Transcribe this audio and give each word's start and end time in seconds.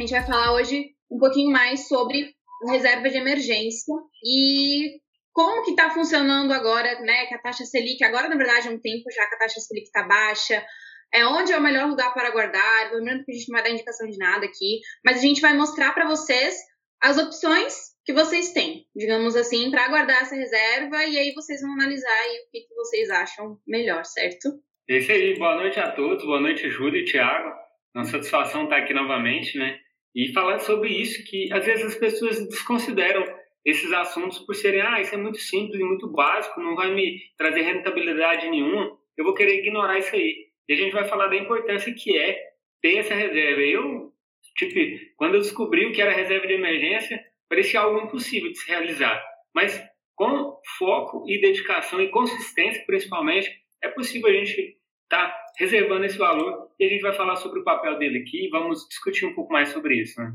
A 0.00 0.02
gente 0.02 0.12
vai 0.12 0.24
falar 0.24 0.54
hoje 0.54 0.94
um 1.10 1.18
pouquinho 1.18 1.52
mais 1.52 1.86
sobre 1.86 2.34
reserva 2.70 3.10
de 3.10 3.18
emergência 3.18 3.94
e 4.24 4.98
como 5.30 5.62
que 5.62 5.72
está 5.72 5.90
funcionando 5.90 6.52
agora, 6.52 6.98
né, 7.02 7.26
que 7.26 7.34
a 7.34 7.38
taxa 7.38 7.66
Selic, 7.66 8.02
agora 8.02 8.26
na 8.26 8.36
verdade 8.36 8.68
é 8.68 8.70
um 8.70 8.80
tempo 8.80 9.04
já 9.14 9.28
que 9.28 9.34
a 9.34 9.38
taxa 9.40 9.60
Selic 9.60 9.84
está 9.84 10.04
baixa, 10.04 10.64
é 11.12 11.26
onde 11.26 11.52
é 11.52 11.58
o 11.58 11.62
melhor 11.62 11.86
lugar 11.86 12.14
para 12.14 12.30
guardar, 12.30 12.94
lembrando 12.94 13.26
que 13.26 13.32
a 13.32 13.34
gente 13.34 13.50
não 13.50 13.56
vai 13.58 13.62
dar 13.62 13.74
indicação 13.74 14.08
de 14.08 14.16
nada 14.16 14.46
aqui, 14.46 14.80
mas 15.04 15.18
a 15.18 15.20
gente 15.20 15.42
vai 15.42 15.52
mostrar 15.52 15.92
para 15.92 16.08
vocês 16.08 16.56
as 17.02 17.18
opções 17.18 17.90
que 18.02 18.14
vocês 18.14 18.54
têm, 18.54 18.86
digamos 18.96 19.36
assim, 19.36 19.70
para 19.70 19.86
guardar 19.88 20.22
essa 20.22 20.34
reserva 20.34 21.04
e 21.04 21.18
aí 21.18 21.34
vocês 21.34 21.60
vão 21.60 21.74
analisar 21.74 22.10
aí 22.10 22.38
o 22.38 22.50
que, 22.50 22.60
que 22.60 22.74
vocês 22.74 23.10
acham 23.10 23.58
melhor, 23.68 24.02
certo? 24.06 24.48
É 24.88 24.96
isso 24.96 25.12
aí, 25.12 25.38
boa 25.38 25.56
noite 25.56 25.78
a 25.78 25.92
todos, 25.92 26.24
boa 26.24 26.40
noite 26.40 26.70
Júlia 26.70 27.02
e 27.02 27.04
Thiago, 27.04 27.50
uma 27.94 28.04
satisfação 28.04 28.64
estar 28.64 28.78
aqui 28.78 28.94
novamente, 28.94 29.58
né, 29.58 29.78
e 30.14 30.32
falar 30.32 30.58
sobre 30.58 30.88
isso 30.88 31.24
que 31.24 31.52
às 31.52 31.64
vezes 31.64 31.86
as 31.86 31.94
pessoas 31.94 32.48
desconsideram 32.48 33.24
esses 33.64 33.92
assuntos 33.92 34.38
por 34.38 34.54
serem, 34.54 34.80
ah, 34.80 35.00
isso 35.00 35.14
é 35.14 35.18
muito 35.18 35.38
simples 35.38 35.80
e 35.80 35.84
muito 35.84 36.10
básico, 36.10 36.60
não 36.60 36.74
vai 36.74 36.94
me 36.94 37.20
trazer 37.36 37.60
rentabilidade 37.62 38.48
nenhuma, 38.48 38.98
eu 39.16 39.24
vou 39.24 39.34
querer 39.34 39.58
ignorar 39.58 39.98
isso 39.98 40.14
aí. 40.14 40.48
E 40.68 40.72
a 40.72 40.76
gente 40.76 40.92
vai 40.92 41.04
falar 41.04 41.28
da 41.28 41.36
importância 41.36 41.92
que 41.92 42.16
é 42.16 42.38
ter 42.80 42.98
essa 42.98 43.14
reserva. 43.14 43.60
Eu, 43.60 44.12
tipo, 44.56 44.74
quando 45.16 45.34
eu 45.34 45.40
descobri 45.40 45.86
o 45.86 45.92
que 45.92 46.00
era 46.00 46.12
reserva 46.12 46.46
de 46.46 46.54
emergência, 46.54 47.22
parecia 47.48 47.80
algo 47.80 48.06
impossível 48.06 48.50
de 48.50 48.58
se 48.58 48.68
realizar. 48.68 49.22
Mas 49.54 49.78
com 50.14 50.58
foco 50.78 51.24
e 51.28 51.40
dedicação 51.40 52.00
e 52.00 52.08
consistência, 52.08 52.84
principalmente, 52.86 53.50
é 53.82 53.88
possível 53.88 54.30
a 54.30 54.32
gente 54.32 54.78
estar 55.04 55.28
tá 55.28 55.46
reservando 55.58 56.04
esse 56.04 56.16
valor 56.16 56.69
e 56.80 56.86
a 56.86 56.88
gente 56.88 57.02
vai 57.02 57.12
falar 57.12 57.36
sobre 57.36 57.60
o 57.60 57.64
papel 57.64 57.98
dele 57.98 58.20
aqui 58.20 58.46
e 58.46 58.48
vamos 58.48 58.88
discutir 58.88 59.26
um 59.26 59.34
pouco 59.34 59.52
mais 59.52 59.68
sobre 59.68 60.00
isso. 60.00 60.18
Né? 60.18 60.32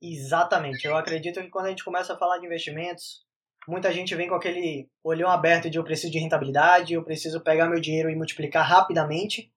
Exatamente. 0.00 0.86
Eu 0.86 0.94
acredito 0.94 1.40
que 1.40 1.48
quando 1.48 1.66
a 1.66 1.68
gente 1.70 1.82
começa 1.82 2.12
a 2.12 2.18
falar 2.18 2.36
de 2.36 2.44
investimentos, 2.44 3.24
muita 3.66 3.90
gente 3.90 4.14
vem 4.14 4.28
com 4.28 4.34
aquele 4.34 4.90
olhão 5.02 5.30
aberto 5.30 5.70
de 5.70 5.78
eu 5.78 5.84
preciso 5.84 6.12
de 6.12 6.18
rentabilidade, 6.18 6.92
eu 6.92 7.02
preciso 7.02 7.40
pegar 7.40 7.70
meu 7.70 7.80
dinheiro 7.80 8.10
e 8.10 8.14
multiplicar 8.14 8.68
rapidamente, 8.68 9.50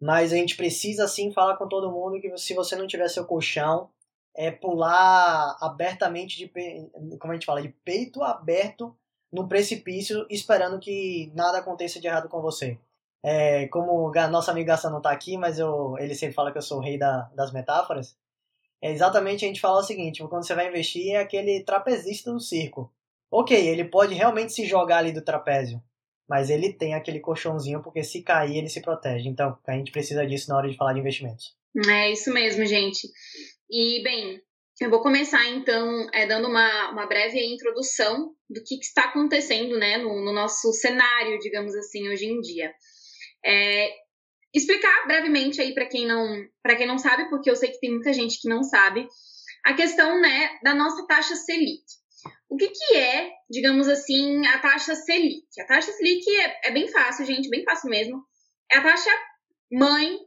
mas 0.00 0.32
a 0.32 0.36
gente 0.36 0.56
precisa 0.56 1.06
sim 1.06 1.30
falar 1.30 1.58
com 1.58 1.68
todo 1.68 1.92
mundo 1.92 2.18
que 2.18 2.34
se 2.38 2.54
você 2.54 2.74
não 2.74 2.86
tiver 2.86 3.08
seu 3.08 3.26
colchão, 3.26 3.90
é 4.34 4.50
pular 4.50 5.54
abertamente 5.60 6.38
de 6.38 6.50
como 7.18 7.30
a 7.30 7.34
gente 7.34 7.46
fala, 7.46 7.60
de 7.60 7.68
peito 7.84 8.22
aberto 8.22 8.96
no 9.30 9.46
precipício, 9.46 10.26
esperando 10.30 10.80
que 10.80 11.30
nada 11.34 11.58
aconteça 11.58 12.00
de 12.00 12.06
errado 12.06 12.28
com 12.28 12.40
você. 12.40 12.78
É, 13.26 13.66
como 13.68 14.12
nosso 14.30 14.50
amigo 14.50 14.66
Gassan 14.66 14.90
não 14.90 14.98
está 14.98 15.10
aqui, 15.10 15.38
mas 15.38 15.58
eu, 15.58 15.96
ele 15.98 16.14
sempre 16.14 16.34
fala 16.34 16.52
que 16.52 16.58
eu 16.58 16.62
sou 16.62 16.78
o 16.78 16.82
rei 16.82 16.98
da, 16.98 17.22
das 17.34 17.52
metáforas. 17.52 18.14
É 18.82 18.92
exatamente 18.92 19.46
a 19.46 19.48
gente 19.48 19.62
fala 19.62 19.80
o 19.80 19.82
seguinte: 19.82 20.22
quando 20.28 20.46
você 20.46 20.54
vai 20.54 20.68
investir, 20.68 21.14
é 21.14 21.16
aquele 21.16 21.64
trapezista 21.64 22.30
do 22.30 22.38
circo. 22.38 22.92
Ok, 23.30 23.56
ele 23.56 23.84
pode 23.84 24.14
realmente 24.14 24.52
se 24.52 24.66
jogar 24.66 24.98
ali 24.98 25.10
do 25.10 25.24
trapézio, 25.24 25.82
mas 26.28 26.50
ele 26.50 26.72
tem 26.72 26.94
aquele 26.94 27.18
colchãozinho 27.18 27.82
porque 27.82 28.02
se 28.02 28.22
cair 28.22 28.58
ele 28.58 28.68
se 28.68 28.82
protege. 28.82 29.26
Então 29.26 29.58
a 29.66 29.72
gente 29.72 29.90
precisa 29.90 30.26
disso 30.26 30.50
na 30.50 30.58
hora 30.58 30.68
de 30.68 30.76
falar 30.76 30.92
de 30.92 31.00
investimentos. 31.00 31.56
É 31.88 32.12
isso 32.12 32.30
mesmo, 32.32 32.64
gente. 32.66 33.08
E 33.70 34.02
bem, 34.04 34.40
eu 34.80 34.90
vou 34.90 35.00
começar 35.00 35.44
então 35.48 36.06
é, 36.12 36.26
dando 36.26 36.48
uma, 36.48 36.90
uma 36.90 37.06
breve 37.06 37.40
introdução 37.42 38.34
do 38.50 38.62
que, 38.62 38.76
que 38.76 38.84
está 38.84 39.04
acontecendo 39.04 39.78
né, 39.78 39.96
no, 39.96 40.24
no, 40.24 40.32
nosso 40.32 40.72
cenário, 40.72 41.38
digamos 41.38 41.74
assim, 41.74 42.08
hoje 42.08 42.26
em 42.26 42.40
dia. 42.40 42.72
É, 43.44 43.90
explicar 44.54 45.06
brevemente 45.06 45.60
aí 45.60 45.74
para 45.74 45.86
quem 45.86 46.06
não 46.06 46.46
para 46.62 46.76
quem 46.76 46.86
não 46.86 46.98
sabe, 46.98 47.28
porque 47.28 47.50
eu 47.50 47.56
sei 47.56 47.70
que 47.70 47.80
tem 47.80 47.90
muita 47.90 48.12
gente 48.12 48.40
que 48.40 48.48
não 48.48 48.62
sabe, 48.62 49.06
a 49.64 49.74
questão 49.74 50.20
né, 50.20 50.58
da 50.62 50.74
nossa 50.74 51.06
taxa 51.06 51.34
Selic. 51.34 51.82
O 52.48 52.56
que, 52.56 52.68
que 52.68 52.94
é, 52.94 53.30
digamos 53.50 53.88
assim, 53.88 54.46
a 54.46 54.58
taxa 54.58 54.94
Selic? 54.94 55.44
A 55.60 55.66
taxa 55.66 55.90
Selic 55.92 56.24
é, 56.36 56.68
é 56.68 56.70
bem 56.70 56.86
fácil, 56.88 57.26
gente, 57.26 57.48
bem 57.48 57.64
fácil 57.64 57.90
mesmo. 57.90 58.22
É 58.70 58.78
a 58.78 58.82
taxa 58.82 59.10
mãe 59.72 60.18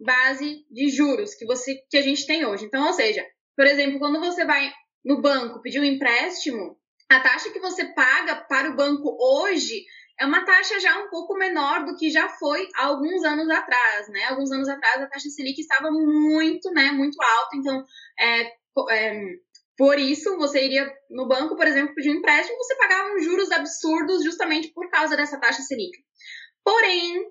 base 0.00 0.64
de 0.70 0.88
juros 0.88 1.34
que 1.34 1.46
você 1.46 1.76
que 1.90 1.96
a 1.96 2.02
gente 2.02 2.26
tem 2.26 2.44
hoje. 2.44 2.64
Então, 2.64 2.86
ou 2.86 2.92
seja, 2.92 3.24
por 3.56 3.66
exemplo, 3.66 3.98
quando 3.98 4.20
você 4.20 4.44
vai 4.44 4.72
no 5.04 5.20
banco 5.20 5.60
pedir 5.62 5.80
um 5.80 5.84
empréstimo, 5.84 6.76
a 7.08 7.20
taxa 7.20 7.50
que 7.50 7.60
você 7.60 7.84
paga 7.94 8.36
para 8.36 8.70
o 8.70 8.76
banco 8.76 9.16
hoje 9.20 9.84
é 10.20 10.26
uma 10.26 10.44
taxa 10.44 10.78
já 10.80 10.98
um 10.98 11.08
pouco 11.08 11.34
menor 11.34 11.84
do 11.84 11.96
que 11.96 12.10
já 12.10 12.28
foi 12.28 12.68
há 12.76 12.86
alguns 12.86 13.24
anos 13.24 13.48
atrás, 13.50 14.08
né? 14.08 14.24
Alguns 14.24 14.50
anos 14.52 14.68
atrás 14.68 15.02
a 15.02 15.06
taxa 15.06 15.28
Selic 15.28 15.60
estava 15.60 15.90
muito, 15.90 16.70
né, 16.72 16.92
muito 16.92 17.20
alta, 17.20 17.56
então 17.56 17.84
é, 18.18 18.52
é, 18.90 19.22
por 19.76 19.98
isso 19.98 20.36
você 20.36 20.64
iria 20.64 20.90
no 21.10 21.26
banco, 21.26 21.56
por 21.56 21.66
exemplo, 21.66 21.94
pedir 21.94 22.10
um 22.10 22.18
empréstimo, 22.18 22.56
você 22.58 22.76
pagava 22.76 23.14
uns 23.14 23.24
juros 23.24 23.50
absurdos 23.50 24.22
justamente 24.22 24.68
por 24.72 24.88
causa 24.90 25.16
dessa 25.16 25.40
taxa 25.40 25.62
Selic. 25.62 25.98
Porém, 26.64 27.24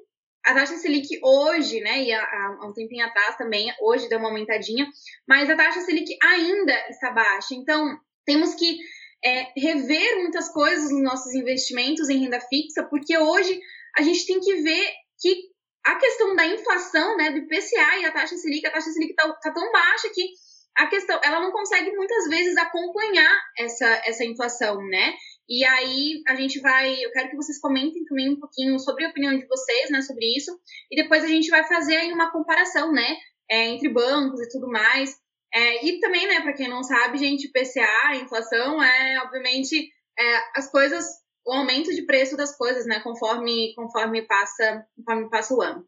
a 0.45 0.53
taxa 0.53 0.75
Selic 0.77 1.07
hoje, 1.23 1.79
né, 1.81 2.03
e 2.03 2.11
há, 2.11 2.21
há, 2.21 2.67
um 2.67 2.73
tempinho 2.73 3.05
atrás 3.05 3.37
também, 3.37 3.71
hoje 3.79 4.09
deu 4.09 4.19
uma 4.19 4.29
aumentadinha, 4.29 4.87
mas 5.27 5.49
a 5.49 5.55
taxa 5.55 5.81
Selic 5.81 6.17
ainda 6.21 6.73
está 6.89 7.11
baixa. 7.11 7.53
Então, 7.53 7.97
temos 8.25 8.55
que 8.55 8.77
é, 9.23 9.47
rever 9.55 10.17
muitas 10.17 10.49
coisas 10.49 10.91
nos 10.91 11.03
nossos 11.03 11.33
investimentos 11.33 12.09
em 12.09 12.19
renda 12.19 12.39
fixa, 12.41 12.83
porque 12.83 13.17
hoje 13.17 13.59
a 13.97 14.01
gente 14.01 14.25
tem 14.25 14.39
que 14.39 14.55
ver 14.61 14.87
que 15.19 15.51
a 15.85 15.95
questão 15.95 16.35
da 16.35 16.45
inflação, 16.45 17.17
né, 17.17 17.31
do 17.31 17.37
IPCA 17.37 17.99
e 17.99 18.05
a 18.05 18.11
taxa 18.11 18.35
Selic, 18.35 18.65
a 18.65 18.71
taxa 18.71 18.91
Selic 18.91 19.11
está 19.11 19.31
tá 19.33 19.51
tão 19.51 19.71
baixa 19.71 20.09
que 20.13 20.29
a 20.77 20.87
questão, 20.87 21.19
ela 21.23 21.41
não 21.41 21.51
consegue 21.51 21.91
muitas 21.91 22.29
vezes 22.29 22.55
acompanhar 22.57 23.41
essa, 23.57 24.01
essa 24.05 24.23
inflação, 24.23 24.77
né? 24.87 25.13
E 25.49 25.65
aí 25.65 26.21
a 26.27 26.35
gente 26.35 26.61
vai, 26.61 26.93
eu 27.03 27.11
quero 27.11 27.29
que 27.29 27.35
vocês 27.35 27.59
comentem 27.59 28.05
também 28.05 28.29
um 28.29 28.39
pouquinho 28.39 28.79
sobre 28.79 29.05
a 29.05 29.09
opinião 29.09 29.37
de 29.37 29.45
vocês, 29.47 29.89
né, 29.89 30.01
sobre 30.01 30.25
isso, 30.37 30.57
e 30.89 30.95
depois 30.95 31.23
a 31.23 31.27
gente 31.27 31.49
vai 31.49 31.67
fazer 31.67 31.97
aí 31.97 32.13
uma 32.13 32.31
comparação, 32.31 32.91
né, 32.91 33.17
é, 33.49 33.67
entre 33.67 33.89
bancos 33.89 34.39
e 34.39 34.49
tudo 34.49 34.69
mais. 34.69 35.20
É, 35.53 35.85
e 35.85 35.99
também, 35.99 36.27
né, 36.27 36.41
para 36.41 36.53
quem 36.53 36.69
não 36.69 36.81
sabe, 36.81 37.17
gente, 37.17 37.51
PCA, 37.51 38.15
inflação, 38.15 38.81
é 38.81 39.21
obviamente 39.23 39.89
é, 40.17 40.37
as 40.55 40.71
coisas, 40.71 41.05
o 41.45 41.53
aumento 41.53 41.93
de 41.93 42.05
preço 42.05 42.37
das 42.37 42.55
coisas, 42.57 42.85
né, 42.85 43.01
conforme 43.01 43.73
conforme 43.75 44.21
passa 44.27 44.85
conforme 44.95 45.29
passa 45.29 45.53
o 45.53 45.61
ano. 45.61 45.85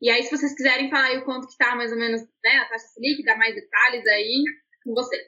E 0.00 0.10
aí, 0.10 0.22
se 0.22 0.30
vocês 0.30 0.54
quiserem 0.54 0.90
falar 0.90 1.06
aí 1.06 1.18
o 1.18 1.24
quanto 1.24 1.48
que 1.48 1.56
tá 1.56 1.74
mais 1.74 1.90
ou 1.90 1.98
menos, 1.98 2.20
né, 2.44 2.58
a 2.58 2.68
taxa 2.68 2.86
Selic, 2.88 3.24
dar 3.24 3.36
mais 3.36 3.54
detalhes 3.54 4.06
aí 4.06 4.44
com 4.84 4.94
vocês. 4.94 5.22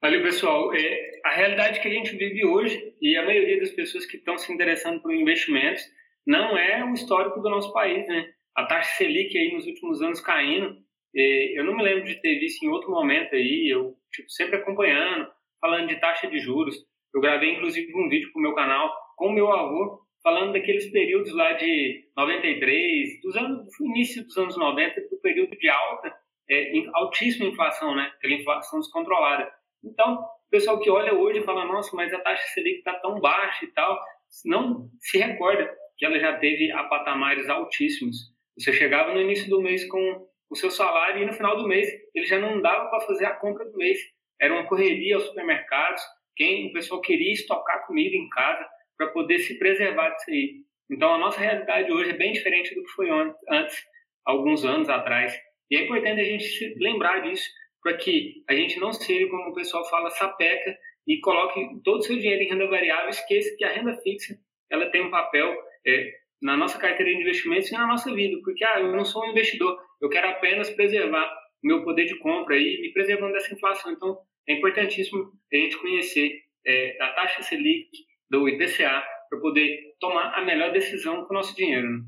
Valeu, 0.00 0.22
pessoal. 0.22 0.74
É, 0.74 1.20
a 1.24 1.34
realidade 1.34 1.80
que 1.80 1.88
a 1.88 1.90
gente 1.90 2.16
vive 2.16 2.44
hoje, 2.44 2.94
e 3.00 3.16
a 3.16 3.24
maioria 3.24 3.60
das 3.60 3.70
pessoas 3.70 4.06
que 4.06 4.16
estão 4.16 4.38
se 4.38 4.52
interessando 4.52 5.02
por 5.02 5.12
investimentos, 5.12 5.82
não 6.26 6.56
é 6.56 6.84
o 6.84 6.94
histórico 6.94 7.40
do 7.40 7.50
nosso 7.50 7.72
país, 7.72 8.06
né? 8.06 8.30
A 8.56 8.66
taxa 8.66 8.96
Selic 8.96 9.36
aí 9.36 9.52
nos 9.52 9.66
últimos 9.66 10.00
anos 10.02 10.20
caindo, 10.20 10.76
é, 11.14 11.58
eu 11.58 11.64
não 11.64 11.76
me 11.76 11.82
lembro 11.82 12.04
de 12.04 12.20
ter 12.20 12.38
visto 12.38 12.62
em 12.62 12.68
outro 12.68 12.90
momento 12.90 13.34
aí, 13.34 13.68
eu 13.68 13.96
tipo, 14.12 14.30
sempre 14.30 14.56
acompanhando, 14.56 15.28
falando 15.60 15.88
de 15.88 16.00
taxa 16.00 16.28
de 16.28 16.38
juros. 16.38 16.76
Eu 17.14 17.20
gravei, 17.20 17.52
inclusive, 17.52 17.92
um 17.94 18.08
vídeo 18.08 18.30
para 18.32 18.38
o 18.38 18.42
meu 18.42 18.54
canal 18.54 18.92
com 19.16 19.32
meu 19.32 19.50
avô, 19.50 20.00
falando 20.22 20.52
daqueles 20.52 20.90
períodos 20.90 21.32
lá 21.34 21.52
de 21.52 22.04
93, 22.16 23.20
dos 23.22 23.36
anos, 23.36 23.66
do 23.78 23.86
início 23.86 24.24
dos 24.24 24.36
anos 24.36 24.56
90, 24.56 25.00
do 25.08 25.20
período 25.20 25.56
de 25.56 25.68
alta, 25.68 26.14
é, 26.50 26.72
altíssima 26.94 27.46
inflação, 27.46 27.94
né? 27.94 28.12
Aquela 28.16 28.34
inflação 28.34 28.80
descontrolada. 28.80 29.50
Então, 29.82 30.14
o 30.14 30.50
pessoal 30.50 30.78
que 30.80 30.90
olha 30.90 31.14
hoje 31.14 31.42
fala, 31.42 31.64
nossa, 31.64 31.94
mas 31.96 32.12
a 32.12 32.20
taxa 32.20 32.46
Selic 32.54 32.78
está 32.78 32.94
tão 32.94 33.20
baixa 33.20 33.64
e 33.64 33.68
tal, 33.68 33.98
não 34.44 34.88
se 35.00 35.18
recorda 35.18 35.68
que 35.96 36.04
ela 36.04 36.18
já 36.18 36.38
teve 36.38 36.70
a 36.72 36.84
patamares 36.84 37.48
altíssimos. 37.48 38.34
Você 38.58 38.72
chegava 38.72 39.14
no 39.14 39.20
início 39.20 39.48
do 39.48 39.62
mês 39.62 39.86
com 39.88 40.26
o 40.50 40.56
seu 40.56 40.70
salário 40.70 41.22
e 41.22 41.26
no 41.26 41.32
final 41.32 41.56
do 41.56 41.66
mês 41.66 41.88
ele 42.14 42.26
já 42.26 42.38
não 42.38 42.60
dava 42.60 42.88
para 42.88 43.00
fazer 43.00 43.26
a 43.26 43.34
compra 43.34 43.64
do 43.64 43.76
mês. 43.76 43.98
Era 44.40 44.54
uma 44.54 44.66
correria 44.66 45.16
aos 45.16 45.24
supermercados, 45.24 46.02
quem 46.36 46.68
o 46.68 46.72
pessoal 46.72 47.00
queria 47.00 47.32
estocar 47.32 47.86
comida 47.86 48.14
em 48.14 48.28
casa 48.28 48.66
para 48.96 49.08
poder 49.08 49.38
se 49.38 49.58
preservar 49.58 50.10
disso 50.10 50.30
aí. 50.30 50.66
Então 50.90 51.14
a 51.14 51.18
nossa 51.18 51.40
realidade 51.40 51.90
hoje 51.90 52.10
é 52.10 52.16
bem 52.16 52.32
diferente 52.32 52.74
do 52.74 52.82
que 52.82 52.90
foi 52.90 53.08
antes, 53.10 53.84
alguns 54.24 54.64
anos 54.64 54.88
atrás. 54.88 55.36
E 55.70 55.76
é 55.76 55.84
importante 55.84 56.20
a 56.20 56.24
gente 56.24 56.44
se 56.44 56.74
lembrar 56.78 57.20
disso, 57.20 57.48
para 57.82 57.96
que 57.96 58.44
a 58.48 58.54
gente 58.54 58.78
não 58.78 58.92
seja, 58.92 59.28
como 59.28 59.50
o 59.50 59.54
pessoal 59.54 59.88
fala, 59.88 60.10
sapeca 60.10 60.76
e 61.06 61.20
coloque 61.20 61.60
todo 61.84 61.98
o 61.98 62.02
seu 62.02 62.16
dinheiro 62.16 62.42
em 62.42 62.48
renda 62.48 62.66
variável, 62.66 63.08
esqueça 63.08 63.54
que 63.56 63.64
a 63.64 63.72
renda 63.72 63.96
fixa 64.02 64.36
ela 64.70 64.90
tem 64.90 65.02
um 65.02 65.10
papel 65.10 65.54
é, 65.86 66.12
na 66.40 66.56
nossa 66.56 66.78
carteira 66.78 67.12
de 67.12 67.20
investimentos 67.20 67.70
e 67.70 67.72
na 67.72 67.86
nossa 67.86 68.12
vida, 68.14 68.38
porque 68.44 68.64
ah, 68.64 68.80
eu 68.80 68.94
não 68.94 69.04
sou 69.04 69.24
um 69.24 69.30
investidor, 69.30 69.78
eu 70.00 70.08
quero 70.08 70.28
apenas 70.28 70.70
preservar 70.70 71.26
o 71.62 71.66
meu 71.66 71.84
poder 71.84 72.06
de 72.06 72.18
compra 72.18 72.56
e 72.56 72.80
me 72.80 72.92
preservando 72.92 73.32
dessa 73.32 73.54
inflação. 73.54 73.92
Então, 73.92 74.18
é 74.48 74.54
importantíssimo 74.54 75.32
a 75.52 75.56
gente 75.56 75.76
conhecer 75.78 76.42
é, 76.66 77.02
a 77.02 77.08
taxa 77.12 77.42
Selic, 77.42 77.90
do 78.28 78.48
IPCA, 78.48 79.02
para 79.28 79.40
poder 79.40 79.94
tomar 79.98 80.34
a 80.34 80.44
melhor 80.44 80.72
decisão 80.72 81.24
com 81.24 81.32
o 81.32 81.36
nosso 81.36 81.54
dinheiro. 81.56 81.88
Né? 81.88 82.04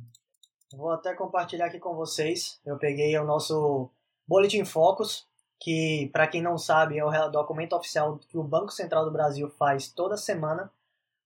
Vou 0.72 0.90
até 0.90 1.14
compartilhar 1.14 1.66
aqui 1.66 1.78
com 1.78 1.94
vocês. 1.94 2.60
Eu 2.64 2.78
peguei 2.78 3.16
o 3.18 3.24
nosso 3.24 3.90
Boletim 4.26 4.64
Focus, 4.64 5.26
que, 5.60 6.10
para 6.12 6.26
quem 6.26 6.42
não 6.42 6.58
sabe, 6.58 6.98
é 6.98 7.04
o 7.04 7.30
documento 7.30 7.74
oficial 7.74 8.18
que 8.18 8.36
o 8.36 8.44
Banco 8.44 8.70
Central 8.70 9.04
do 9.04 9.10
Brasil 9.10 9.48
faz 9.48 9.90
toda 9.90 10.16
semana, 10.16 10.70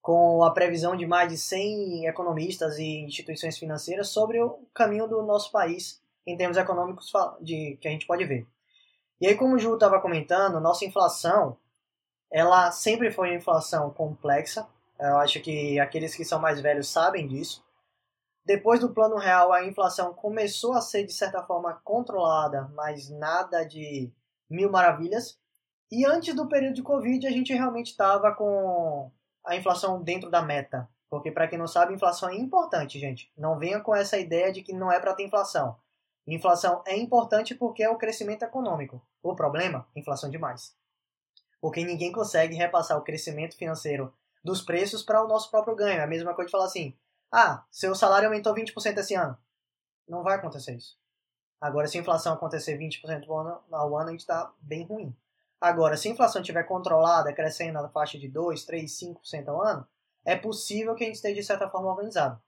com 0.03 0.43
a 0.43 0.51
previsão 0.51 0.97
de 0.97 1.07
mais 1.07 1.31
de 1.31 1.39
100 1.39 2.09
economistas 2.09 2.77
e 2.77 2.99
instituições 2.99 3.57
financeiras 3.57 4.09
sobre 4.09 4.43
o 4.43 4.59
caminho 4.75 5.07
do 5.07 5.23
nosso 5.23 5.53
país 5.53 6.03
em 6.27 6.37
termos 6.37 6.57
econômicos 6.57 7.11
de, 7.41 7.79
que 7.81 7.87
a 7.87 7.91
gente 7.91 8.07
pode 8.07 8.25
ver. 8.25 8.47
E 9.21 9.29
aí, 9.29 9.37
como 9.37 9.55
o 9.55 9.59
Ju 9.59 9.75
estava 9.75 10.01
comentando, 10.01 10.61
nossa 10.61 10.85
inflação, 10.85 11.57
ela 12.29 12.73
sempre 12.73 13.13
foi 13.13 13.29
uma 13.29 13.37
inflação 13.37 13.91
complexa. 13.91 14.67
Eu 14.99 15.19
acho 15.19 15.41
que 15.41 15.79
aqueles 15.79 16.15
que 16.15 16.25
são 16.25 16.41
mais 16.41 16.61
velhos 16.61 16.89
sabem 16.89 17.29
disso. 17.29 17.65
Depois 18.45 18.81
do 18.81 18.93
plano 18.93 19.17
real, 19.17 19.53
a 19.53 19.65
inflação 19.65 20.13
começou 20.13 20.73
a 20.73 20.81
ser, 20.81 21.05
de 21.05 21.13
certa 21.13 21.45
forma, 21.45 21.81
controlada, 21.85 22.69
mas 22.75 23.09
nada 23.09 23.65
de 23.65 24.11
mil 24.51 24.69
maravilhas. 24.69 25.39
E 25.93 26.05
antes 26.05 26.35
do 26.35 26.49
período 26.49 26.75
de 26.75 26.83
Covid, 26.83 27.25
a 27.25 27.31
gente 27.31 27.53
realmente 27.53 27.91
estava 27.93 28.35
com 28.35 29.13
a 29.45 29.57
inflação 29.57 30.03
dentro 30.03 30.31
da 30.31 30.43
meta. 30.43 30.89
Porque, 31.09 31.31
para 31.31 31.47
quem 31.47 31.59
não 31.59 31.67
sabe, 31.67 31.93
inflação 31.93 32.31
é 32.31 32.35
importante, 32.35 32.99
gente. 32.99 33.31
Não 33.37 33.59
venha 33.59 33.81
com 33.81 33.95
essa 33.95 34.19
ideia 34.19 34.51
de 34.51 34.63
que 34.63 34.73
não 34.73 34.91
é 34.91 34.99
para 34.99 35.15
ter 35.15 35.25
inflação. 35.25 35.77
Inflação 36.27 36.83
é 36.87 36.97
importante 36.97 37.55
porque 37.55 37.83
é 37.83 37.91
o 37.91 37.99
crescimento 37.99 38.45
econômico. 38.45 39.05
O 39.23 39.35
problema? 39.35 39.87
Inflação 39.95 40.31
demais. 40.31 40.75
Porque 41.61 41.85
ninguém 41.85 42.13
consegue 42.13 42.55
repassar 42.55 42.97
o 42.97 43.03
crescimento 43.03 43.57
financeiro 43.57 44.13
dos 44.43 44.63
preços 44.63 45.03
para 45.03 45.23
o 45.23 45.29
nosso 45.29 45.51
próprio 45.51 45.77
ganho. 45.77 46.01
É 46.01 46.05
a 46.05 46.07
mesma 46.07 46.35
coisa 46.35 46.47
de 46.47 46.53
falar 46.53 46.65
assim: 46.65 46.97
ah, 47.31 47.65
seu 47.71 47.95
salário 47.95 48.29
aumentou 48.29 48.55
20% 48.55 48.99
esse 48.99 49.15
ano. 49.15 49.37
Não 50.09 50.23
vai 50.23 50.37
acontecer 50.37 50.75
isso. 50.75 50.97
Agora, 51.61 51.87
se 51.87 51.97
a 51.97 52.01
inflação 52.01 52.35
acontecer 52.35 52.77
20% 52.77 53.29
ao 53.29 53.39
ano, 53.39 53.61
ao 53.71 53.97
ano, 53.97 54.09
a 54.09 54.11
gente 54.13 54.21
está 54.21 54.53
bem 54.61 54.85
ruim. 54.85 55.17
Agora, 55.63 55.97
se 55.97 56.09
a 56.09 56.11
inflação 56.11 56.43
estiver 56.43 56.65
controlada, 56.65 57.33
crescendo 57.33 57.75
na 57.75 57.89
faixa 57.89 58.19
de 58.19 58.29
2, 58.29 58.65
3, 58.65 58.91
5% 58.91 59.47
ao 59.47 59.63
ano, 59.63 59.87
é 60.25 60.35
possível 60.35 60.93
que 60.97 61.05
a 61.05 61.07
gente 61.07 61.15
esteja, 61.15 61.37
de 61.37 61.45
certa 61.45 61.71
forma, 61.71 61.89
organizado. 61.89 62.43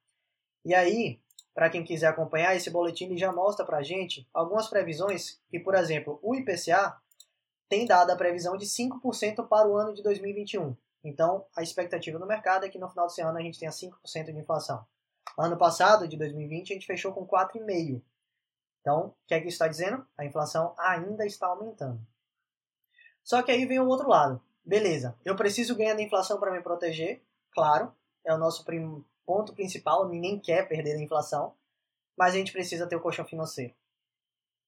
E 0.64 0.74
aí, 0.74 1.20
para 1.54 1.70
quem 1.70 1.84
quiser 1.84 2.08
acompanhar, 2.08 2.56
esse 2.56 2.70
boletim 2.70 3.16
já 3.16 3.30
mostra 3.30 3.64
para 3.64 3.76
a 3.78 3.82
gente 3.84 4.28
algumas 4.34 4.66
previsões 4.66 5.40
que, 5.48 5.60
por 5.60 5.76
exemplo, 5.76 6.18
o 6.24 6.34
IPCA 6.34 7.00
tem 7.68 7.86
dado 7.86 8.10
a 8.10 8.16
previsão 8.16 8.56
de 8.56 8.66
5% 8.66 9.46
para 9.46 9.68
o 9.68 9.76
ano 9.76 9.94
de 9.94 10.02
2021. 10.02 10.76
Então, 11.04 11.46
a 11.56 11.62
expectativa 11.62 12.18
no 12.18 12.26
mercado 12.26 12.66
é 12.66 12.68
que 12.68 12.80
no 12.80 12.90
final 12.90 13.06
desse 13.06 13.22
ano 13.22 13.38
a 13.38 13.42
gente 13.42 13.60
tenha 13.60 13.70
5% 13.70 13.92
de 14.24 14.40
inflação. 14.40 14.84
Ano 15.38 15.56
passado, 15.56 16.08
de 16.08 16.16
2020, 16.16 16.72
a 16.72 16.74
gente 16.74 16.86
fechou 16.86 17.12
com 17.12 17.24
4,5%. 17.24 18.02
Então, 18.80 19.06
o 19.06 19.14
que 19.28 19.34
é 19.34 19.40
que 19.40 19.46
isso 19.46 19.54
está 19.54 19.68
dizendo? 19.68 20.04
A 20.18 20.24
inflação 20.24 20.74
ainda 20.76 21.24
está 21.24 21.46
aumentando. 21.46 22.04
Só 23.24 23.42
que 23.42 23.50
aí 23.50 23.64
vem 23.64 23.80
o 23.80 23.88
outro 23.88 24.08
lado. 24.08 24.40
Beleza, 24.64 25.16
eu 25.24 25.34
preciso 25.34 25.74
ganhar 25.74 25.94
da 25.94 26.02
inflação 26.02 26.38
para 26.38 26.52
me 26.52 26.60
proteger, 26.60 27.22
claro, 27.52 27.92
é 28.24 28.32
o 28.32 28.38
nosso 28.38 28.64
ponto 29.26 29.52
principal, 29.52 30.08
ninguém 30.08 30.38
quer 30.38 30.68
perder 30.68 30.96
a 30.96 31.02
inflação, 31.02 31.54
mas 32.16 32.34
a 32.34 32.36
gente 32.36 32.52
precisa 32.52 32.86
ter 32.86 32.96
o 32.96 33.00
colchão 33.00 33.24
financeiro. 33.24 33.74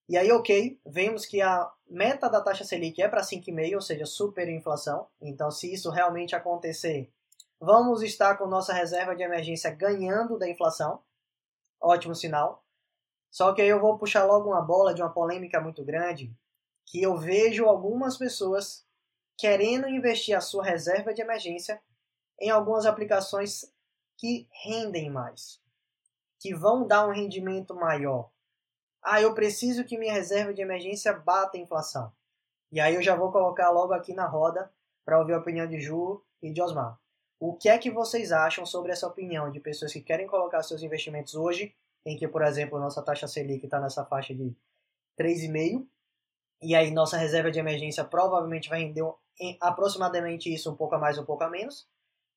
E 0.08 0.17
aí, 0.17 0.31
ok, 0.31 0.79
vemos 0.87 1.26
que 1.26 1.43
a 1.43 1.70
meta 1.88 2.29
da 2.29 2.41
taxa 2.41 2.64
Selic 2.64 3.03
é 3.03 3.08
para 3.08 3.23
5,5, 3.23 3.75
ou 3.75 3.81
seja, 3.81 4.06
superinflação. 4.06 5.06
Então, 5.20 5.50
se 5.50 5.73
isso 5.73 5.91
realmente 5.91 6.37
acontecer, 6.37 7.11
vamos 7.59 8.02
estar 8.02 8.37
com 8.37 8.47
nossa 8.47 8.73
reserva 8.73 9.17
de 9.17 9.23
emergência 9.23 9.70
ganhando 9.70 10.38
da 10.38 10.49
inflação. 10.49 11.02
Ótimo 11.81 12.14
sinal. 12.14 12.64
Só 13.31 13.52
que 13.52 13.61
aí 13.61 13.69
eu 13.69 13.81
vou 13.81 13.99
puxar 13.99 14.25
logo 14.25 14.49
uma 14.50 14.62
bola 14.62 14.94
de 14.94 15.02
uma 15.02 15.11
polêmica 15.11 15.61
muito 15.61 15.85
grande, 15.85 16.32
que 16.87 17.03
eu 17.03 17.17
vejo 17.17 17.67
algumas 17.67 18.17
pessoas 18.17 18.87
querendo 19.37 19.88
investir 19.88 20.37
a 20.37 20.41
sua 20.41 20.65
reserva 20.65 21.12
de 21.12 21.21
emergência 21.21 21.81
em 22.41 22.49
algumas 22.49 22.87
aplicações 22.87 23.71
que 24.17 24.49
rendem 24.65 25.11
mais, 25.11 25.61
que 26.38 26.55
vão 26.55 26.87
dar 26.87 27.06
um 27.06 27.12
rendimento 27.12 27.75
maior. 27.75 28.31
Ah, 29.03 29.21
eu 29.21 29.35
preciso 29.35 29.85
que 29.85 29.99
minha 29.99 30.12
reserva 30.12 30.55
de 30.55 30.62
emergência 30.62 31.12
bata 31.12 31.59
a 31.59 31.61
inflação. 31.61 32.12
E 32.73 32.81
aí 32.81 32.94
eu 32.94 33.03
já 33.03 33.15
vou 33.15 33.31
colocar 33.31 33.71
logo 33.71 33.93
aqui 33.93 34.12
na 34.15 34.27
roda 34.27 34.71
para 35.05 35.19
ouvir 35.19 35.35
a 35.35 35.38
opinião 35.38 35.67
de 35.67 35.81
Ju 35.81 36.23
e 36.43 36.50
de 36.53 36.61
Osmar. 36.61 36.99
O 37.38 37.55
que 37.55 37.69
é 37.69 37.79
que 37.79 37.91
vocês 37.91 38.33
acham 38.33 38.65
sobre 38.65 38.93
essa 38.93 39.06
opinião 39.06 39.50
de 39.50 39.61
pessoas 39.61 39.93
que 39.93 40.00
querem 40.00 40.27
colocar 40.27 40.62
seus 40.62 40.83
investimentos 40.83 41.35
hoje, 41.35 41.75
em 42.05 42.17
que, 42.17 42.27
por 42.27 42.43
exemplo, 42.43 42.79
nossa 42.79 43.03
taxa 43.03 43.29
Selic 43.29 43.65
está 43.65 43.79
nessa 43.79 44.05
faixa 44.05 44.35
de 44.35 44.56
3,5, 45.19 45.87
e 46.62 46.75
aí 46.75 46.91
nossa 46.91 47.17
reserva 47.17 47.50
de 47.50 47.58
emergência 47.58 48.05
provavelmente 48.05 48.69
vai 48.69 48.81
render 48.81 49.05
aproximadamente 49.61 50.53
isso, 50.53 50.70
um 50.70 50.76
pouco 50.76 50.94
a 50.94 50.99
mais, 50.99 51.19
um 51.19 51.25
pouco 51.25 51.44
a 51.44 51.50
menos, 51.50 51.87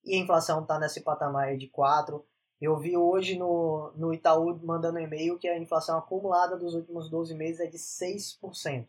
e 0.03 0.15
a 0.15 0.19
inflação 0.19 0.61
está 0.61 0.79
nesse 0.79 1.01
patamar 1.01 1.55
de 1.57 1.67
4. 1.67 2.23
Eu 2.59 2.77
vi 2.77 2.97
hoje 2.97 3.37
no, 3.37 3.91
no 3.95 4.13
Itaú 4.13 4.59
mandando 4.63 4.99
e-mail 4.99 5.37
que 5.37 5.47
a 5.47 5.57
inflação 5.57 5.97
acumulada 5.97 6.57
dos 6.57 6.73
últimos 6.73 7.09
12 7.09 7.33
meses 7.35 7.61
é 7.61 7.67
de 7.67 7.77
6%. 7.77 8.87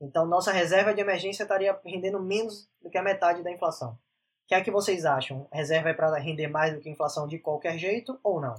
Então, 0.00 0.26
nossa 0.26 0.52
reserva 0.52 0.92
de 0.92 1.00
emergência 1.00 1.44
estaria 1.44 1.78
rendendo 1.84 2.20
menos 2.20 2.68
do 2.82 2.90
que 2.90 2.98
a 2.98 3.02
metade 3.02 3.42
da 3.42 3.50
inflação. 3.50 3.92
O 3.92 4.46
que 4.48 4.54
é 4.54 4.60
que 4.60 4.70
vocês 4.70 5.06
acham? 5.06 5.48
Reserva 5.50 5.88
é 5.88 5.94
para 5.94 6.18
render 6.18 6.48
mais 6.48 6.74
do 6.74 6.80
que 6.80 6.90
inflação 6.90 7.26
de 7.26 7.38
qualquer 7.38 7.78
jeito 7.78 8.18
ou 8.22 8.40
não? 8.40 8.54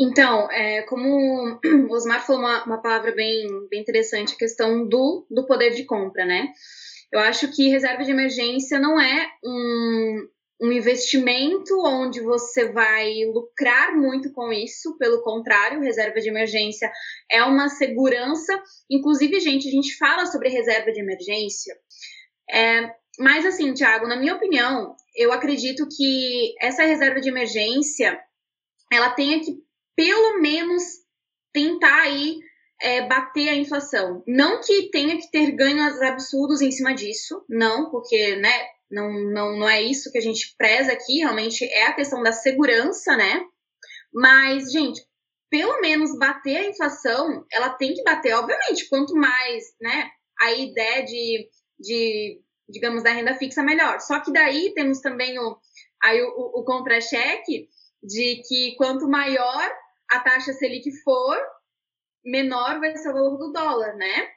Então, 0.00 0.50
é, 0.50 0.82
como 0.82 1.58
o 1.88 1.92
Osmar 1.92 2.24
falou 2.24 2.42
uma, 2.42 2.64
uma 2.64 2.82
palavra 2.82 3.12
bem, 3.12 3.46
bem 3.70 3.80
interessante, 3.80 4.34
a 4.34 4.38
questão 4.38 4.86
do, 4.86 5.26
do 5.30 5.46
poder 5.46 5.70
de 5.70 5.84
compra, 5.84 6.24
né? 6.24 6.48
Eu 7.12 7.20
acho 7.20 7.50
que 7.54 7.68
reserva 7.68 8.02
de 8.04 8.10
emergência 8.10 8.78
não 8.78 9.00
é 9.00 9.30
um, 9.44 10.28
um 10.60 10.72
investimento 10.72 11.74
onde 11.84 12.20
você 12.20 12.70
vai 12.72 13.24
lucrar 13.32 13.96
muito 13.96 14.32
com 14.32 14.52
isso, 14.52 14.96
pelo 14.98 15.22
contrário, 15.22 15.80
reserva 15.80 16.20
de 16.20 16.28
emergência 16.28 16.90
é 17.30 17.42
uma 17.44 17.68
segurança. 17.68 18.60
Inclusive, 18.90 19.38
gente, 19.40 19.68
a 19.68 19.70
gente 19.70 19.96
fala 19.96 20.26
sobre 20.26 20.48
reserva 20.48 20.90
de 20.92 21.00
emergência. 21.00 21.76
É, 22.50 22.90
mas 23.18 23.46
assim, 23.46 23.72
Thiago, 23.72 24.06
na 24.06 24.16
minha 24.16 24.34
opinião, 24.34 24.94
eu 25.16 25.32
acredito 25.32 25.86
que 25.88 26.54
essa 26.60 26.84
reserva 26.84 27.20
de 27.20 27.28
emergência 27.28 28.18
ela 28.92 29.10
tenha 29.10 29.40
que 29.40 29.65
pelo 29.96 30.40
menos 30.40 30.82
tentar 31.52 32.02
aí 32.02 32.38
é, 32.80 33.06
bater 33.06 33.48
a 33.48 33.54
inflação. 33.54 34.22
Não 34.26 34.60
que 34.60 34.90
tenha 34.90 35.16
que 35.16 35.30
ter 35.30 35.50
ganhos 35.52 36.00
absurdos 36.02 36.60
em 36.60 36.70
cima 36.70 36.94
disso, 36.94 37.44
não, 37.48 37.90
porque, 37.90 38.36
né, 38.36 38.66
não, 38.90 39.10
não, 39.12 39.58
não 39.58 39.68
é 39.68 39.82
isso 39.82 40.12
que 40.12 40.18
a 40.18 40.22
gente 40.22 40.54
preza 40.56 40.92
aqui, 40.92 41.18
realmente 41.18 41.64
é 41.64 41.86
a 41.86 41.94
questão 41.94 42.22
da 42.22 42.32
segurança, 42.32 43.16
né? 43.16 43.44
Mas, 44.12 44.70
gente, 44.70 45.02
pelo 45.50 45.80
menos 45.80 46.16
bater 46.18 46.58
a 46.58 46.66
inflação, 46.66 47.44
ela 47.50 47.70
tem 47.70 47.94
que 47.94 48.02
bater, 48.02 48.34
obviamente, 48.34 48.88
quanto 48.88 49.14
mais, 49.14 49.64
né, 49.80 50.10
a 50.40 50.52
ideia 50.52 51.04
de, 51.04 51.48
de 51.80 52.40
digamos, 52.68 53.02
da 53.02 53.12
renda 53.12 53.34
fixa, 53.34 53.62
melhor. 53.62 54.00
Só 54.00 54.20
que 54.20 54.32
daí 54.32 54.72
temos 54.74 55.00
também 55.00 55.38
o, 55.38 55.56
aí 56.02 56.20
o, 56.22 56.28
o, 56.28 56.60
o 56.60 56.64
contra-cheque 56.64 57.68
de 58.02 58.42
que 58.46 58.74
quanto 58.76 59.08
maior 59.08 59.72
a 60.10 60.20
taxa 60.20 60.52
Selic 60.52 60.90
for, 61.02 61.38
menor 62.24 62.80
vai 62.80 62.96
ser 62.96 63.10
o 63.10 63.14
valor 63.14 63.38
do 63.38 63.52
dólar, 63.52 63.94
né? 63.96 64.28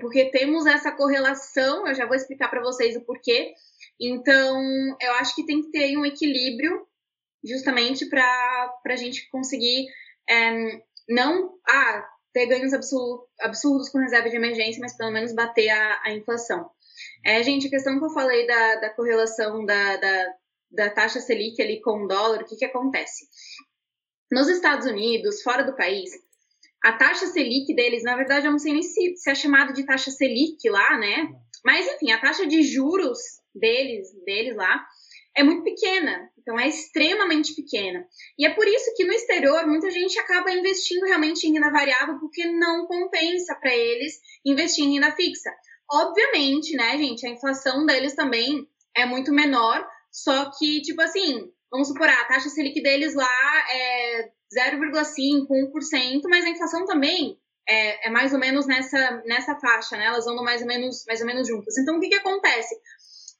Porque 0.00 0.30
temos 0.30 0.66
essa 0.66 0.90
correlação, 0.92 1.86
eu 1.86 1.94
já 1.94 2.06
vou 2.06 2.16
explicar 2.16 2.48
para 2.48 2.62
vocês 2.62 2.96
o 2.96 3.04
porquê, 3.04 3.54
então, 4.00 4.62
eu 5.00 5.12
acho 5.14 5.34
que 5.34 5.44
tem 5.44 5.60
que 5.62 5.70
ter 5.70 5.96
um 5.96 6.06
equilíbrio 6.06 6.86
justamente 7.44 8.08
para 8.08 8.72
a 8.86 8.96
gente 8.96 9.28
conseguir 9.30 9.86
é, 10.28 10.80
não 11.08 11.54
ah, 11.68 12.08
ter 12.32 12.46
ganhos 12.46 12.72
absurdos 13.40 13.88
com 13.88 13.98
reserva 13.98 14.28
de 14.28 14.36
emergência, 14.36 14.80
mas 14.80 14.96
pelo 14.96 15.10
menos 15.10 15.34
bater 15.34 15.70
a, 15.70 16.02
a 16.04 16.12
inflação. 16.12 16.70
É, 17.24 17.42
gente, 17.42 17.66
a 17.66 17.70
questão 17.70 17.98
que 17.98 18.04
eu 18.04 18.10
falei 18.10 18.46
da, 18.46 18.76
da 18.76 18.90
correlação 18.90 19.64
da, 19.64 19.96
da, 19.96 20.34
da 20.70 20.90
taxa 20.90 21.20
Selic 21.20 21.60
ali 21.60 21.80
com 21.80 22.04
o 22.04 22.08
dólar, 22.08 22.42
o 22.42 22.44
que, 22.44 22.56
que 22.56 22.64
acontece? 22.64 23.26
Nos 24.30 24.48
Estados 24.48 24.86
Unidos, 24.86 25.42
fora 25.42 25.62
do 25.62 25.74
país, 25.74 26.10
a 26.84 26.92
taxa 26.92 27.26
Selic 27.26 27.74
deles, 27.74 28.02
na 28.04 28.16
verdade, 28.16 28.46
eu 28.46 28.52
não 28.52 28.58
sei 28.58 28.72
nem 28.72 28.82
se, 28.82 29.16
se 29.16 29.30
é 29.30 29.34
chamado 29.34 29.72
de 29.72 29.84
taxa 29.84 30.10
Selic 30.10 30.68
lá, 30.68 30.98
né? 30.98 31.28
Mas, 31.64 31.86
enfim, 31.86 32.12
a 32.12 32.20
taxa 32.20 32.46
de 32.46 32.62
juros 32.62 33.18
deles, 33.54 34.08
deles 34.24 34.54
lá, 34.54 34.84
é 35.36 35.42
muito 35.42 35.64
pequena. 35.64 36.30
Então, 36.38 36.58
é 36.58 36.68
extremamente 36.68 37.54
pequena. 37.54 38.06
E 38.38 38.46
é 38.46 38.54
por 38.54 38.66
isso 38.66 38.94
que 38.96 39.04
no 39.04 39.12
exterior 39.12 39.66
muita 39.66 39.90
gente 39.90 40.18
acaba 40.18 40.52
investindo 40.52 41.04
realmente 41.04 41.46
em 41.46 41.52
renda 41.52 41.70
variável, 41.70 42.18
porque 42.20 42.46
não 42.46 42.86
compensa 42.86 43.54
para 43.54 43.74
eles 43.74 44.14
investir 44.44 44.84
em 44.84 44.94
renda 44.94 45.10
fixa. 45.12 45.50
Obviamente, 45.90 46.76
né, 46.76 46.96
gente, 46.98 47.26
a 47.26 47.30
inflação 47.30 47.86
deles 47.86 48.14
também 48.14 48.68
é 48.96 49.04
muito 49.04 49.32
menor, 49.32 49.86
só 50.12 50.50
que, 50.58 50.80
tipo 50.82 51.00
assim, 51.00 51.50
vamos 51.70 51.88
supor, 51.88 52.08
a 52.08 52.24
taxa 52.24 52.48
Selic 52.48 52.82
deles 52.82 53.14
lá 53.14 53.28
é 53.72 54.30
0,5%, 54.56 55.46
1%, 55.48 56.20
mas 56.28 56.44
a 56.44 56.48
inflação 56.48 56.84
também 56.84 57.38
é, 57.68 58.08
é, 58.08 58.10
mais 58.10 58.32
ou 58.32 58.38
menos 58.38 58.66
nessa, 58.66 59.22
nessa 59.26 59.54
faixa, 59.56 59.96
né? 59.96 60.06
Elas 60.06 60.26
andam 60.26 60.42
mais 60.42 60.62
ou 60.62 60.66
menos, 60.66 61.04
mais 61.06 61.20
ou 61.20 61.26
menos 61.26 61.46
juntas. 61.46 61.76
Então, 61.76 61.96
o 61.96 62.00
que, 62.00 62.08
que 62.08 62.14
acontece? 62.14 62.74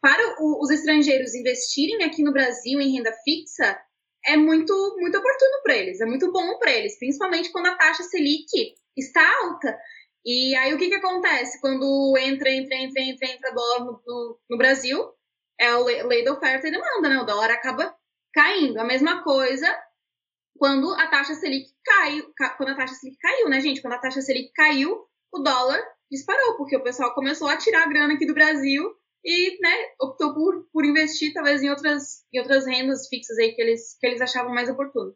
Para 0.00 0.22
o, 0.38 0.62
os 0.62 0.70
estrangeiros 0.70 1.34
investirem 1.34 2.04
aqui 2.04 2.22
no 2.22 2.32
Brasil 2.32 2.80
em 2.80 2.92
renda 2.92 3.12
fixa, 3.24 3.80
é 4.26 4.36
muito, 4.36 4.96
muito 4.98 5.16
oportuno 5.16 5.62
para 5.62 5.76
eles, 5.76 6.00
é 6.00 6.04
muito 6.04 6.30
bom 6.30 6.58
para 6.58 6.72
eles, 6.72 6.98
principalmente 6.98 7.50
quando 7.50 7.66
a 7.66 7.76
taxa 7.76 8.02
Selic 8.02 8.74
está 8.96 9.26
alta. 9.42 9.78
E 10.24 10.54
aí 10.56 10.74
o 10.74 10.78
que, 10.78 10.88
que 10.88 10.94
acontece? 10.94 11.60
Quando 11.60 12.14
entra, 12.18 12.50
entra, 12.50 12.76
entra, 12.76 13.02
entra, 13.02 13.28
entra 13.28 13.54
dólar 13.54 13.84
no, 13.86 14.02
no, 14.06 14.38
no 14.50 14.58
Brasil, 14.58 15.02
é 15.58 15.68
a 15.68 15.78
lei 15.78 16.22
da 16.22 16.34
oferta 16.34 16.68
e 16.68 16.70
demanda, 16.70 17.08
né? 17.08 17.18
O 17.18 17.24
dólar 17.24 17.50
acaba 17.50 17.96
caindo. 18.32 18.78
A 18.78 18.84
mesma 18.84 19.22
coisa 19.22 19.66
quando 20.58 20.92
a 20.94 21.06
taxa 21.06 21.34
Selic 21.34 21.68
caiu, 21.84 22.32
quando 22.56 22.70
a 22.70 22.76
taxa 22.76 22.94
Selic 22.94 23.16
caiu, 23.18 23.48
né, 23.48 23.60
gente? 23.60 23.80
Quando 23.80 23.94
a 23.94 23.98
taxa 23.98 24.20
Selic 24.20 24.52
caiu, 24.52 25.06
o 25.32 25.38
dólar 25.38 25.80
disparou, 26.10 26.56
porque 26.56 26.76
o 26.76 26.82
pessoal 26.82 27.14
começou 27.14 27.48
a 27.48 27.56
tirar 27.56 27.84
a 27.84 27.88
grana 27.88 28.14
aqui 28.14 28.26
do 28.26 28.34
Brasil 28.34 28.92
e, 29.24 29.60
né, 29.60 29.70
optou 30.00 30.34
por, 30.34 30.68
por 30.72 30.84
investir 30.84 31.32
talvez 31.32 31.62
em 31.62 31.70
outras, 31.70 32.24
em 32.32 32.40
outras 32.40 32.66
rendas 32.66 33.08
fixas 33.08 33.38
aí 33.38 33.52
que 33.52 33.62
eles, 33.62 33.96
que 33.98 34.06
eles 34.06 34.20
achavam 34.20 34.52
mais 34.52 34.68
oportuno. 34.68 35.14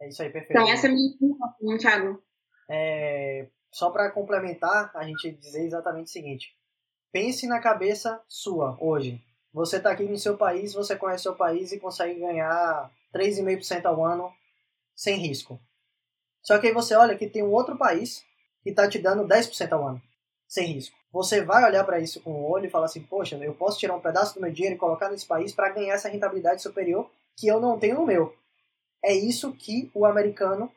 É 0.00 0.08
isso 0.08 0.22
aí, 0.22 0.30
perfeito. 0.30 0.52
Então, 0.52 0.68
essa 0.68 0.86
é 0.86 0.90
a 0.90 0.92
minha 0.92 1.10
opinião, 1.10 1.78
Thiago. 1.78 2.22
É, 2.70 3.48
só 3.72 3.90
para 3.90 4.10
complementar, 4.10 4.90
a 4.94 5.04
gente 5.04 5.30
dizer 5.32 5.64
exatamente 5.64 6.06
o 6.06 6.10
seguinte: 6.10 6.56
pense 7.12 7.46
na 7.46 7.60
cabeça 7.60 8.22
sua 8.28 8.76
hoje. 8.80 9.20
Você 9.52 9.76
está 9.76 9.90
aqui 9.90 10.04
no 10.04 10.18
seu 10.18 10.36
país, 10.36 10.72
você 10.72 10.96
conhece 10.96 11.24
seu 11.24 11.34
país 11.34 11.72
e 11.72 11.78
consegue 11.78 12.18
ganhar 12.18 12.90
3,5% 13.14 13.84
ao 13.84 14.04
ano 14.04 14.32
sem 14.94 15.16
risco. 15.18 15.60
Só 16.42 16.58
que 16.58 16.68
aí 16.68 16.72
você 16.72 16.94
olha 16.94 17.16
que 17.16 17.28
tem 17.28 17.42
um 17.42 17.52
outro 17.52 17.76
país 17.76 18.24
que 18.62 18.70
está 18.70 18.88
te 18.88 18.98
dando 18.98 19.26
10% 19.26 19.72
ao 19.72 19.86
ano, 19.86 20.02
sem 20.48 20.66
risco. 20.72 20.96
Você 21.12 21.44
vai 21.44 21.64
olhar 21.64 21.84
para 21.84 22.00
isso 22.00 22.20
com 22.22 22.32
o 22.32 22.50
olho 22.50 22.66
e 22.66 22.70
falar 22.70 22.86
assim: 22.86 23.02
Poxa, 23.02 23.36
eu 23.36 23.54
posso 23.54 23.78
tirar 23.78 23.94
um 23.94 24.00
pedaço 24.00 24.34
do 24.34 24.40
meu 24.40 24.50
dinheiro 24.50 24.76
e 24.76 24.78
colocar 24.78 25.10
nesse 25.10 25.26
país 25.26 25.54
para 25.54 25.68
ganhar 25.68 25.94
essa 25.94 26.08
rentabilidade 26.08 26.62
superior 26.62 27.10
que 27.36 27.46
eu 27.46 27.60
não 27.60 27.78
tenho 27.78 27.96
no 27.96 28.06
meu. 28.06 28.34
É 29.04 29.12
isso 29.12 29.52
que 29.52 29.90
o 29.94 30.06
americano 30.06 30.72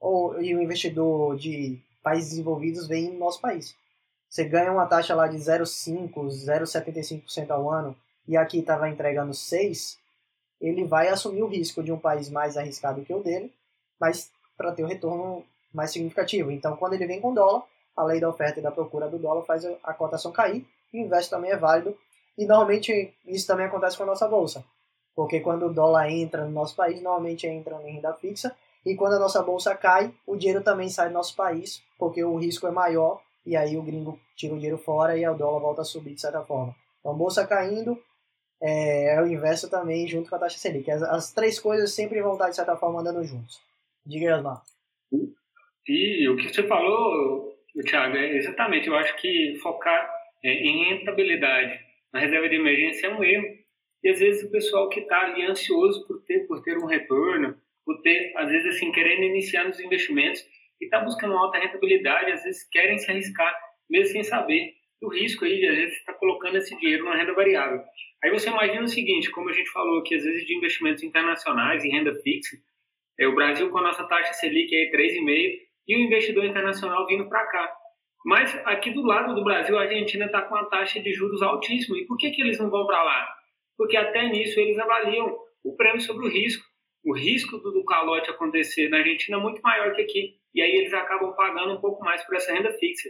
ou, 0.00 0.40
e 0.42 0.54
o 0.54 0.60
investidor 0.60 1.36
de 1.36 1.80
países 2.02 2.30
desenvolvidos 2.30 2.88
vem 2.88 3.12
no 3.12 3.18
nosso 3.18 3.40
país. 3.40 3.76
Você 4.28 4.44
ganha 4.44 4.72
uma 4.72 4.86
taxa 4.86 5.14
lá 5.14 5.28
de 5.28 5.36
0,5%, 5.36 6.12
0,75% 6.12 7.50
ao 7.50 7.70
ano 7.70 7.96
e 8.26 8.36
aqui 8.36 8.58
estava 8.58 8.88
entregando 8.88 9.32
6%, 9.32 9.98
ele 10.60 10.84
vai 10.84 11.08
assumir 11.08 11.42
o 11.42 11.48
risco 11.48 11.82
de 11.82 11.92
um 11.92 11.98
país 11.98 12.30
mais 12.30 12.56
arriscado 12.56 13.02
que 13.02 13.12
o 13.12 13.22
dele, 13.22 13.52
mas 14.00 14.30
para 14.56 14.72
ter 14.72 14.84
um 14.84 14.88
retorno 14.88 15.44
mais 15.72 15.92
significativo. 15.92 16.50
Então, 16.50 16.76
quando 16.76 16.94
ele 16.94 17.06
vem 17.06 17.20
com 17.20 17.34
dólar, 17.34 17.62
a 17.94 18.04
lei 18.04 18.20
da 18.20 18.28
oferta 18.28 18.60
e 18.60 18.62
da 18.62 18.70
procura 18.70 19.08
do 19.08 19.18
dólar 19.18 19.44
faz 19.44 19.64
a 19.64 19.94
cotação 19.94 20.32
cair, 20.32 20.66
e 20.92 20.98
o 20.98 21.04
inverso 21.04 21.30
também 21.30 21.50
é 21.50 21.56
válido. 21.56 21.96
E 22.38 22.46
normalmente 22.46 23.14
isso 23.26 23.46
também 23.46 23.66
acontece 23.66 23.96
com 23.96 24.02
a 24.02 24.06
nossa 24.06 24.28
bolsa, 24.28 24.64
porque 25.14 25.40
quando 25.40 25.66
o 25.66 25.72
dólar 25.72 26.10
entra 26.10 26.44
no 26.44 26.50
nosso 26.50 26.74
país, 26.74 27.00
normalmente 27.02 27.46
entra 27.46 27.80
em 27.82 27.94
renda 27.94 28.12
fixa, 28.14 28.54
e 28.84 28.94
quando 28.94 29.14
a 29.14 29.18
nossa 29.18 29.42
bolsa 29.42 29.74
cai, 29.74 30.14
o 30.26 30.36
dinheiro 30.36 30.62
também 30.62 30.88
sai 30.88 31.08
do 31.08 31.14
nosso 31.14 31.34
país, 31.34 31.82
porque 31.98 32.22
o 32.22 32.36
risco 32.36 32.66
é 32.66 32.70
maior, 32.70 33.20
e 33.44 33.56
aí 33.56 33.76
o 33.76 33.82
gringo 33.82 34.18
tira 34.36 34.54
o 34.54 34.56
dinheiro 34.56 34.78
fora 34.78 35.16
e 35.16 35.26
o 35.26 35.34
dólar 35.34 35.60
volta 35.60 35.82
a 35.82 35.84
subir 35.84 36.14
de 36.14 36.20
certa 36.20 36.42
forma. 36.42 36.74
Então, 37.00 37.14
bolsa 37.14 37.46
caindo, 37.46 37.98
é, 38.62 39.14
é, 39.14 39.22
o 39.22 39.26
inverso 39.26 39.70
também 39.70 40.06
junto 40.08 40.30
com 40.30 40.36
a 40.36 40.38
taxa 40.38 40.58
Selic. 40.58 40.90
As, 40.90 41.02
as, 41.02 41.32
três 41.32 41.58
coisas 41.58 41.94
sempre 41.94 42.22
vão 42.22 42.32
estar, 42.32 42.48
de 42.48 42.56
certa 42.56 42.76
forma, 42.76 43.00
andando 43.00 43.24
juntos. 43.24 43.60
Diga 44.04 44.26
aí, 44.26 44.32
Osmar. 44.32 44.62
E 45.88 46.28
o 46.28 46.36
que 46.36 46.48
você 46.48 46.62
falou, 46.64 47.56
Thiago, 47.84 48.16
é 48.16 48.36
exatamente. 48.36 48.88
Eu 48.88 48.96
acho 48.96 49.16
que 49.16 49.56
focar 49.62 50.10
é, 50.42 50.50
em 50.50 50.84
rentabilidade 50.90 51.80
na 52.12 52.20
reserva 52.20 52.48
de 52.48 52.56
emergência 52.56 53.06
é 53.06 53.14
um 53.14 53.22
erro. 53.22 53.46
E 54.02 54.08
às 54.08 54.18
vezes 54.18 54.44
o 54.44 54.50
pessoal 54.50 54.88
que 54.88 55.00
está 55.00 55.20
ali 55.20 55.44
ansioso 55.44 56.06
por 56.06 56.22
ter, 56.22 56.46
por 56.46 56.62
ter 56.62 56.78
um 56.78 56.86
retorno, 56.86 57.56
por 57.84 58.00
ter, 58.02 58.32
às 58.36 58.48
vezes, 58.48 58.76
assim, 58.76 58.90
querendo 58.90 59.22
iniciar 59.24 59.64
nos 59.64 59.78
investimentos 59.80 60.44
e 60.80 60.84
está 60.84 61.00
buscando 61.00 61.32
uma 61.32 61.44
alta 61.44 61.58
rentabilidade, 61.58 62.32
às 62.32 62.42
vezes 62.42 62.68
querem 62.68 62.98
se 62.98 63.10
arriscar, 63.10 63.54
mesmo 63.88 64.12
sem 64.12 64.24
saber 64.24 64.75
o 65.02 65.08
risco 65.08 65.44
aí 65.44 65.58
de, 65.58 65.66
às 65.68 65.76
vezes, 65.76 65.96
estar 65.98 66.12
tá 66.12 66.18
colocando 66.18 66.56
esse 66.56 66.76
dinheiro 66.78 67.04
na 67.04 67.16
renda 67.16 67.34
variável. 67.34 67.82
Aí 68.24 68.30
você 68.30 68.48
imagina 68.48 68.82
o 68.82 68.88
seguinte, 68.88 69.30
como 69.30 69.50
a 69.50 69.52
gente 69.52 69.70
falou 69.70 70.00
aqui, 70.00 70.14
às 70.14 70.24
vezes 70.24 70.46
de 70.46 70.56
investimentos 70.56 71.02
internacionais 71.02 71.84
em 71.84 71.90
renda 71.90 72.14
fixa, 72.14 72.56
é 73.18 73.26
o 73.26 73.34
Brasil 73.34 73.70
com 73.70 73.78
a 73.78 73.82
nossa 73.82 74.04
taxa 74.04 74.32
Selic 74.34 74.74
aí 74.74 74.90
3,5% 74.90 75.66
e 75.88 75.96
o 75.96 76.00
investidor 76.00 76.44
internacional 76.44 77.06
vindo 77.06 77.28
para 77.28 77.46
cá. 77.46 77.72
Mas 78.24 78.52
aqui 78.64 78.90
do 78.90 79.02
lado 79.02 79.34
do 79.34 79.44
Brasil, 79.44 79.78
a 79.78 79.82
Argentina 79.82 80.26
está 80.26 80.42
com 80.42 80.54
uma 80.54 80.68
taxa 80.68 81.00
de 81.00 81.12
juros 81.12 81.42
altíssima. 81.42 81.96
E 81.96 82.06
por 82.06 82.16
que, 82.16 82.30
que 82.30 82.42
eles 82.42 82.58
não 82.58 82.68
vão 82.68 82.84
para 82.84 83.02
lá? 83.02 83.28
Porque 83.78 83.96
até 83.96 84.28
nisso 84.28 84.58
eles 84.58 84.78
avaliam 84.78 85.38
o 85.62 85.76
prêmio 85.76 86.00
sobre 86.00 86.26
o 86.26 86.28
risco. 86.28 86.64
O 87.04 87.14
risco 87.14 87.56
do, 87.58 87.70
do 87.70 87.84
calote 87.84 88.28
acontecer 88.28 88.88
na 88.88 88.98
Argentina 88.98 89.36
é 89.36 89.40
muito 89.40 89.62
maior 89.62 89.94
que 89.94 90.02
aqui. 90.02 90.34
E 90.52 90.60
aí 90.60 90.74
eles 90.74 90.92
acabam 90.92 91.34
pagando 91.36 91.74
um 91.74 91.80
pouco 91.80 92.04
mais 92.04 92.24
por 92.26 92.34
essa 92.34 92.52
renda 92.52 92.72
fixa. 92.72 93.08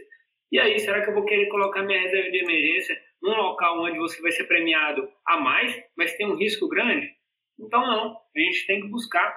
E 0.51 0.59
aí, 0.59 0.79
será 0.79 1.01
que 1.01 1.09
eu 1.09 1.13
vou 1.13 1.25
querer 1.25 1.47
colocar 1.47 1.83
minha 1.83 2.01
reserva 2.01 2.31
de 2.31 2.37
emergência 2.37 2.97
num 3.21 3.35
local 3.35 3.81
onde 3.83 3.97
você 3.97 4.21
vai 4.21 4.31
ser 4.31 4.45
premiado 4.45 5.09
a 5.25 5.37
mais, 5.37 5.75
mas 5.97 6.13
tem 6.15 6.25
um 6.25 6.35
risco 6.35 6.67
grande? 6.69 7.11
Então, 7.59 7.81
não. 7.81 8.15
A 8.35 8.39
gente 8.39 8.65
tem 8.67 8.81
que 8.81 8.87
buscar, 8.87 9.35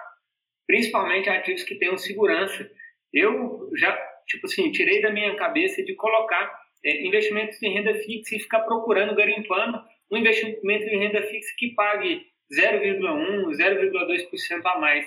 principalmente 0.66 1.28
ativos 1.28 1.64
que 1.64 1.74
tenham 1.76 1.96
segurança. 1.96 2.70
Eu 3.12 3.70
já, 3.76 3.96
tipo 4.26 4.46
assim, 4.46 4.70
tirei 4.70 5.00
da 5.00 5.10
minha 5.10 5.34
cabeça 5.36 5.82
de 5.82 5.94
colocar 5.94 6.60
é, 6.84 7.06
investimentos 7.06 7.60
em 7.62 7.74
renda 7.74 7.94
fixa 7.94 8.36
e 8.36 8.40
ficar 8.40 8.60
procurando, 8.60 9.14
garimpando 9.14 9.82
um 10.10 10.16
investimento 10.16 10.84
em 10.84 10.98
renda 10.98 11.22
fixa 11.22 11.54
que 11.56 11.74
pague 11.74 12.26
0,1%, 12.52 13.50
0,2% 13.50 14.60
a 14.64 14.78
mais. 14.78 15.06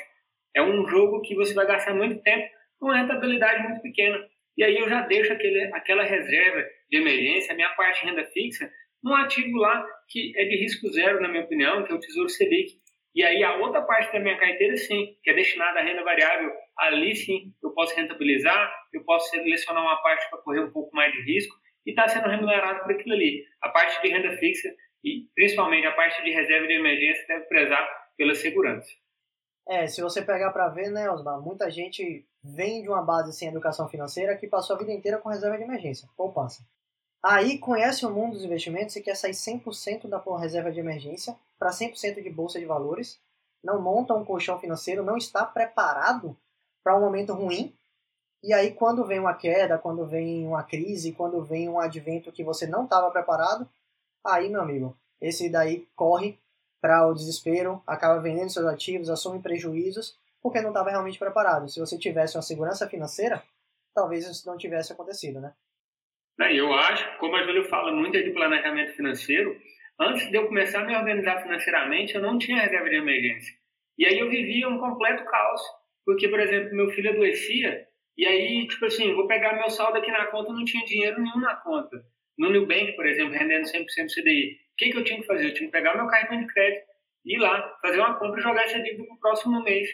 É 0.55 0.61
um 0.61 0.87
jogo 0.87 1.21
que 1.21 1.35
você 1.35 1.53
vai 1.53 1.65
gastar 1.65 1.93
muito 1.93 2.21
tempo 2.21 2.47
com 2.79 2.87
uma 2.87 2.97
rentabilidade 2.97 3.63
muito 3.63 3.81
pequena. 3.81 4.17
E 4.57 4.63
aí 4.63 4.77
eu 4.77 4.87
já 4.87 5.01
deixo 5.01 5.33
aquele, 5.33 5.63
aquela 5.73 6.03
reserva 6.03 6.63
de 6.89 6.97
emergência, 6.97 7.53
a 7.53 7.55
minha 7.55 7.69
parte 7.69 8.01
de 8.01 8.07
renda 8.07 8.25
fixa, 8.25 8.71
num 9.03 9.15
ativo 9.15 9.57
lá 9.57 9.85
que 10.07 10.31
é 10.37 10.45
de 10.45 10.55
risco 10.57 10.87
zero, 10.91 11.21
na 11.21 11.27
minha 11.27 11.43
opinião, 11.43 11.83
que 11.83 11.91
é 11.91 11.95
o 11.95 11.99
Tesouro 11.99 12.29
Selic. 12.29 12.71
E 13.15 13.23
aí 13.23 13.43
a 13.43 13.57
outra 13.57 13.81
parte 13.81 14.11
da 14.11 14.19
minha 14.19 14.37
carteira, 14.37 14.75
sim, 14.77 15.15
que 15.23 15.29
é 15.29 15.33
destinada 15.33 15.79
à 15.79 15.83
renda 15.83 16.03
variável, 16.03 16.51
ali 16.77 17.15
sim 17.15 17.53
eu 17.61 17.71
posso 17.71 17.95
rentabilizar, 17.95 18.73
eu 18.91 19.03
posso 19.03 19.29
selecionar 19.29 19.83
uma 19.83 20.01
parte 20.01 20.27
para 20.29 20.39
correr 20.39 20.61
um 20.61 20.71
pouco 20.71 20.95
mais 20.95 21.11
de 21.11 21.21
risco 21.21 21.55
e 21.85 21.91
está 21.91 22.07
sendo 22.07 22.27
remunerado 22.27 22.81
por 22.81 22.91
aquilo 22.91 23.13
ali. 23.13 23.43
A 23.61 23.69
parte 23.69 24.01
de 24.01 24.07
renda 24.09 24.35
fixa 24.37 24.73
e 25.03 25.27
principalmente 25.35 25.85
a 25.85 25.91
parte 25.91 26.23
de 26.23 26.31
reserva 26.31 26.65
de 26.65 26.73
emergência 26.73 27.25
deve 27.27 27.45
prezar 27.45 27.87
pela 28.17 28.33
segurança. 28.33 28.89
É, 29.67 29.87
se 29.87 30.01
você 30.01 30.21
pegar 30.21 30.51
para 30.51 30.69
ver, 30.69 30.89
né, 30.91 31.09
Osmar, 31.09 31.39
muita 31.41 31.69
gente 31.69 32.25
vem 32.43 32.81
de 32.81 32.89
uma 32.89 33.01
base 33.01 33.31
sem 33.31 33.47
educação 33.47 33.87
financeira 33.87 34.35
que 34.35 34.47
passou 34.47 34.75
a 34.75 34.79
vida 34.79 34.91
inteira 34.91 35.17
com 35.17 35.29
reserva 35.29 35.57
de 35.57 35.63
emergência, 35.63 36.09
poupança. 36.17 36.65
Aí 37.23 37.57
conhece 37.57 38.05
o 38.05 38.09
mundo 38.09 38.33
dos 38.33 38.43
investimentos 38.43 38.95
e 38.97 39.01
quer 39.01 39.15
sair 39.15 39.31
100% 39.31 40.09
da 40.09 40.21
reserva 40.37 40.71
de 40.71 40.79
emergência 40.79 41.37
para 41.57 41.69
100% 41.69 42.21
de 42.21 42.29
bolsa 42.29 42.59
de 42.59 42.65
valores, 42.65 43.17
não 43.63 43.81
monta 43.81 44.13
um 44.13 44.25
colchão 44.25 44.59
financeiro, 44.59 45.03
não 45.03 45.15
está 45.15 45.45
preparado 45.45 46.35
para 46.83 46.97
um 46.97 46.99
momento 46.99 47.33
ruim. 47.33 47.73
E 48.43 48.51
aí 48.51 48.73
quando 48.73 49.05
vem 49.05 49.19
uma 49.19 49.33
queda, 49.33 49.77
quando 49.77 50.05
vem 50.05 50.45
uma 50.45 50.63
crise, 50.63 51.13
quando 51.13 51.41
vem 51.41 51.69
um 51.69 51.79
advento 51.79 52.29
que 52.29 52.43
você 52.43 52.67
não 52.67 52.83
estava 52.83 53.09
preparado, 53.09 53.69
aí, 54.21 54.49
meu 54.49 54.61
amigo, 54.61 54.97
esse 55.21 55.49
daí 55.49 55.87
corre 55.95 56.37
para 56.81 57.07
o 57.07 57.13
desespero, 57.13 57.81
acaba 57.87 58.19
vendendo 58.19 58.49
seus 58.49 58.65
ativos, 58.65 59.09
assume 59.09 59.39
prejuízos, 59.39 60.17
porque 60.43 60.61
não 60.61 60.69
estava 60.69 60.89
realmente 60.89 61.17
preparado. 61.17 61.69
Se 61.69 61.79
você 61.79 61.97
tivesse 61.97 62.35
uma 62.35 62.43
segurança 62.43 62.87
financeira, 62.89 63.41
talvez 63.95 64.27
isso 64.27 64.45
não 64.45 64.57
tivesse 64.57 64.91
acontecido, 64.91 65.39
né? 65.39 65.53
Eu 66.51 66.73
acho, 66.73 67.17
como 67.19 67.35
a 67.35 67.43
Júlia 67.43 67.63
fala 67.65 67.91
muito 67.91 68.21
de 68.21 68.31
planejamento 68.31 68.93
financeiro, 68.93 69.55
antes 69.99 70.29
de 70.29 70.35
eu 70.35 70.47
começar 70.47 70.81
a 70.81 70.85
me 70.85 70.95
organizar 70.95 71.41
financeiramente, 71.41 72.15
eu 72.15 72.21
não 72.21 72.37
tinha 72.37 72.61
reserva 72.61 72.89
de 72.89 72.95
emergência. 72.95 73.53
E 73.97 74.05
aí 74.05 74.19
eu 74.19 74.29
vivia 74.29 74.67
um 74.67 74.79
completo 74.79 75.23
caos, 75.25 75.61
porque, 76.03 76.27
por 76.27 76.39
exemplo, 76.39 76.75
meu 76.75 76.89
filho 76.89 77.11
adoecia, 77.11 77.87
e 78.17 78.25
aí, 78.25 78.67
tipo 78.67 78.85
assim, 78.85 79.13
vou 79.13 79.27
pegar 79.27 79.53
meu 79.53 79.69
saldo 79.69 79.97
aqui 79.97 80.11
na 80.11 80.25
conta, 80.27 80.51
não 80.51 80.65
tinha 80.65 80.85
dinheiro 80.85 81.21
nenhum 81.21 81.39
na 81.39 81.55
conta. 81.55 82.03
No 82.37 82.49
Nubank, 82.49 82.93
por 82.93 83.05
exemplo, 83.05 83.33
rendendo 83.33 83.65
100% 83.65 83.85
CDI. 84.13 84.53
O 84.73 84.75
que, 84.75 84.89
que 84.89 84.97
eu 84.97 85.03
tinha 85.03 85.21
que 85.21 85.27
fazer? 85.27 85.47
Eu 85.47 85.53
tinha 85.53 85.67
que 85.67 85.71
pegar 85.71 85.95
meu 85.95 86.07
cartão 86.07 86.39
de 86.39 86.47
crédito, 86.47 86.85
ir 87.25 87.37
lá, 87.37 87.77
fazer 87.81 87.99
uma 87.99 88.17
compra 88.17 88.39
e 88.39 88.43
jogar 88.43 88.63
essa 88.63 88.81
dívida 88.81 89.03
o 89.03 89.19
próximo 89.19 89.63
mês. 89.63 89.87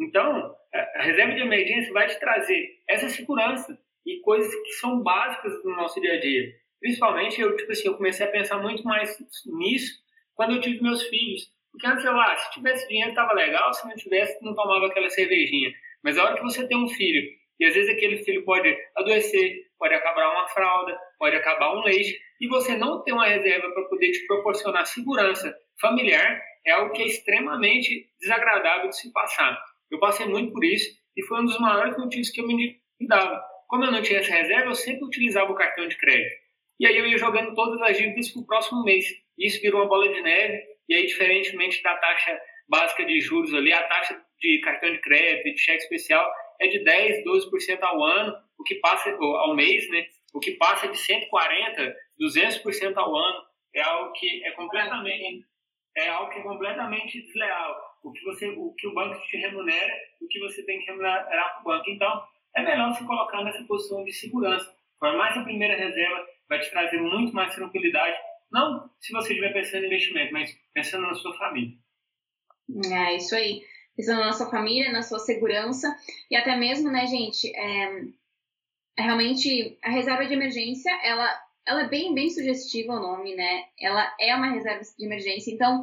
Então, 0.00 0.54
a 0.96 1.02
reserva 1.02 1.34
de 1.34 1.42
emergência 1.42 1.92
vai 1.92 2.06
te 2.06 2.18
trazer 2.18 2.68
essa 2.88 3.08
segurança 3.08 3.78
e 4.06 4.20
coisas 4.20 4.52
que 4.54 4.72
são 4.72 5.02
básicas 5.02 5.52
no 5.64 5.76
nosso 5.76 6.00
dia 6.00 6.14
a 6.14 6.20
dia. 6.20 6.52
Principalmente, 6.80 7.40
eu, 7.40 7.56
tipo 7.56 7.70
assim, 7.70 7.88
eu 7.88 7.96
comecei 7.96 8.26
a 8.26 8.30
pensar 8.30 8.58
muito 8.58 8.82
mais 8.84 9.16
nisso 9.46 10.02
quando 10.34 10.54
eu 10.56 10.60
tive 10.60 10.82
meus 10.82 11.02
filhos. 11.04 11.52
Porque 11.70 11.86
antes 11.86 12.04
eu, 12.04 12.18
ah, 12.20 12.36
se 12.36 12.50
tivesse 12.52 12.86
dinheiro 12.88 13.10
estava 13.10 13.32
legal, 13.32 13.72
se 13.72 13.86
não 13.86 13.94
tivesse, 13.94 14.42
não 14.44 14.54
tomava 14.54 14.86
aquela 14.86 15.08
cervejinha. 15.08 15.72
Mas 16.02 16.18
a 16.18 16.24
hora 16.24 16.34
que 16.36 16.42
você 16.42 16.66
tem 16.66 16.76
um 16.76 16.88
filho 16.88 17.22
E 17.60 17.64
às 17.64 17.74
vezes 17.74 17.90
aquele 17.90 18.18
filho 18.24 18.44
pode 18.44 18.76
adoecer, 18.96 19.66
pode 19.78 19.94
acabar 19.94 20.32
uma 20.32 20.48
fralda, 20.48 20.98
pode 21.18 21.36
acabar 21.36 21.76
um 21.76 21.82
leite, 21.82 22.18
e 22.40 22.48
você 22.48 22.76
não 22.76 23.02
ter 23.04 23.12
uma 23.12 23.26
reserva 23.26 23.70
para 23.72 23.84
poder 23.84 24.10
te 24.10 24.26
proporcionar 24.26 24.84
segurança 24.86 25.54
familiar 25.80 26.42
é 26.66 26.72
algo 26.72 26.92
que 26.92 27.02
é 27.02 27.06
extremamente 27.06 28.08
desagradável 28.20 28.88
de 28.88 28.96
se 28.96 29.12
passar. 29.12 29.56
Eu 29.92 30.00
passei 30.00 30.26
muito 30.26 30.52
por 30.52 30.64
isso 30.64 30.90
e 31.16 31.22
foi 31.26 31.42
um 31.42 31.44
dos 31.44 31.58
maiores 31.60 31.96
motivos 31.98 32.30
que 32.30 32.40
eu 32.40 32.46
me 32.46 32.80
dava. 33.06 33.40
Como 33.68 33.84
eu 33.84 33.92
não 33.92 34.02
tinha 34.02 34.20
essa 34.20 34.34
reserva, 34.34 34.70
eu 34.70 34.74
sempre 34.74 35.04
utilizava 35.04 35.52
o 35.52 35.54
cartão 35.54 35.86
de 35.86 35.96
crédito. 35.98 36.42
E 36.80 36.86
aí 36.86 36.96
eu 36.96 37.06
ia 37.06 37.18
jogando 37.18 37.54
todas 37.54 37.80
as 37.82 37.96
dívidas 37.96 38.30
para 38.30 38.42
o 38.42 38.46
próximo 38.46 38.82
mês. 38.82 39.04
Isso 39.38 39.60
virou 39.60 39.82
uma 39.82 39.88
bola 39.88 40.12
de 40.12 40.20
neve, 40.20 40.62
e 40.88 40.94
aí, 40.94 41.06
diferentemente 41.06 41.82
da 41.82 41.96
taxa 41.96 42.40
básica 42.68 43.04
de 43.04 43.20
juros 43.20 43.54
ali, 43.54 43.72
a 43.72 43.82
taxa 43.84 44.20
de 44.40 44.60
cartão 44.60 44.90
de 44.90 45.00
crédito 45.00 45.48
e 45.48 45.54
de 45.54 45.60
cheque 45.60 45.82
especial 45.82 46.28
é 46.60 46.66
de 46.66 46.82
10, 46.84 47.24
12% 47.24 47.82
ao 47.82 48.02
ano, 48.02 48.34
o 48.58 48.62
que 48.62 48.76
passa 48.76 49.10
ao 49.10 49.54
mês, 49.54 49.88
né? 49.90 50.06
O 50.34 50.40
que 50.40 50.52
passa 50.52 50.88
de 50.88 50.96
140, 50.98 51.94
200% 52.20 52.96
ao 52.96 53.14
ano 53.14 53.42
é 53.74 53.82
algo 53.82 54.12
que 54.12 54.44
é 54.44 54.52
completamente 54.52 55.46
é 55.96 56.08
algo 56.08 56.30
que 56.32 56.38
é 56.38 56.42
completamente 56.42 57.20
desleal. 57.20 57.91
O 58.02 58.12
que 58.12 58.24
você, 58.24 58.48
o 58.48 58.72
que 58.74 58.86
o 58.86 58.94
banco 58.94 59.20
te 59.26 59.36
remunera, 59.36 59.92
o 60.20 60.26
que 60.26 60.40
você 60.40 60.62
tem 60.64 60.80
que 60.80 60.86
remunerar 60.86 61.26
para 61.28 61.60
o 61.60 61.64
banco. 61.64 61.90
Então, 61.90 62.22
é 62.54 62.62
melhor 62.62 62.92
se 62.94 63.04
colocar 63.04 63.42
nessa 63.44 63.62
posição 63.64 64.04
de 64.04 64.12
segurança. 64.12 64.74
Formar 64.98 65.30
essa 65.30 65.42
primeira 65.42 65.76
reserva 65.76 66.26
vai 66.48 66.60
te 66.60 66.70
trazer 66.70 67.00
muito 67.00 67.34
mais 67.34 67.54
tranquilidade. 67.54 68.16
Não 68.50 68.90
se 69.00 69.12
você 69.12 69.30
estiver 69.30 69.52
pensando 69.52 69.84
em 69.84 69.86
investimento, 69.86 70.32
mas 70.32 70.56
pensando 70.74 71.06
na 71.06 71.14
sua 71.14 71.36
família. 71.38 71.76
É 72.92 73.16
isso 73.16 73.34
aí. 73.34 73.62
Pensando 73.96 74.20
na 74.20 74.32
sua 74.32 74.50
família, 74.50 74.92
na 74.92 75.02
sua 75.02 75.18
segurança 75.18 75.94
e 76.30 76.36
até 76.36 76.56
mesmo, 76.56 76.90
né, 76.90 77.06
gente, 77.06 77.54
é, 77.54 78.02
é 78.98 79.02
realmente 79.02 79.78
a 79.82 79.90
reserva 79.90 80.24
de 80.24 80.32
emergência, 80.32 80.90
ela, 81.02 81.28
ela 81.66 81.82
é 81.82 81.88
bem, 81.88 82.14
bem 82.14 82.30
sugestiva 82.30 82.94
o 82.94 83.00
nome, 83.00 83.34
né? 83.34 83.64
Ela 83.78 84.14
é 84.20 84.34
uma 84.34 84.50
reserva 84.50 84.82
de 84.82 85.04
emergência, 85.04 85.52
então 85.52 85.82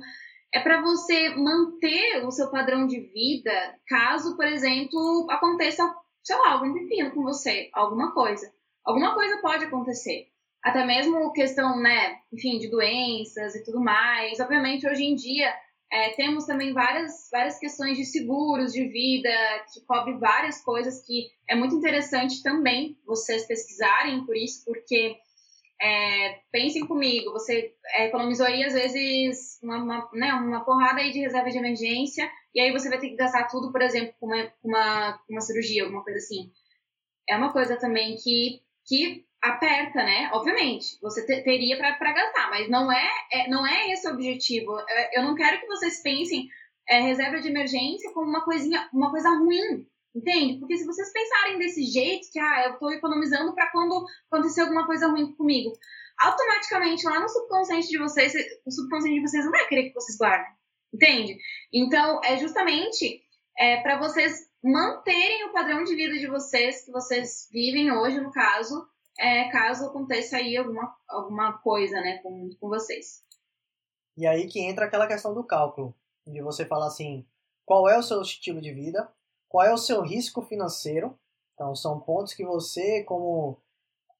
é 0.53 0.59
para 0.59 0.81
você 0.81 1.29
manter 1.35 2.25
o 2.25 2.31
seu 2.31 2.49
padrão 2.49 2.87
de 2.87 2.99
vida 2.99 3.75
caso, 3.87 4.35
por 4.35 4.45
exemplo, 4.45 5.27
aconteça, 5.29 5.95
sei 6.23 6.37
lá, 6.37 6.53
algum 6.53 6.73
pepino 6.73 7.11
com 7.11 7.23
você, 7.23 7.69
alguma 7.73 8.13
coisa. 8.13 8.51
Alguma 8.83 9.13
coisa 9.13 9.39
pode 9.41 9.65
acontecer. 9.65 10.27
Até 10.63 10.85
mesmo 10.85 11.31
questão, 11.31 11.79
né, 11.79 12.17
enfim, 12.33 12.57
de 12.57 12.69
doenças 12.69 13.55
e 13.55 13.63
tudo 13.63 13.79
mais. 13.79 14.39
Obviamente, 14.39 14.87
hoje 14.87 15.05
em 15.05 15.15
dia, 15.15 15.53
é, 15.91 16.09
temos 16.11 16.45
também 16.45 16.73
várias, 16.73 17.29
várias 17.31 17.57
questões 17.59 17.97
de 17.97 18.05
seguros 18.05 18.73
de 18.73 18.87
vida, 18.87 19.29
que 19.73 19.81
cobre 19.85 20.13
várias 20.17 20.61
coisas 20.61 21.05
que 21.05 21.27
é 21.47 21.55
muito 21.55 21.75
interessante 21.75 22.43
também 22.43 22.97
vocês 23.05 23.47
pesquisarem 23.47 24.25
por 24.25 24.35
isso, 24.35 24.63
porque 24.65 25.17
é, 25.81 26.39
pensem 26.51 26.85
comigo, 26.85 27.31
você 27.31 27.73
economizou 27.97 28.45
aí 28.45 28.63
às 28.63 28.73
vezes 28.73 29.59
uma, 29.63 29.77
uma, 29.77 30.09
né, 30.13 30.33
uma 30.33 30.63
porrada 30.65 30.99
aí 30.99 31.11
de 31.11 31.19
reserva 31.19 31.49
de 31.49 31.57
emergência 31.57 32.29
e 32.53 32.59
aí 32.59 32.71
você 32.71 32.89
vai 32.89 32.99
ter 32.99 33.09
que 33.09 33.15
gastar 33.15 33.47
tudo, 33.47 33.71
por 33.71 33.81
exemplo, 33.81 34.13
com 34.19 34.27
uma, 34.27 34.53
uma, 34.63 35.19
uma 35.29 35.41
cirurgia, 35.41 35.83
alguma 35.83 36.03
coisa 36.03 36.17
assim. 36.17 36.51
É 37.29 37.37
uma 37.37 37.53
coisa 37.53 37.77
também 37.77 38.15
que, 38.15 38.61
que 38.85 39.25
aperta, 39.41 40.03
né? 40.03 40.29
Obviamente, 40.33 40.99
você 41.01 41.25
te, 41.25 41.41
teria 41.43 41.77
para 41.77 42.13
gastar, 42.13 42.49
mas 42.49 42.69
não 42.69 42.91
é, 42.91 43.09
é, 43.31 43.47
não 43.47 43.65
é 43.65 43.91
esse 43.91 44.07
o 44.07 44.13
objetivo. 44.13 44.77
É, 44.89 45.19
eu 45.19 45.23
não 45.23 45.35
quero 45.35 45.61
que 45.61 45.67
vocês 45.67 46.01
pensem 46.01 46.49
é, 46.89 46.99
reserva 46.99 47.39
de 47.39 47.47
emergência 47.47 48.11
como 48.13 48.27
uma 48.27 48.43
coisinha, 48.43 48.89
uma 48.91 49.11
coisa 49.11 49.29
ruim, 49.29 49.85
entende? 50.15 50.59
Porque 50.59 50.77
se 50.77 50.85
vocês 50.85 51.11
pensarem 51.11 51.59
desse 51.59 51.83
jeito, 51.83 52.31
que 52.31 52.39
ah, 52.39 52.65
eu 52.67 52.73
estou 52.73 52.91
economizando 52.91 53.53
para 53.53 53.71
quando 53.71 54.05
acontecer 54.31 54.61
alguma 54.61 54.85
coisa 54.85 55.07
ruim 55.07 55.33
comigo, 55.35 55.71
automaticamente 56.19 57.05
lá 57.05 57.19
no 57.19 57.29
subconsciente 57.29 57.87
de 57.87 57.97
vocês, 57.97 58.33
o 58.65 58.71
subconsciente 58.71 59.15
de 59.15 59.27
vocês 59.27 59.45
não 59.45 59.51
vai 59.51 59.67
querer 59.67 59.89
que 59.89 59.93
vocês 59.93 60.17
guardem, 60.17 60.51
entende? 60.93 61.37
Então, 61.73 62.19
é 62.23 62.37
justamente 62.37 63.21
é, 63.57 63.81
para 63.81 63.99
vocês 63.99 64.49
manterem 64.63 65.45
o 65.45 65.53
padrão 65.53 65.83
de 65.83 65.95
vida 65.95 66.17
de 66.17 66.27
vocês, 66.27 66.85
que 66.85 66.91
vocês 66.91 67.47
vivem 67.51 67.91
hoje, 67.91 68.19
no 68.19 68.31
caso, 68.31 68.87
é, 69.17 69.49
caso 69.49 69.85
aconteça 69.85 70.37
aí 70.37 70.57
alguma, 70.57 70.95
alguma 71.07 71.57
coisa 71.59 71.99
né, 72.01 72.17
com, 72.17 72.49
com 72.59 72.67
vocês. 72.67 73.23
E 74.17 74.27
aí 74.27 74.47
que 74.47 74.59
entra 74.59 74.85
aquela 74.85 75.07
questão 75.07 75.33
do 75.33 75.45
cálculo, 75.45 75.95
de 76.27 76.41
você 76.41 76.65
falar 76.65 76.87
assim, 76.87 77.25
qual 77.65 77.87
é 77.87 77.97
o 77.97 78.03
seu 78.03 78.21
estilo 78.21 78.59
de 78.61 78.73
vida, 78.73 79.09
qual 79.49 79.65
é 79.65 79.73
o 79.73 79.77
seu 79.77 80.01
risco 80.01 80.41
financeiro. 80.43 81.19
Então, 81.55 81.75
são 81.75 81.99
pontos 81.99 82.33
que 82.33 82.45
você, 82.45 83.03
como 83.03 83.57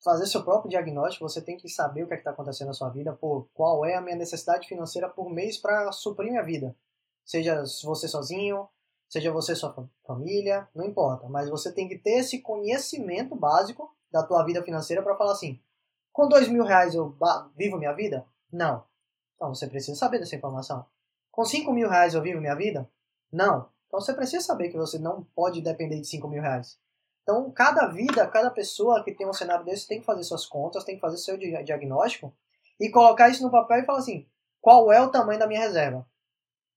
fazer 0.04 0.26
seu 0.26 0.44
próprio 0.44 0.70
diagnóstico, 0.70 1.28
você 1.28 1.42
tem 1.42 1.56
que 1.56 1.70
saber 1.70 2.04
o 2.04 2.08
que 2.08 2.14
é 2.14 2.18
está 2.18 2.32
acontecendo 2.32 2.68
na 2.68 2.74
sua 2.74 2.90
vida, 2.90 3.14
por 3.14 3.48
qual 3.54 3.86
é 3.86 3.96
a 3.96 4.02
minha 4.02 4.16
necessidade 4.16 4.68
financeira 4.68 5.08
por 5.08 5.30
mês 5.30 5.58
para 5.58 5.92
suprir 5.92 6.32
minha 6.32 6.44
vida. 6.44 6.76
Seja 7.24 7.64
você 7.84 8.08
sozinho, 8.08 8.68
seja 9.08 9.32
você 9.32 9.56
sua 9.56 9.76
família, 10.06 10.68
não 10.74 10.86
importa, 10.86 11.30
mas 11.30 11.50
você 11.50 11.72
tem 11.72 11.88
que 11.88 11.98
ter 11.98 12.20
esse 12.20 12.42
conhecimento 12.42 13.36
básico 13.36 13.94
da 14.12 14.24
tua 14.24 14.44
vida 14.44 14.64
financeira 14.64 15.04
para 15.04 15.16
falar 15.16 15.34
assim: 15.34 15.62
com 16.12 16.28
dois 16.28 16.48
mil 16.48 16.64
reais 16.64 16.96
eu 16.96 17.16
vivo 17.56 17.78
minha 17.78 17.94
vida? 17.94 18.26
Não. 18.52 18.84
Então 19.36 19.54
você 19.54 19.68
precisa 19.68 19.98
saber 19.98 20.20
dessa 20.20 20.36
informação. 20.36 20.86
Com 21.32 21.46
cinco 21.46 21.72
mil 21.72 21.88
reais 21.88 22.14
eu 22.14 22.22
vivo 22.22 22.42
minha 22.42 22.56
vida? 22.56 22.90
Não. 23.32 23.70
Então 23.90 24.00
você 24.00 24.14
precisa 24.14 24.46
saber 24.46 24.70
que 24.70 24.78
você 24.78 25.00
não 25.00 25.24
pode 25.36 25.62
depender 25.62 26.00
de 26.00 26.08
cinco 26.08 26.28
mil 26.28 26.42
reais. 26.42 26.80
Então 27.24 27.52
cada 27.52 27.88
vida, 27.88 28.26
cada 28.28 28.52
pessoa 28.52 29.04
que 29.04 29.12
tem 29.12 29.28
um 29.28 29.34
cenário 29.34 29.66
desse 29.66 29.88
tem 29.88 30.00
que 30.00 30.06
fazer 30.06 30.24
suas 30.24 30.46
contas, 30.46 30.84
tem 30.84 30.96
que 30.96 31.02
fazer 31.02 31.18
seu 31.18 31.36
diagnóstico 31.38 32.32
e 32.80 32.90
colocar 32.90 33.30
isso 33.30 33.44
no 33.44 33.52
papel 33.52 33.80
e 33.80 33.86
falar 33.86 34.00
assim: 34.00 34.28
qual 34.62 34.92
é 34.92 35.02
o 35.02 35.10
tamanho 35.10 35.40
da 35.40 35.48
minha 35.48 35.60
reserva? 35.60 36.08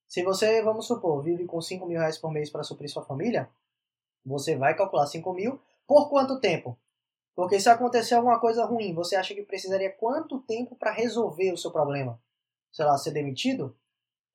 Se 0.09 0.23
você, 0.23 0.63
vamos 0.63 0.87
supor, 0.87 1.23
vive 1.23 1.45
com 1.47 1.61
5 1.61 1.87
mil 1.87 1.99
reais 1.99 2.19
por 2.19 2.33
mês 2.33 2.51
para 2.51 2.63
suprir 2.63 2.91
sua 2.91 3.05
família, 3.05 3.49
você 4.25 4.57
vai 4.57 4.75
calcular 4.75 5.07
5 5.07 5.33
mil 5.33 5.61
por 5.87 6.09
quanto 6.09 6.41
tempo? 6.41 6.79
Porque 7.35 7.59
se 7.59 7.69
acontecer 7.69 8.15
alguma 8.15 8.39
coisa 8.39 8.65
ruim, 8.65 8.95
você 8.95 9.17
acha 9.17 9.35
que 9.35 9.43
precisaria 9.43 9.91
quanto 9.91 10.41
tempo 10.41 10.77
para 10.77 10.93
resolver 10.93 11.53
o 11.53 11.57
seu 11.57 11.71
problema? 11.71 12.21
Sei 12.71 12.85
lá, 12.85 12.97
ser 12.99 13.13
demitido? 13.13 13.77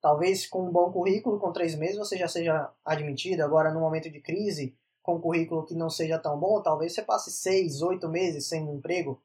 Talvez 0.00 0.46
com 0.46 0.68
um 0.68 0.72
bom 0.72 0.92
currículo, 0.92 1.40
com 1.40 1.52
três 1.52 1.74
meses, 1.76 1.96
você 1.96 2.16
já 2.16 2.28
seja 2.28 2.70
admitido. 2.84 3.42
Agora, 3.42 3.72
no 3.72 3.80
momento 3.80 4.10
de 4.10 4.20
crise, 4.20 4.76
com 5.02 5.16
um 5.16 5.20
currículo 5.20 5.64
que 5.64 5.74
não 5.74 5.90
seja 5.90 6.18
tão 6.18 6.38
bom, 6.38 6.62
talvez 6.62 6.94
você 6.94 7.02
passe 7.02 7.30
seis, 7.32 7.82
oito 7.82 8.08
meses 8.08 8.48
sem 8.48 8.62
um 8.62 8.76
emprego. 8.76 9.20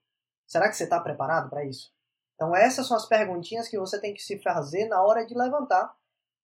Será 0.48 0.70
que 0.70 0.76
você 0.76 0.86
está 0.86 1.00
preparado 1.00 1.50
para 1.50 1.66
isso? 1.66 1.94
Então, 2.36 2.56
essas 2.56 2.88
são 2.88 2.98
as 2.98 3.08
perguntinhas 3.08 3.68
que 3.68 3.78
você 3.78 4.00
tem 4.02 4.14
que 4.14 4.22
se 4.22 4.40
fazer 4.40 4.88
na 4.88 5.02
hora 5.02 5.26
de 5.26 5.38
levantar 5.38 5.94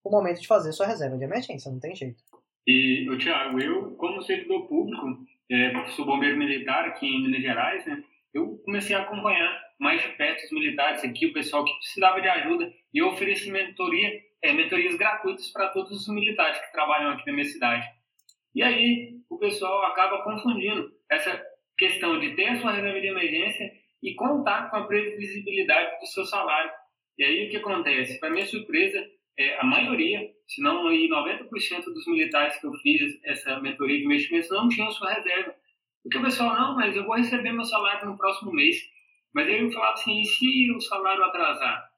o 0.04 0.10
momento 0.10 0.42
de 0.42 0.48
fazer 0.48 0.72
sua 0.72 0.86
reserva 0.86 1.18
de 1.18 1.24
emergência. 1.24 1.72
Não 1.72 1.80
tem 1.80 1.96
jeito. 1.96 2.24
E, 2.68 3.10
o 3.10 3.18
Thiago, 3.18 3.60
eu, 3.60 3.96
como 3.96 4.22
servidor 4.22 4.68
público, 4.68 5.06
é, 5.52 5.74
sou 5.96 6.06
bombeiro 6.06 6.38
militar 6.38 6.86
aqui 6.86 7.08
em 7.08 7.24
Minas 7.24 7.42
Gerais, 7.42 7.86
né? 7.86 8.04
Eu 8.34 8.58
comecei 8.66 8.96
a 8.96 9.02
acompanhar 9.02 9.60
mais 9.80 10.02
de 10.02 10.10
perto 10.10 10.44
os 10.44 10.52
militares 10.52 11.04
aqui, 11.04 11.28
o 11.28 11.34
pessoal 11.34 11.64
que 11.64 11.74
precisava 11.74 12.22
de 12.22 12.28
ajuda, 12.28 12.72
e 12.94 13.00
eu 13.00 13.08
ofereci 13.08 13.52
mentoria, 13.52 14.12
é, 14.44 14.54
mentorias 14.54 14.96
gratuitas 14.96 15.52
para 15.52 15.70
todos 15.70 15.92
os 15.92 16.08
militares 16.14 16.60
que 16.60 16.72
trabalham 16.72 17.12
aqui 17.12 17.26
na 17.26 17.34
minha 17.34 17.46
cidade. 17.46 17.88
E 18.54 18.62
aí 18.62 19.20
o 19.30 19.38
pessoal 19.38 19.86
acaba 19.86 20.24
confundindo 20.24 20.92
essa 21.10 21.42
questão 21.78 22.20
de 22.20 22.36
ter 22.36 22.48
a 22.50 22.60
sua 22.60 22.72
reserva 22.72 23.00
de 23.00 23.08
emergência 23.08 23.72
e 24.02 24.14
contar 24.16 24.70
com 24.70 24.78
a 24.78 24.88
previsibilidade 24.88 26.00
do 26.00 26.06
seu 26.08 26.26
salário. 26.26 26.72
E 27.18 27.24
aí 27.24 27.48
o 27.48 27.50
que 27.50 27.58
acontece? 27.58 28.20
Para 28.20 28.30
minha 28.30 28.46
surpresa, 28.46 29.06
é, 29.38 29.58
a 29.60 29.64
maioria, 29.64 30.20
se 30.48 30.62
não 30.62 30.84
90% 30.84 31.84
dos 31.86 32.08
militares 32.08 32.60
que 32.60 32.68
eu 32.68 32.74
fiz 32.76 33.20
essa 33.24 33.60
mentoria 33.62 33.98
de 33.98 34.06
investimentos 34.06 34.50
não 34.50 34.68
tinham 34.68 34.92
sua 34.92 35.14
reserva. 35.14 35.56
Porque 36.04 36.18
o 36.18 36.24
pessoal, 36.24 36.54
não, 36.54 36.76
mas 36.76 36.96
eu 36.96 37.06
vou 37.06 37.16
receber 37.16 37.52
meu 37.52 37.66
salário 37.66 38.10
no 38.10 38.18
próximo 38.18 38.52
mês. 38.52 38.78
Mas 39.34 39.48
eu 39.48 39.72
falava 39.72 39.94
assim, 39.94 40.22
e 40.22 40.26
se 40.26 40.72
o 40.72 40.82
salário 40.82 41.24
atrasar? 41.24 41.90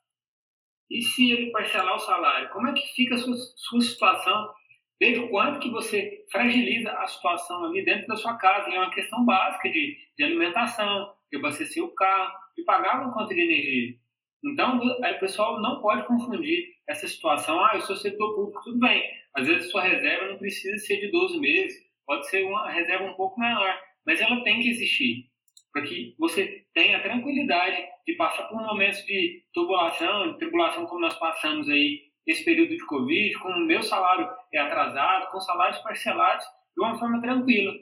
E 0.90 1.02
se 1.02 1.32
ele 1.32 1.52
parcelar 1.52 1.96
o 1.96 2.00
salário? 2.00 2.50
Como 2.50 2.68
é 2.68 2.74
que 2.74 2.94
fica 2.94 3.16
a 3.16 3.18
sua, 3.18 3.36
sua 3.36 3.82
situação? 3.82 4.54
Desde 5.00 5.28
quanto 5.30 5.60
que 5.60 5.70
você 5.72 6.26
fragiliza 6.30 6.92
a 6.92 7.08
situação 7.08 7.64
ali 7.66 7.84
dentro 7.86 8.08
da 8.08 8.16
sua 8.16 8.36
casa? 8.36 8.70
É 8.70 8.78
uma 8.78 8.94
questão 8.94 9.24
básica 9.26 9.70
de, 9.70 9.98
de 10.18 10.24
alimentação, 10.24 11.14
de 11.32 11.38
abastecer 11.38 11.84
o 11.84 11.96
carro, 11.96 12.34
de 12.58 12.64
pagar 12.64 13.02
uma 13.02 13.14
conta 13.14 13.34
de 13.34 13.42
energia. 13.42 13.96
Então, 14.44 14.80
o 14.80 15.20
pessoal 15.20 15.62
não 15.62 15.82
pode 15.82 16.06
confundir 16.06 16.76
essa 16.88 17.08
situação. 17.08 17.64
Ah, 17.64 17.72
eu 17.76 17.82
sou 17.82 17.96
setor 17.96 18.36
público, 18.36 18.62
tudo 18.64 18.80
bem. 18.80 19.04
Às 19.34 19.48
vezes, 19.48 19.72
sua 19.72 19.84
reserva 19.84 20.28
não 20.28 20.38
precisa 20.38 20.78
ser 20.80 21.00
de 21.00 21.10
12 21.10 21.40
meses, 21.40 21.82
pode 22.06 22.28
ser 22.28 22.44
uma 22.44 22.70
reserva 22.70 23.06
um 23.06 23.14
pouco 23.14 23.40
maior, 23.40 23.80
mas 24.06 24.20
ela 24.20 24.44
tem 24.44 24.60
que 24.60 24.70
existir 24.70 25.32
para 25.72 25.84
que 25.84 26.16
você 26.20 26.66
tenha 26.74 27.02
tranquilidade 27.02 27.78
de 28.06 28.14
passar 28.16 28.44
por 28.44 28.62
momentos 28.62 29.06
de 29.06 29.44
turbulação, 29.54 30.34
de 30.34 30.38
tribulação 30.38 30.86
como 30.86 31.02
nós 31.02 31.18
passamos 31.18 31.70
aí 31.70 32.02
nesse 32.28 32.44
período 32.44 32.76
de 32.76 32.86
Covid, 32.86 33.34
com 33.40 33.50
o 33.50 33.66
meu 33.66 33.82
salário 33.82 34.30
é 34.54 34.60
atrasado, 34.60 35.32
com 35.32 35.40
salários 35.40 35.80
parcelados, 35.80 36.46
de 36.76 36.84
uma 36.84 36.98
forma 36.98 37.22
tranquila. 37.22 37.74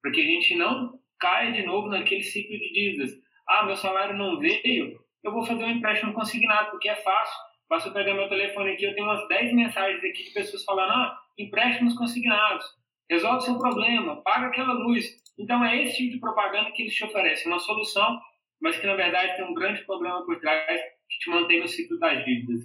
para 0.00 0.12
que 0.12 0.20
a 0.20 0.24
gente 0.24 0.54
não 0.54 0.98
caia 1.18 1.50
de 1.50 1.64
novo 1.64 1.88
naquele 1.88 2.22
ciclo 2.22 2.56
de 2.56 2.72
dívidas. 2.72 3.10
Ah, 3.48 3.64
meu 3.64 3.74
salário 3.76 4.16
não 4.16 4.38
veio, 4.38 4.96
eu 5.24 5.32
vou 5.32 5.44
fazer 5.44 5.64
um 5.64 5.70
empréstimo 5.70 6.12
consignado, 6.12 6.70
porque 6.70 6.88
é 6.88 6.94
fácil. 6.94 7.36
Basta 7.68 7.90
pegar 7.90 8.14
meu 8.14 8.28
telefone 8.28 8.70
aqui, 8.70 8.84
eu 8.84 8.94
tenho 8.94 9.06
umas 9.06 9.26
10 9.28 9.52
mensagens 9.54 9.98
aqui 9.98 10.24
de 10.24 10.30
pessoas 10.30 10.64
falando, 10.64 10.92
ah, 10.92 11.18
empréstimos 11.36 11.94
consignados, 11.94 12.64
resolve 13.10 13.44
seu 13.44 13.58
problema, 13.58 14.22
paga 14.22 14.46
aquela 14.46 14.72
luz. 14.72 15.20
Então 15.38 15.64
é 15.64 15.82
esse 15.82 15.96
tipo 15.96 16.12
de 16.14 16.20
propaganda 16.20 16.72
que 16.72 16.82
eles 16.82 16.94
te 16.94 17.04
oferecem, 17.04 17.46
uma 17.46 17.60
solução, 17.60 18.18
mas 18.60 18.76
que 18.78 18.86
na 18.86 18.96
verdade 18.96 19.36
tem 19.36 19.44
um 19.44 19.54
grande 19.54 19.84
problema 19.84 20.24
por 20.24 20.38
trás 20.40 20.80
que 21.08 21.18
te 21.18 21.30
mantém 21.30 21.60
no 21.60 21.68
ciclo 21.68 21.98
das 21.98 22.24
dívidas. 22.24 22.64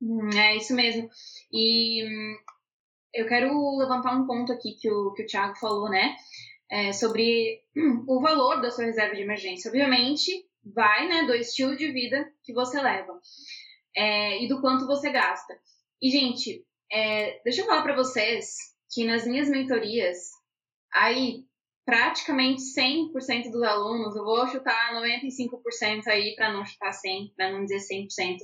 Hum, 0.00 0.30
é 0.38 0.56
isso 0.56 0.74
mesmo. 0.74 1.08
E 1.52 2.04
hum, 2.04 2.36
eu 3.12 3.26
quero 3.26 3.76
levantar 3.78 4.16
um 4.16 4.26
ponto 4.26 4.52
aqui 4.52 4.76
que 4.80 4.90
o, 4.90 5.12
que 5.12 5.22
o 5.22 5.26
Thiago 5.26 5.56
falou, 5.56 5.90
né? 5.90 6.14
É, 6.70 6.92
sobre 6.92 7.62
hum, 7.76 8.04
o 8.08 8.20
valor 8.20 8.60
da 8.60 8.70
sua 8.70 8.84
reserva 8.84 9.14
de 9.14 9.22
emergência. 9.22 9.68
Obviamente, 9.68 10.30
vai 10.64 11.08
né, 11.08 11.24
do 11.24 11.34
estilo 11.34 11.76
de 11.76 11.90
vida 11.92 12.28
que 12.44 12.52
você 12.52 12.80
leva 12.80 13.18
é, 13.96 14.42
e 14.42 14.48
do 14.48 14.60
quanto 14.60 14.86
você 14.86 15.10
gasta. 15.10 15.58
E, 16.02 16.10
gente, 16.10 16.64
é, 16.90 17.40
deixa 17.42 17.62
eu 17.62 17.66
falar 17.66 17.82
para 17.82 17.96
vocês 17.96 18.74
que 18.92 19.04
nas 19.04 19.26
minhas 19.26 19.48
mentorias, 19.48 20.18
aí 20.92 21.45
praticamente 21.86 22.62
100% 22.62 23.48
dos 23.52 23.62
alunos, 23.62 24.16
eu 24.16 24.24
vou 24.24 24.44
chutar 24.48 24.92
95% 24.92 26.08
aí 26.08 26.34
para 26.34 26.52
não 26.52 26.66
chutar 26.66 26.92
100, 26.92 27.32
para 27.36 27.52
não 27.52 27.64
dizer 27.64 27.78
100%. 27.78 28.38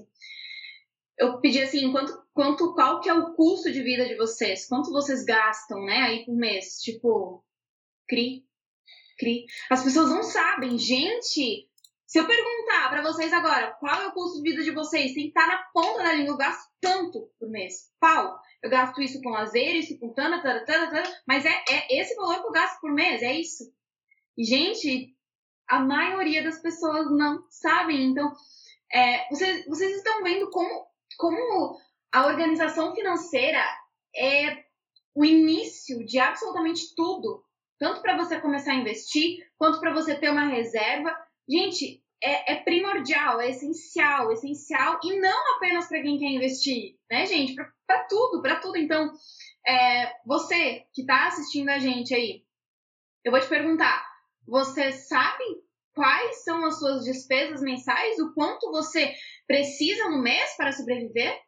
Eu 1.19 1.41
pedi 1.41 1.61
assim, 1.61 1.91
quanto, 1.91 2.23
quanto, 2.33 2.73
qual 2.75 3.01
que 3.01 3.09
é 3.09 3.15
o 3.15 3.35
custo 3.35 3.71
de 3.71 3.83
vida 3.83 4.07
de 4.07 4.17
vocês? 4.17 4.67
Quanto 4.69 4.93
vocês 4.93 5.25
gastam, 5.25 5.85
né, 5.85 5.97
aí 6.03 6.25
por 6.25 6.37
mês? 6.37 6.81
Tipo, 6.81 7.45
cri, 8.09 8.47
cri. 9.19 9.45
As 9.69 9.83
pessoas 9.83 10.11
não 10.11 10.23
sabem, 10.23 10.79
gente. 10.79 11.69
Se 12.13 12.19
eu 12.19 12.27
perguntar 12.27 12.91
para 12.91 13.01
vocês 13.01 13.33
agora 13.33 13.73
qual 13.81 14.03
é 14.03 14.07
o 14.07 14.13
custo 14.13 14.43
de 14.43 14.51
vida 14.51 14.63
de 14.63 14.71
vocês, 14.71 15.15
tem 15.15 15.23
que 15.23 15.29
estar 15.29 15.47
tá 15.47 15.57
na 15.57 15.63
ponta 15.73 16.03
da 16.03 16.13
língua, 16.13 16.35
eu 16.35 16.37
gasto 16.37 16.71
tanto 16.79 17.31
por 17.41 17.49
mês. 17.49 17.91
Pau! 17.99 18.39
Eu 18.63 18.69
gasto 18.69 19.01
isso 19.01 19.19
com 19.23 19.31
lazer, 19.31 19.77
isso 19.77 19.99
com 19.99 20.13
tana, 20.13 20.43
tana, 20.43 20.63
tana, 20.67 20.91
tana, 20.91 21.17
mas 21.27 21.47
é, 21.47 21.65
é 21.71 22.01
esse 22.01 22.15
valor 22.15 22.43
que 22.43 22.49
eu 22.49 22.53
gasto 22.53 22.79
por 22.83 22.93
mês, 22.93 23.23
é 23.23 23.33
isso. 23.33 23.65
E, 24.37 24.45
gente, 24.45 25.17
a 25.67 25.81
maioria 25.81 26.45
das 26.45 26.61
pessoas 26.61 27.11
não 27.11 27.47
sabem. 27.49 28.11
Então, 28.11 28.31
é, 28.93 29.27
vocês, 29.31 29.65
vocês 29.65 29.97
estão 29.97 30.23
vendo 30.23 30.51
como, 30.51 30.87
como 31.17 31.79
a 32.13 32.27
organização 32.27 32.95
financeira 32.95 33.65
é 34.15 34.63
o 35.15 35.25
início 35.25 36.05
de 36.05 36.19
absolutamente 36.19 36.95
tudo. 36.95 37.43
Tanto 37.79 38.03
para 38.03 38.19
você 38.19 38.39
começar 38.39 38.73
a 38.73 38.77
investir, 38.77 39.39
quanto 39.57 39.81
para 39.81 39.95
você 39.95 40.15
ter 40.15 40.29
uma 40.29 40.45
reserva. 40.45 41.17
Gente, 41.53 42.03
é, 42.23 42.55
é, 42.55 42.57
primordial, 42.63 43.39
é 43.39 43.51
essencial, 43.51 44.33
essencial 44.33 44.99
e 45.05 45.21
não 45.21 45.57
apenas 45.57 45.87
para 45.87 46.01
quem 46.01 46.19
quer 46.19 46.31
investir, 46.31 46.97
né, 47.11 47.27
gente? 47.27 47.55
Para 47.55 48.05
tudo, 48.05 48.41
para 48.41 48.57
tudo. 48.57 48.79
Então, 48.79 49.13
é, 49.67 50.15
você 50.25 50.87
que 50.95 51.03
está 51.03 51.27
assistindo 51.27 51.69
a 51.69 51.79
gente 51.79 52.15
aí, 52.15 52.43
eu 53.23 53.31
vou 53.31 53.39
te 53.39 53.49
perguntar: 53.49 54.03
você 54.49 54.93
sabe 54.93 55.45
quais 55.95 56.43
são 56.43 56.65
as 56.65 56.79
suas 56.79 57.05
despesas 57.05 57.61
mensais? 57.61 58.19
O 58.19 58.33
quanto 58.33 58.71
você 58.71 59.13
precisa 59.47 60.09
no 60.09 60.23
mês 60.23 60.57
para 60.57 60.73
sobreviver? 60.73 61.39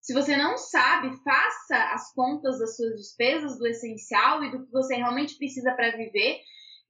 Se 0.00 0.14
você 0.14 0.36
não 0.36 0.56
sabe, 0.56 1.20
faça 1.24 1.92
as 1.92 2.14
contas 2.14 2.60
das 2.60 2.76
suas 2.76 2.94
despesas, 2.94 3.58
do 3.58 3.66
essencial 3.66 4.44
e 4.44 4.52
do 4.52 4.64
que 4.64 4.70
você 4.70 4.94
realmente 4.94 5.36
precisa 5.36 5.72
para 5.72 5.96
viver 5.96 6.38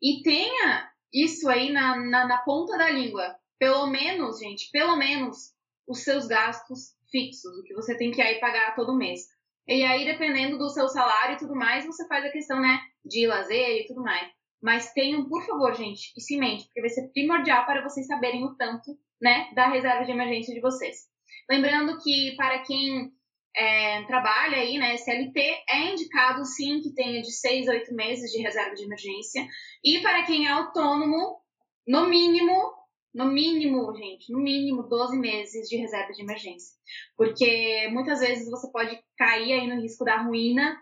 e 0.03 0.23
tenha 0.23 0.91
isso 1.12 1.49
aí 1.49 1.73
na, 1.73 1.97
na, 1.97 2.27
na 2.27 2.38
ponta 2.38 2.77
da 2.77 2.90
língua. 2.90 3.37
Pelo 3.59 3.87
menos, 3.87 4.38
gente, 4.38 4.71
pelo 4.71 4.97
menos 4.97 5.53
os 5.87 6.05
seus 6.05 6.27
gastos 6.27 6.94
fixos, 7.11 7.59
o 7.59 7.62
que 7.62 7.75
você 7.75 7.97
tem 7.97 8.11
que 8.11 8.21
aí 8.21 8.38
pagar 8.38 8.75
todo 8.75 8.97
mês. 8.97 9.23
E 9.66 9.83
aí, 9.85 10.05
dependendo 10.05 10.57
do 10.57 10.71
seu 10.71 10.88
salário 10.88 11.37
e 11.37 11.38
tudo 11.38 11.55
mais, 11.55 11.85
você 11.85 12.07
faz 12.07 12.25
a 12.25 12.31
questão, 12.31 12.61
né, 12.61 12.81
de 13.05 13.27
lazer 13.27 13.83
e 13.83 13.87
tudo 13.87 14.03
mais. 14.03 14.31
Mas 14.62 14.92
tenham, 14.92 15.29
por 15.29 15.44
favor, 15.44 15.75
gente, 15.75 16.12
isso 16.16 16.35
em 16.35 16.38
mente, 16.38 16.64
porque 16.64 16.81
vai 16.81 16.90
ser 16.90 17.09
primordial 17.12 17.64
para 17.64 17.83
vocês 17.83 18.07
saberem 18.07 18.44
o 18.44 18.55
tanto, 18.57 18.99
né, 19.21 19.53
da 19.55 19.68
reserva 19.68 20.05
de 20.05 20.12
emergência 20.12 20.55
de 20.55 20.61
vocês. 20.61 21.07
Lembrando 21.51 21.99
que 21.99 22.35
para 22.37 22.61
quem 22.61 23.12
é, 23.57 24.03
trabalha 24.05 24.59
aí, 24.59 24.79
né, 24.79 24.97
CLT, 24.97 25.41
é 25.69 25.93
indicado 25.93 26.45
sim 26.45 26.81
que 26.81 26.95
tenha 26.95 27.21
de 27.21 27.33
6 27.33 27.69
a 27.69 27.73
8 27.73 27.95
meses 27.95 28.31
de 28.31 28.43
reserva 28.43 28.75
de 28.75 28.85
emergência. 28.85 29.47
E 29.83 30.01
para 30.01 30.25
quem 30.25 30.47
é 30.47 30.51
autônomo, 30.51 31.39
no 31.87 32.09
mínimo, 32.09 32.73
no 33.15 33.27
mínimo, 33.27 33.95
gente, 33.97 34.31
no 34.31 34.39
mínimo 34.39 34.83
12 34.83 35.19
meses 35.19 35.69
de 35.69 35.77
reserva 35.77 36.13
de 36.13 36.23
emergência. 36.23 36.77
Porque 37.17 37.89
muitas 37.91 38.21
vezes 38.21 38.51
você 38.51 38.71
pode 38.71 38.99
cair 39.17 39.55
aí 39.55 39.67
no 39.67 39.81
risco 39.81 40.05
da 40.05 40.23
ruína 40.23 40.79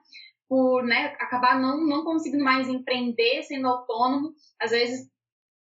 por 0.48 0.84
né, 0.84 1.16
acabar 1.18 1.58
não, 1.58 1.84
não 1.84 2.04
conseguindo 2.04 2.44
mais 2.44 2.68
empreender 2.68 3.42
sendo 3.42 3.68
autônomo. 3.68 4.34
Às 4.60 4.70
vezes 4.70 5.08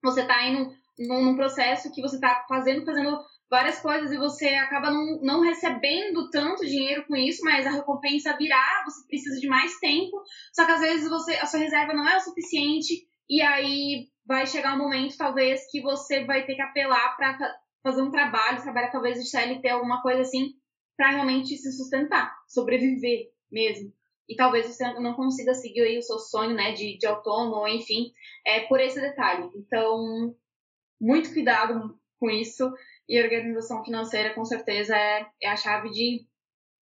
você 0.04 0.22
está 0.22 0.36
aí 0.36 0.54
num, 0.54 0.76
num 1.08 1.36
processo 1.36 1.92
que 1.94 2.02
você 2.02 2.16
está 2.16 2.46
fazendo, 2.48 2.86
fazendo 2.86 3.20
várias 3.50 3.80
coisas 3.80 4.12
e 4.12 4.18
você 4.18 4.50
acaba 4.50 4.92
não, 4.92 5.20
não 5.22 5.42
recebendo 5.42 6.30
tanto 6.30 6.66
dinheiro 6.66 7.06
com 7.08 7.16
isso, 7.16 7.44
mas 7.44 7.66
a 7.66 7.72
recompensa 7.72 8.38
virá, 8.38 8.84
você 8.86 9.06
precisa 9.08 9.40
de 9.40 9.48
mais 9.48 9.78
tempo, 9.80 10.22
só 10.54 10.66
que 10.66 10.72
às 10.72 10.82
vezes 10.82 11.10
você, 11.10 11.34
a 11.36 11.46
sua 11.46 11.60
reserva 11.60 11.94
não 11.94 12.08
é 12.08 12.18
o 12.18 12.22
suficiente 12.22 13.08
e 13.28 13.42
aí 13.42 14.08
vai 14.26 14.46
chegar 14.46 14.76
um 14.76 14.78
momento, 14.78 15.18
talvez, 15.18 15.70
que 15.72 15.82
você 15.82 16.24
vai 16.24 16.46
ter 16.46 16.56
que 16.56 16.62
apelar 16.62 17.18
para 17.18 17.38
fazer 17.82 18.02
um 18.02 18.12
trabalho, 18.12 18.62
trabalhar 18.62 18.92
talvez 18.92 19.18
de 19.18 19.28
CLT, 19.28 19.68
alguma 19.70 20.02
coisa 20.02 20.22
assim, 20.22 20.54
para 20.96 21.10
realmente 21.10 21.58
se 21.58 21.72
sustentar, 21.72 22.36
sobreviver 22.48 23.32
mesmo. 23.52 23.92
E 24.28 24.36
talvez 24.36 24.68
você 24.68 24.94
não 25.00 25.16
consiga 25.16 25.56
seguir 25.56 25.82
aí 25.82 25.98
o 25.98 26.04
seu 26.04 26.20
sonho, 26.20 26.54
né, 26.54 26.74
de, 26.74 26.98
de 27.00 27.08
autônomo, 27.08 27.68
enfim, 27.68 28.12
é 28.46 28.60
por 28.68 28.80
esse 28.80 29.02
detalhe. 29.02 29.50
Então, 29.56 30.36
muito 31.02 31.34
cuidado 31.34 31.98
com 32.20 32.30
isso. 32.30 32.72
E 33.10 33.22
organização 33.22 33.84
financeira, 33.84 34.36
com 34.36 34.46
certeza, 34.46 34.96
é, 34.96 35.26
é 35.42 35.50
a 35.50 35.58
chave 35.58 35.90
de 35.90 36.28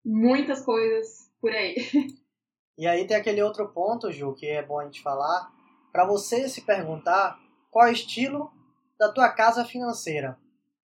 muitas 0.06 0.64
coisas 0.64 1.32
por 1.40 1.52
aí. 1.52 1.76
E 2.78 2.88
aí 2.88 3.06
tem 3.06 3.16
aquele 3.16 3.44
outro 3.44 3.68
ponto, 3.68 4.12
Ju, 4.12 4.34
que 4.34 4.48
é 4.48 4.66
bom 4.66 4.80
a 4.80 4.86
gente 4.86 5.04
falar, 5.04 5.52
para 5.92 6.04
você 6.04 6.50
se 6.50 6.62
perguntar 6.62 7.38
qual 7.70 7.86
é 7.86 7.90
o 7.90 7.94
estilo 7.94 8.52
da 8.98 9.12
tua 9.12 9.30
casa 9.30 9.64
financeira. 9.64 10.40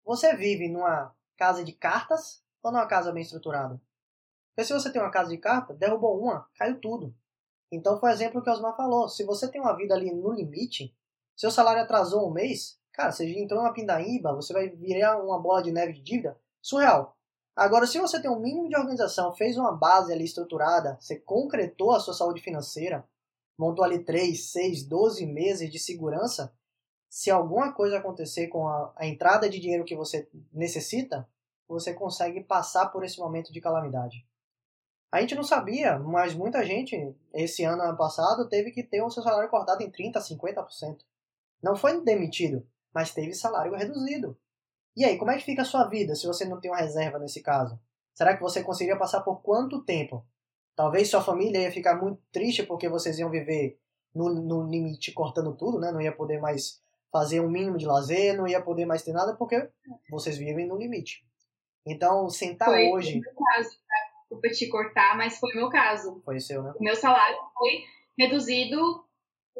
Você 0.04 0.36
vive 0.36 0.68
numa 0.68 1.14
casa 1.38 1.64
de 1.64 1.72
cartas 1.72 2.42
ou 2.62 2.70
numa 2.70 2.86
casa 2.86 3.12
bem 3.12 3.22
estruturada? 3.22 3.80
Porque 4.48 4.66
se 4.66 4.74
você 4.74 4.92
tem 4.92 5.00
uma 5.00 5.10
casa 5.10 5.30
de 5.30 5.38
cartas, 5.38 5.78
derrubou 5.78 6.20
uma, 6.20 6.46
caiu 6.56 6.78
tudo. 6.80 7.14
Então 7.70 7.98
foi 7.98 8.10
o 8.10 8.12
exemplo 8.12 8.42
que 8.42 8.50
o 8.50 8.52
Osmar 8.52 8.76
falou. 8.76 9.08
Se 9.08 9.24
você 9.24 9.50
tem 9.50 9.60
uma 9.60 9.76
vida 9.76 9.94
ali 9.94 10.12
no 10.12 10.32
limite, 10.32 10.94
seu 11.34 11.50
salário 11.50 11.82
atrasou 11.82 12.28
um 12.28 12.32
mês, 12.32 12.78
Cara, 12.96 13.12
você 13.12 13.30
entrou 13.38 13.60
numa 13.60 13.74
pindaíba, 13.74 14.34
você 14.34 14.54
vai 14.54 14.70
virar 14.70 15.22
uma 15.22 15.38
bola 15.38 15.62
de 15.62 15.70
neve 15.70 15.92
de 15.92 16.02
dívida? 16.02 16.40
Surreal. 16.62 17.14
Agora, 17.54 17.86
se 17.86 17.98
você 17.98 18.20
tem 18.20 18.30
um 18.30 18.40
mínimo 18.40 18.70
de 18.70 18.76
organização, 18.76 19.34
fez 19.34 19.58
uma 19.58 19.70
base 19.70 20.10
ali 20.10 20.24
estruturada, 20.24 20.96
você 20.98 21.16
concretou 21.16 21.92
a 21.92 22.00
sua 22.00 22.14
saúde 22.14 22.40
financeira, 22.40 23.06
montou 23.58 23.84
ali 23.84 24.02
3, 24.02 24.50
6, 24.50 24.84
12 24.84 25.26
meses 25.26 25.70
de 25.70 25.78
segurança, 25.78 26.54
se 27.06 27.30
alguma 27.30 27.70
coisa 27.74 27.98
acontecer 27.98 28.46
com 28.48 28.66
a, 28.66 28.94
a 28.96 29.06
entrada 29.06 29.46
de 29.46 29.60
dinheiro 29.60 29.84
que 29.84 29.94
você 29.94 30.26
necessita, 30.50 31.28
você 31.68 31.92
consegue 31.92 32.42
passar 32.44 32.86
por 32.86 33.04
esse 33.04 33.18
momento 33.18 33.52
de 33.52 33.60
calamidade. 33.60 34.26
A 35.12 35.20
gente 35.20 35.34
não 35.34 35.44
sabia, 35.44 35.98
mas 35.98 36.34
muita 36.34 36.64
gente, 36.64 37.14
esse 37.34 37.62
ano, 37.62 37.82
ano 37.82 37.96
passado, 37.96 38.48
teve 38.48 38.70
que 38.70 38.82
ter 38.82 39.02
o 39.02 39.10
seu 39.10 39.22
salário 39.22 39.50
cortado 39.50 39.82
em 39.82 39.90
30%, 39.90 40.14
50%. 40.14 40.98
Não 41.62 41.76
foi 41.76 42.02
demitido, 42.02 42.66
mas 42.96 43.12
teve 43.12 43.34
salário 43.34 43.74
reduzido. 43.74 44.38
E 44.96 45.04
aí, 45.04 45.18
como 45.18 45.30
é 45.30 45.36
que 45.36 45.44
fica 45.44 45.60
a 45.60 45.66
sua 45.66 45.86
vida 45.86 46.14
se 46.14 46.26
você 46.26 46.46
não 46.46 46.58
tem 46.58 46.70
uma 46.70 46.80
reserva 46.80 47.18
nesse 47.18 47.42
caso? 47.42 47.78
Será 48.14 48.34
que 48.34 48.42
você 48.42 48.64
conseguiria 48.64 48.98
passar 48.98 49.20
por 49.20 49.42
quanto 49.42 49.84
tempo? 49.84 50.26
Talvez 50.74 51.10
sua 51.10 51.22
família 51.22 51.58
ia 51.58 51.70
ficar 51.70 52.00
muito 52.00 52.22
triste 52.32 52.62
porque 52.62 52.88
vocês 52.88 53.18
iam 53.18 53.28
viver 53.28 53.78
no, 54.14 54.30
no 54.30 54.66
limite 54.66 55.12
cortando 55.12 55.54
tudo, 55.54 55.78
né? 55.78 55.92
Não 55.92 56.00
ia 56.00 56.10
poder 56.10 56.40
mais 56.40 56.80
fazer 57.12 57.40
um 57.40 57.50
mínimo 57.50 57.76
de 57.76 57.84
lazer, 57.84 58.34
não 58.34 58.48
ia 58.48 58.62
poder 58.62 58.86
mais 58.86 59.02
ter 59.02 59.12
nada 59.12 59.36
porque 59.36 59.68
vocês 60.08 60.38
vivem 60.38 60.66
no 60.66 60.78
limite. 60.78 61.22
Então, 61.86 62.30
sentar 62.30 62.68
foi 62.68 62.88
hoje. 62.88 63.20
Foi 63.20 63.20
o 63.20 63.24
meu 63.24 63.44
caso, 63.44 63.70
tá? 63.86 63.96
Desculpa 64.22 64.48
te 64.48 64.68
cortar, 64.70 65.16
mas 65.18 65.38
foi 65.38 65.54
meu 65.54 65.68
caso. 65.68 66.22
Foi 66.24 66.40
seu, 66.40 66.62
né? 66.62 66.72
O 66.80 66.82
meu 66.82 66.96
salário 66.96 67.36
foi 67.58 67.82
reduzido 68.18 69.05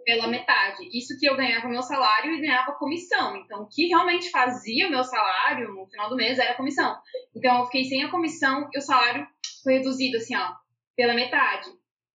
pela 0.06 0.28
metade. 0.28 0.88
Isso 0.96 1.18
que 1.18 1.28
eu 1.28 1.36
ganhava 1.36 1.68
meu 1.68 1.82
salário 1.82 2.32
e 2.32 2.40
ganhava 2.40 2.78
comissão. 2.78 3.36
Então, 3.36 3.62
o 3.62 3.68
que 3.68 3.88
realmente 3.88 4.30
fazia 4.30 4.86
o 4.86 4.90
meu 4.90 5.02
salário 5.02 5.74
no 5.74 5.84
final 5.88 6.08
do 6.08 6.14
mês 6.14 6.38
era 6.38 6.52
a 6.52 6.56
comissão. 6.56 6.96
Então, 7.34 7.58
eu 7.58 7.64
fiquei 7.64 7.84
sem 7.84 8.04
a 8.04 8.10
comissão 8.10 8.70
e 8.72 8.78
o 8.78 8.80
salário 8.80 9.26
foi 9.64 9.74
reduzido, 9.74 10.16
assim, 10.16 10.36
ó, 10.36 10.52
pela 10.94 11.12
metade. 11.12 11.68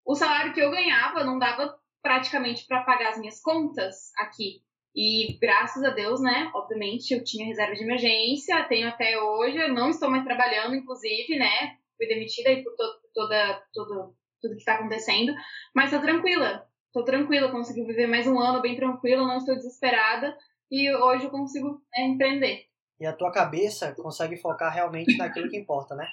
O 0.07 0.14
salário 0.14 0.55
que 0.55 0.61
eu 0.61 0.70
ganhava 0.70 1.24
não 1.24 1.37
dava 1.37 1.76
praticamente 2.00 2.64
para 2.64 2.85
pagar 2.85 3.11
as 3.11 3.18
minhas 3.18 3.42
contas 3.42 4.12
aqui. 4.16 4.62
E 4.94 5.37
graças 5.40 5.83
a 5.83 5.90
Deus, 5.90 6.20
né? 6.20 6.48
Obviamente 6.55 7.12
eu 7.12 7.24
tinha 7.24 7.46
reserva 7.46 7.74
de 7.74 7.83
emergência, 7.83 8.64
tenho 8.64 8.88
até 8.88 9.20
hoje, 9.20 9.59
eu 9.59 9.74
não 9.74 9.90
estou 9.90 10.09
mais 10.09 10.24
trabalhando, 10.24 10.76
inclusive, 10.76 11.37
né? 11.37 11.76
Fui 11.96 12.07
demitida 12.07 12.50
aí 12.50 12.62
por 12.62 12.74
to 12.76 12.85
toda, 13.12 13.62
todo, 13.74 14.14
tudo 14.40 14.55
que 14.55 14.61
está 14.61 14.74
acontecendo, 14.74 15.35
mas 15.74 15.90
tô 15.90 16.00
tranquila, 16.00 16.66
tô 16.92 17.05
tranquila, 17.05 17.50
consegui 17.50 17.85
viver 17.85 18.07
mais 18.07 18.26
um 18.26 18.38
ano 18.38 18.61
bem 18.61 18.76
tranquila, 18.76 19.26
não 19.26 19.38
estou 19.38 19.55
desesperada 19.55 20.37
e 20.70 20.92
hoje 20.94 21.24
eu 21.24 21.31
consigo 21.31 21.83
né, 21.96 22.05
empreender. 22.05 22.66
E 22.98 23.07
a 23.07 23.12
tua 23.12 23.33
cabeça 23.33 23.92
consegue 23.94 24.37
focar 24.37 24.72
realmente 24.72 25.16
naquilo 25.16 25.48
que 25.48 25.57
importa, 25.57 25.94
né? 25.94 26.07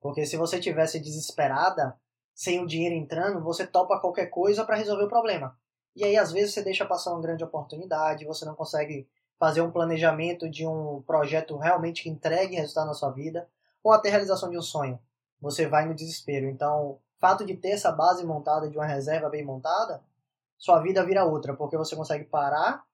Porque 0.00 0.26
se 0.26 0.36
você 0.36 0.58
tivesse 0.58 0.98
desesperada, 0.98 1.96
sem 2.34 2.60
o 2.60 2.66
dinheiro 2.66 2.94
entrando, 2.94 3.42
você 3.42 3.66
topa 3.66 4.00
qualquer 4.00 4.26
coisa 4.26 4.64
para 4.64 4.76
resolver 4.76 5.04
o 5.04 5.08
problema. 5.08 5.56
E 5.94 6.04
aí, 6.04 6.16
às 6.16 6.32
vezes, 6.32 6.54
você 6.54 6.62
deixa 6.62 6.84
passar 6.84 7.12
uma 7.12 7.20
grande 7.20 7.44
oportunidade, 7.44 8.24
você 8.24 8.44
não 8.44 8.54
consegue 8.54 9.06
fazer 9.38 9.60
um 9.60 9.70
planejamento 9.70 10.48
de 10.48 10.66
um 10.66 11.02
projeto 11.06 11.56
realmente 11.56 12.02
que 12.02 12.08
entregue 12.08 12.56
resultado 12.56 12.86
na 12.86 12.94
sua 12.94 13.10
vida, 13.10 13.48
ou 13.82 13.92
até 13.92 14.08
realização 14.08 14.50
de 14.50 14.56
um 14.56 14.62
sonho. 14.62 14.98
Você 15.40 15.66
vai 15.66 15.86
no 15.86 15.94
desespero. 15.94 16.46
Então, 16.46 16.82
o 16.82 17.00
fato 17.18 17.44
de 17.44 17.54
ter 17.56 17.70
essa 17.70 17.92
base 17.92 18.24
montada, 18.24 18.68
de 18.68 18.76
uma 18.76 18.86
reserva 18.86 19.28
bem 19.28 19.44
montada, 19.44 20.02
sua 20.62 20.80
vida 20.80 21.04
vira 21.04 21.24
outra, 21.24 21.54
porque 21.54 21.76
você 21.76 21.96
consegue 21.96 22.22
parar, 22.22 22.84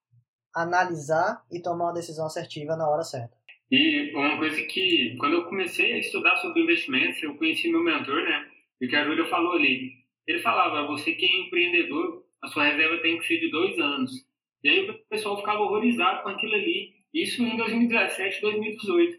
analisar 0.56 1.44
e 1.52 1.60
tomar 1.60 1.88
uma 1.88 1.92
decisão 1.92 2.24
assertiva 2.24 2.74
na 2.74 2.88
hora 2.88 3.02
certa. 3.02 3.36
E 3.70 4.10
uma 4.14 4.38
coisa 4.38 4.62
que, 4.62 5.14
quando 5.20 5.34
eu 5.34 5.44
comecei 5.44 5.92
a 5.92 5.98
estudar 5.98 6.34
sobre 6.36 6.62
investimentos, 6.62 7.22
eu 7.22 7.36
conheci 7.36 7.70
meu 7.70 7.84
mentor, 7.84 8.22
né? 8.22 8.46
E 8.80 8.86
o 8.86 8.88
que 8.88 8.96
a 8.96 9.04
Júlia 9.04 9.26
falou 9.26 9.52
ali. 9.52 9.92
Ele 10.26 10.38
falava, 10.38 10.86
você 10.86 11.12
que 11.12 11.26
é 11.26 11.40
empreendedor, 11.42 12.24
a 12.42 12.48
sua 12.48 12.64
reserva 12.64 13.02
tem 13.02 13.18
que 13.18 13.26
ser 13.26 13.38
de 13.38 13.50
dois 13.50 13.78
anos. 13.78 14.12
E 14.64 14.68
aí 14.70 14.88
o 14.88 14.98
pessoal 15.10 15.36
ficava 15.36 15.60
horrorizado 15.60 16.22
com 16.22 16.30
aquilo 16.30 16.54
ali. 16.54 16.94
Isso 17.12 17.42
em 17.42 17.54
2017, 17.54 18.40
2018. 18.40 19.18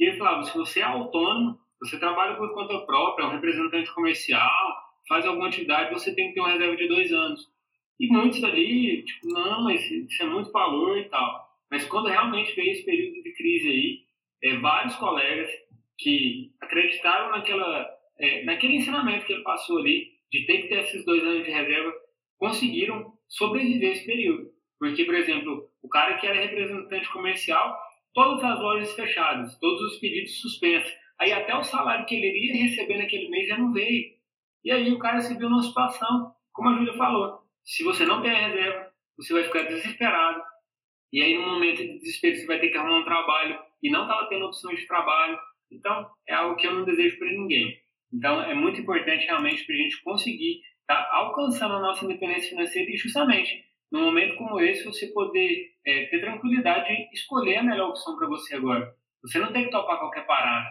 E 0.00 0.04
ele 0.04 0.18
falava, 0.18 0.42
se 0.42 0.52
você 0.52 0.80
é 0.80 0.82
autônomo, 0.82 1.60
você 1.78 1.96
trabalha 1.96 2.34
por 2.34 2.52
conta 2.54 2.76
própria, 2.80 3.22
é 3.22 3.26
um 3.28 3.32
representante 3.32 3.94
comercial, 3.94 4.74
faz 5.08 5.24
alguma 5.24 5.46
atividade, 5.46 5.94
você 5.94 6.12
tem 6.12 6.28
que 6.28 6.34
ter 6.34 6.40
uma 6.40 6.50
reserva 6.50 6.76
de 6.76 6.88
dois 6.88 7.12
anos. 7.12 7.53
E 7.98 8.08
muitos 8.08 8.42
ali, 8.42 9.02
tipo, 9.04 9.28
não, 9.28 9.70
isso 9.70 10.22
é 10.22 10.26
muito 10.26 10.50
valor 10.50 10.98
e 10.98 11.04
tal. 11.08 11.48
Mas 11.70 11.86
quando 11.86 12.08
realmente 12.08 12.54
veio 12.54 12.72
esse 12.72 12.84
período 12.84 13.22
de 13.22 13.32
crise 13.32 13.68
aí, 13.68 14.04
é, 14.42 14.56
vários 14.58 14.94
colegas 14.96 15.48
que 15.98 16.52
acreditaram 16.60 17.30
naquela, 17.30 17.88
é, 18.18 18.44
naquele 18.44 18.76
ensinamento 18.76 19.26
que 19.26 19.32
ele 19.32 19.42
passou 19.42 19.78
ali, 19.78 20.12
de 20.30 20.44
ter 20.46 20.62
que 20.62 20.68
ter 20.68 20.80
esses 20.80 21.04
dois 21.04 21.22
anos 21.22 21.44
de 21.44 21.50
reserva, 21.50 21.92
conseguiram 22.36 23.12
sobreviver 23.28 23.92
esse 23.92 24.04
período. 24.04 24.50
Porque, 24.78 25.04
por 25.04 25.14
exemplo, 25.14 25.70
o 25.82 25.88
cara 25.88 26.18
que 26.18 26.26
era 26.26 26.40
representante 26.40 27.10
comercial, 27.12 27.76
todas 28.12 28.42
as 28.44 28.58
lojas 28.60 28.92
fechadas, 28.94 29.58
todos 29.58 29.80
os 29.92 29.98
pedidos 29.98 30.40
suspensos. 30.40 30.92
Aí 31.18 31.32
até 31.32 31.54
o 31.54 31.62
salário 31.62 32.06
que 32.06 32.16
ele 32.16 32.26
iria 32.26 32.64
receber 32.64 32.98
naquele 32.98 33.28
mês 33.28 33.48
já 33.48 33.56
não 33.56 33.72
veio. 33.72 34.12
E 34.64 34.70
aí 34.72 34.92
o 34.92 34.98
cara 34.98 35.20
se 35.20 35.36
viu 35.36 35.48
numa 35.48 35.62
situação, 35.62 36.32
como 36.52 36.70
a 36.70 36.78
Júlia 36.78 36.94
falou, 36.94 37.43
se 37.64 37.82
você 37.82 38.04
não 38.04 38.22
tem 38.22 38.30
a 38.30 38.48
reserva, 38.48 38.92
você 39.16 39.32
vai 39.32 39.44
ficar 39.44 39.62
desesperado. 39.62 40.42
E 41.12 41.22
aí, 41.22 41.38
no 41.38 41.46
momento 41.46 41.78
de 41.78 41.98
desespero, 41.98 42.36
você 42.36 42.46
vai 42.46 42.60
ter 42.60 42.68
que 42.68 42.76
arrumar 42.76 42.98
um 42.98 43.04
trabalho 43.04 43.58
e 43.82 43.90
não 43.90 44.02
estava 44.02 44.28
tendo 44.28 44.46
opções 44.46 44.80
de 44.80 44.86
trabalho. 44.86 45.38
Então, 45.70 46.10
é 46.28 46.34
algo 46.34 46.56
que 46.56 46.66
eu 46.66 46.74
não 46.74 46.84
desejo 46.84 47.18
para 47.18 47.28
ninguém. 47.28 47.76
Então, 48.12 48.42
é 48.42 48.54
muito 48.54 48.80
importante 48.80 49.26
realmente 49.26 49.64
para 49.64 49.74
a 49.74 49.78
gente 49.78 50.02
conseguir 50.02 50.60
estar 50.80 51.02
tá 51.04 51.16
alcançando 51.16 51.74
a 51.74 51.80
nossa 51.80 52.04
independência 52.04 52.50
financeira 52.50 52.90
e 52.90 52.96
justamente 52.96 53.64
num 53.90 54.06
momento 54.06 54.36
como 54.36 54.60
esse 54.60 54.84
você 54.84 55.06
poder 55.08 55.72
é, 55.86 56.06
ter 56.06 56.20
tranquilidade 56.20 56.88
de 56.88 57.14
escolher 57.14 57.58
a 57.58 57.62
melhor 57.62 57.90
opção 57.90 58.16
para 58.16 58.26
você 58.26 58.56
agora. 58.56 58.92
Você 59.22 59.38
não 59.38 59.52
tem 59.52 59.66
que 59.66 59.70
topar 59.70 59.98
qualquer 59.98 60.26
parada. 60.26 60.68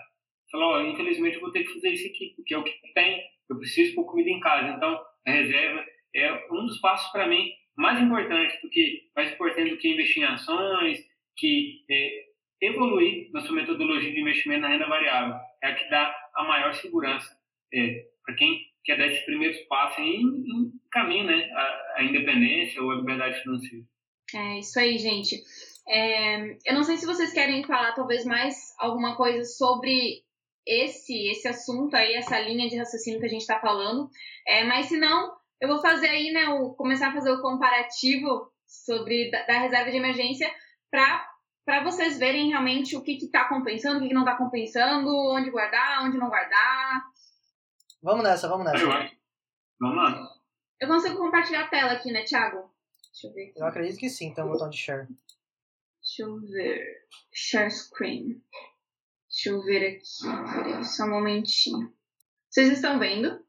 Falar, 0.51 0.77
oh, 0.77 0.82
infelizmente 0.82 1.36
eu 1.36 1.41
vou 1.41 1.51
ter 1.51 1.63
que 1.63 1.73
fazer 1.73 1.89
isso 1.91 2.08
aqui, 2.08 2.34
porque 2.36 2.53
é 2.53 2.58
o 2.58 2.63
que 2.63 2.73
tem, 2.93 3.23
eu 3.49 3.58
preciso 3.58 3.95
pôr 3.95 4.06
comida 4.06 4.29
em 4.29 4.39
casa. 4.39 4.75
Então, 4.75 5.01
a 5.25 5.32
reserva 5.32 5.84
é 6.15 6.47
um 6.52 6.65
dos 6.65 6.80
passos 6.80 7.12
para 7.12 7.28
mim 7.28 7.52
mais 7.76 8.02
importante 8.02 8.60
do 8.62 8.69
que 8.69 9.10
mais 9.15 9.32
importante 9.32 9.71
do 9.71 9.78
que 9.78 9.89
investir 9.89 10.23
em 10.23 10.26
ações, 10.26 10.99
que 11.36 11.84
é, 11.89 12.26
evoluir 12.62 13.30
na 13.32 13.41
sua 13.41 13.56
metodologia 13.56 14.12
de 14.12 14.21
investimento 14.21 14.62
na 14.62 14.69
renda 14.69 14.88
variável 14.88 15.36
é 15.62 15.67
a 15.67 15.76
que 15.76 15.89
dá 15.89 16.15
a 16.36 16.43
maior 16.43 16.73
segurança 16.76 17.36
é, 17.73 18.06
para 18.26 18.36
quem 18.36 18.62
quer 18.84 18.97
dar 18.97 19.08
esses 19.08 19.26
primeiros 19.26 19.58
passos 19.62 19.97
em, 19.99 20.21
em 20.21 20.71
caminho 20.91 21.26
né, 21.26 21.49
à, 21.54 21.93
à, 21.97 22.04
independência 22.04 22.82
ou 22.82 22.91
à 22.91 22.95
liberdade 22.95 23.41
financeira. 23.41 23.86
É 24.34 24.60
isso 24.60 24.80
aí, 24.80 24.97
gente. 24.97 25.41
É, 25.88 26.58
eu 26.65 26.73
não 26.73 26.84
sei 26.84 26.97
se 26.97 27.06
vocês 27.06 27.34
querem 27.34 27.63
falar 27.65 27.93
talvez 27.93 28.26
mais 28.26 28.56
alguma 28.80 29.15
coisa 29.15 29.43
sobre 29.43 30.23
esse 30.65 31.28
esse 31.28 31.47
assunto 31.47 31.93
aí, 31.93 32.13
essa 32.13 32.39
linha 32.39 32.69
de 32.69 32.78
raciocínio 32.78 33.19
que 33.19 33.26
a 33.26 33.30
gente 33.30 33.41
está 33.41 33.60
falando, 33.60 34.10
é, 34.47 34.63
mas 34.63 34.86
se 34.86 34.97
não, 34.97 35.34
eu 35.63 35.69
vou 35.69 35.80
fazer 35.82 36.08
aí, 36.08 36.30
né, 36.34 36.49
o, 36.49 36.73
começar 36.73 37.08
a 37.08 37.13
fazer 37.13 37.32
o 37.32 37.41
comparativo 37.41 38.52
sobre 38.67 39.32
da, 39.32 39.43
da 39.43 39.60
reserva 39.60 39.89
de 39.89 39.97
emergência 39.97 40.54
para 40.91 41.32
para 41.65 41.82
vocês 41.82 42.19
verem 42.19 42.49
realmente 42.49 42.97
o 42.97 43.02
que 43.02 43.13
está 43.13 43.47
compensando, 43.47 43.99
o 43.99 44.02
que, 44.02 44.10
que 44.10 44.13
não 44.13 44.23
está 44.23 44.36
compensando, 44.36 45.10
onde 45.32 45.49
guardar, 45.49 46.04
onde 46.04 46.17
não 46.17 46.28
guardar. 46.28 47.02
Vamos 48.02 48.21
nessa, 48.21 48.49
vamos 48.49 48.65
nessa. 48.65 48.86
Vamos 49.80 49.95
lá. 49.95 50.30
Eu 50.78 50.89
consigo 50.89 51.15
compartilhar 51.15 51.63
a 51.63 51.67
tela 51.69 51.93
aqui, 51.93 52.12
né, 52.12 52.23
Thiago? 52.23 52.69
Deixa 53.13 53.28
eu 53.28 53.34
ver. 53.34 53.52
Aqui. 53.52 53.62
Eu 53.62 53.65
acredito 53.65 53.97
que 53.97 54.10
sim, 54.10 54.34
tem 54.34 54.43
um 54.43 54.49
botão 54.49 54.69
de 54.69 54.76
share. 54.76 55.08
Deixa 55.08 56.23
eu 56.23 56.38
ver. 56.41 57.08
Share 57.34 57.71
screen. 57.71 58.43
Deixa 59.30 59.52
eu 59.52 59.63
ver 59.63 59.95
aqui. 59.95 60.54
Peraí, 60.54 60.84
só 60.84 61.06
um 61.06 61.12
momentinho. 61.12 61.95
Vocês 62.49 62.73
estão 62.73 62.99
vendo? 62.99 63.41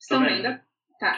Estão 0.00 0.24
vendo? 0.24 0.60
Tá. 1.00 1.16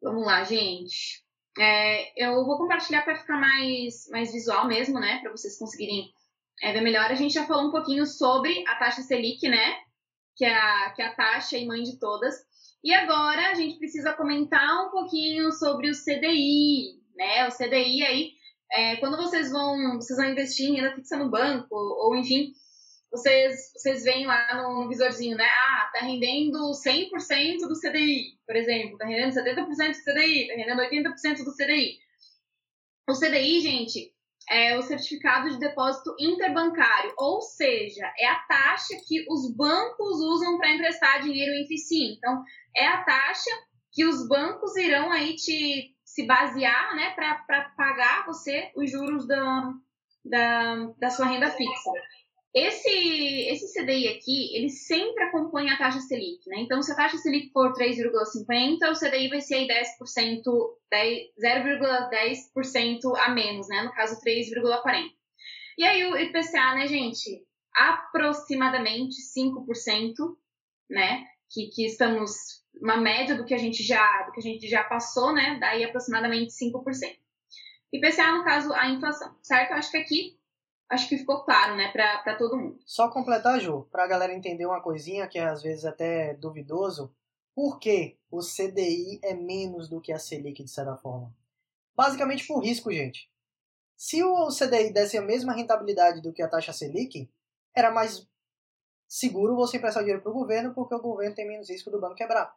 Vamos 0.00 0.24
lá, 0.24 0.44
gente. 0.44 1.24
É, 1.58 2.24
eu 2.24 2.44
vou 2.44 2.56
compartilhar 2.56 3.02
para 3.02 3.16
ficar 3.16 3.36
mais, 3.36 4.08
mais 4.10 4.32
visual 4.32 4.68
mesmo, 4.68 5.00
né? 5.00 5.18
Para 5.18 5.32
vocês 5.32 5.58
conseguirem 5.58 6.12
é, 6.62 6.72
ver 6.72 6.80
melhor. 6.80 7.10
A 7.10 7.14
gente 7.14 7.34
já 7.34 7.44
falou 7.44 7.68
um 7.68 7.72
pouquinho 7.72 8.06
sobre 8.06 8.64
a 8.68 8.76
taxa 8.76 9.02
Selic, 9.02 9.48
né? 9.48 9.76
Que 10.36 10.44
é, 10.44 10.54
a, 10.54 10.90
que 10.94 11.02
é 11.02 11.06
a 11.06 11.14
taxa 11.14 11.58
e 11.58 11.66
mãe 11.66 11.82
de 11.82 11.98
todas. 11.98 12.36
E 12.84 12.94
agora 12.94 13.50
a 13.50 13.54
gente 13.54 13.78
precisa 13.78 14.12
comentar 14.12 14.86
um 14.86 14.90
pouquinho 14.90 15.50
sobre 15.50 15.90
o 15.90 15.92
CDI, 15.92 17.02
né? 17.16 17.48
O 17.48 17.50
CDI 17.50 18.04
aí, 18.04 18.30
é, 18.70 18.96
quando 18.96 19.16
vocês 19.16 19.50
vão, 19.50 19.96
vocês 19.96 20.16
vão 20.16 20.30
investir 20.30 20.68
em 20.68 20.76
renda 20.76 20.94
fixa 20.94 21.16
no 21.16 21.28
banco, 21.28 21.74
ou 21.74 22.14
enfim, 22.14 22.52
vocês, 23.10 23.72
vocês 23.74 24.04
veem 24.04 24.26
lá 24.26 24.54
no, 24.54 24.82
no 24.82 24.88
visorzinho, 24.88 25.36
né? 25.36 25.46
Ah, 25.46 25.90
tá 25.92 26.00
rendendo 26.04 26.58
100% 26.72 27.66
do 27.66 27.78
CDI, 27.78 28.38
por 28.46 28.54
exemplo, 28.54 28.98
tá 28.98 29.06
rendendo 29.06 29.32
70% 29.32 29.66
do 29.66 30.04
CDI, 30.04 30.48
tá 30.48 30.54
rendendo 30.54 30.82
80% 30.82 31.44
do 31.44 31.54
CDI. 31.54 31.98
O 33.08 33.14
CDI, 33.14 33.60
gente, 33.60 34.12
é 34.50 34.76
o 34.76 34.82
certificado 34.82 35.50
de 35.50 35.58
depósito 35.58 36.14
interbancário, 36.18 37.12
ou 37.16 37.40
seja, 37.40 38.10
é 38.18 38.26
a 38.26 38.40
taxa 38.40 38.94
que 39.06 39.24
os 39.30 39.54
bancos 39.54 40.20
usam 40.20 40.58
para 40.58 40.74
emprestar 40.74 41.22
dinheiro 41.22 41.52
em 41.52 41.66
FICI. 41.66 42.14
Então, 42.16 42.42
é 42.76 42.86
a 42.86 43.02
taxa 43.04 43.50
que 43.92 44.04
os 44.04 44.26
bancos 44.28 44.76
irão 44.76 45.10
aí 45.10 45.34
te 45.34 45.94
se 46.04 46.26
basear, 46.26 46.96
né, 46.96 47.10
para 47.10 47.70
pagar 47.76 48.26
você 48.26 48.70
os 48.74 48.90
juros 48.90 49.26
da, 49.26 49.72
da, 50.24 50.74
da 50.98 51.10
sua 51.10 51.26
renda 51.26 51.50
fixa. 51.50 51.90
Esse, 52.54 53.48
esse 53.50 53.72
CDI 53.72 54.08
aqui, 54.08 54.56
ele 54.56 54.70
sempre 54.70 55.24
acompanha 55.24 55.74
a 55.74 55.76
taxa 55.76 56.00
Selic, 56.00 56.48
né? 56.48 56.60
Então, 56.60 56.80
se 56.82 56.90
a 56.90 56.96
taxa 56.96 57.18
Selic 57.18 57.52
for 57.52 57.74
3,50, 57.74 58.90
o 58.90 58.98
CDI 58.98 59.28
vai 59.28 59.40
ser 59.40 59.56
aí 59.56 59.68
10%, 59.68 60.42
0,10% 60.90 63.16
a 63.18 63.28
menos, 63.30 63.68
né? 63.68 63.82
No 63.82 63.92
caso, 63.92 64.18
3,40. 64.20 65.10
E 65.76 65.84
aí 65.84 66.06
o 66.06 66.16
IPCA, 66.16 66.74
né, 66.74 66.86
gente? 66.86 67.44
Aproximadamente 67.76 69.16
5%, 69.36 70.14
né? 70.90 71.26
Que, 71.50 71.66
que 71.68 71.84
estamos 71.84 72.32
uma 72.80 72.96
média 72.96 73.36
do 73.36 73.44
que 73.44 73.54
a 73.54 73.58
gente 73.58 73.82
já 73.82 74.22
do 74.22 74.32
que 74.32 74.40
a 74.40 74.42
gente 74.42 74.66
já 74.68 74.84
passou, 74.84 75.32
né? 75.32 75.58
Daí 75.60 75.84
aproximadamente 75.84 76.52
5%. 76.52 76.82
IPCA, 77.92 78.32
no 78.32 78.44
caso, 78.44 78.72
a 78.72 78.88
inflação, 78.88 79.36
certo? 79.42 79.72
Acho 79.72 79.90
que 79.90 79.98
aqui 79.98 80.37
acho 80.88 81.08
que 81.08 81.18
ficou 81.18 81.44
claro, 81.44 81.76
né, 81.76 81.90
para 81.92 82.36
todo 82.36 82.56
mundo. 82.56 82.78
Só 82.84 83.08
completar, 83.10 83.60
Ju, 83.60 83.86
para 83.90 84.04
a 84.04 84.08
galera 84.08 84.32
entender 84.32 84.66
uma 84.66 84.82
coisinha 84.82 85.28
que 85.28 85.38
é 85.38 85.44
às 85.44 85.62
vezes 85.62 85.84
até 85.84 86.34
duvidoso, 86.34 87.14
por 87.54 87.78
que 87.78 88.16
o 88.30 88.40
CDI 88.40 89.20
é 89.22 89.34
menos 89.34 89.88
do 89.88 90.00
que 90.00 90.12
a 90.12 90.18
Selic, 90.18 90.62
de 90.62 90.70
certa 90.70 90.96
forma? 90.96 91.34
Basicamente 91.94 92.46
por 92.46 92.60
risco, 92.60 92.92
gente. 92.92 93.30
Se 93.96 94.22
o 94.22 94.48
CDI 94.48 94.92
desse 94.92 95.18
a 95.18 95.22
mesma 95.22 95.52
rentabilidade 95.52 96.22
do 96.22 96.32
que 96.32 96.42
a 96.42 96.48
taxa 96.48 96.72
Selic, 96.72 97.28
era 97.74 97.90
mais 97.90 98.26
seguro 99.08 99.56
você 99.56 99.76
emprestar 99.76 100.02
dinheiro 100.02 100.22
para 100.22 100.30
o 100.30 100.34
governo, 100.34 100.72
porque 100.72 100.94
o 100.94 101.00
governo 101.00 101.34
tem 101.34 101.48
menos 101.48 101.68
risco 101.68 101.90
do 101.90 102.00
banco 102.00 102.14
quebrar. 102.14 102.54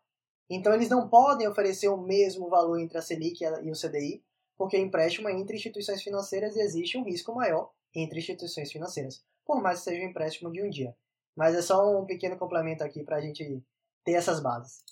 Então 0.49 0.73
eles 0.73 0.89
não 0.89 1.09
podem 1.09 1.47
oferecer 1.47 1.87
o 1.87 1.97
mesmo 1.97 2.49
valor 2.49 2.79
entre 2.79 2.97
a 2.97 3.01
Selic 3.01 3.43
e 3.43 3.71
o 3.71 3.75
CDI, 3.75 4.23
porque 4.55 4.77
empréstimo 4.77 5.27
é 5.27 5.33
entre 5.33 5.55
instituições 5.55 6.03
financeiras 6.03 6.55
e 6.55 6.59
existe 6.59 6.97
um 6.97 7.03
risco 7.03 7.33
maior 7.33 7.71
entre 7.95 8.19
instituições 8.19 8.71
financeiras, 8.71 9.23
por 9.45 9.61
mais 9.61 9.79
que 9.79 9.85
seja 9.85 10.01
um 10.01 10.09
empréstimo 10.09 10.51
de 10.51 10.61
um 10.61 10.69
dia. 10.69 10.95
Mas 11.35 11.55
é 11.55 11.61
só 11.61 11.99
um 11.99 12.05
pequeno 12.05 12.37
complemento 12.37 12.83
aqui 12.83 13.03
para 13.03 13.17
a 13.17 13.21
gente 13.21 13.63
ter 14.03 14.13
essas 14.13 14.41
bases. 14.41 14.83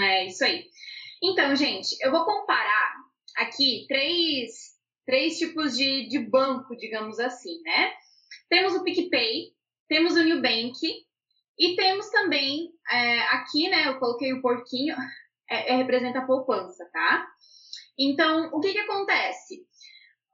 É 0.00 0.26
isso 0.26 0.44
aí. 0.44 0.68
Então, 1.22 1.54
gente, 1.54 1.96
eu 2.00 2.10
vou 2.10 2.24
comparar 2.24 2.94
aqui 3.36 3.84
três, 3.88 4.76
três 5.06 5.38
tipos 5.38 5.76
de, 5.76 6.08
de 6.08 6.18
banco, 6.18 6.76
digamos 6.76 7.18
assim, 7.18 7.60
né? 7.62 7.92
Temos 8.48 8.74
o 8.74 8.84
PicPay, 8.84 9.52
temos 9.88 10.14
o 10.14 10.24
Nubank 10.24 10.78
e 11.58 11.76
temos 11.76 12.08
também 12.10 12.72
é, 12.90 13.20
aqui, 13.28 13.68
né? 13.68 13.88
Eu 13.88 13.98
coloquei 13.98 14.32
o 14.32 14.42
porquinho, 14.42 14.94
é, 15.48 15.72
é, 15.72 15.76
representa 15.76 16.20
a 16.20 16.26
poupança, 16.26 16.88
tá? 16.92 17.26
Então, 17.98 18.50
o 18.52 18.60
que 18.60 18.72
que 18.72 18.78
acontece? 18.78 19.66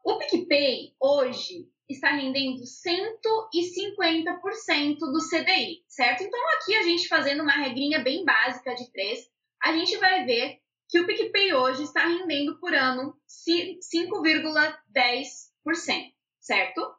O 0.05 0.19
PicPay 0.19 0.95
hoje 1.01 1.69
está 1.89 2.11
rendendo 2.11 2.63
150% 2.63 4.99
do 4.99 5.19
CDI, 5.29 5.83
certo? 5.89 6.23
Então, 6.23 6.41
aqui 6.57 6.75
a 6.75 6.83
gente 6.83 7.09
fazendo 7.09 7.43
uma 7.43 7.53
regrinha 7.53 8.01
bem 8.01 8.23
básica 8.25 8.75
de 8.75 8.91
três, 8.93 9.27
a 9.63 9.73
gente 9.73 9.97
vai 9.97 10.25
ver 10.25 10.61
que 10.89 11.01
o 11.01 11.07
PicPay 11.07 11.55
hoje 11.55 11.83
está 11.83 12.07
rendendo 12.07 12.59
por 12.59 12.75
ano 12.75 13.15
5,10%, 13.29 16.13
certo? 16.41 16.95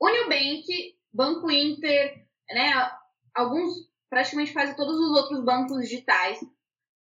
O 0.00 0.08
Nubank, 0.08 0.96
Banco 1.12 1.50
Inter, 1.50 2.26
né, 2.50 2.72
alguns, 3.34 3.90
praticamente 4.10 4.52
quase 4.52 4.76
todos 4.76 4.96
os 4.96 5.16
outros 5.16 5.44
bancos 5.44 5.80
digitais, 5.80 6.38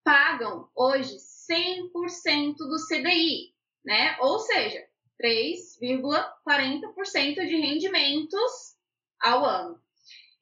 pagam 0.05 0.69
hoje 0.77 1.17
100% 1.51 2.57
do 2.57 2.77
CDI, 2.87 3.54
né? 3.85 4.17
Ou 4.21 4.39
seja, 4.39 4.87
3,40% 5.23 7.47
de 7.47 7.57
rendimentos 7.57 8.75
ao 9.21 9.45
ano. 9.45 9.79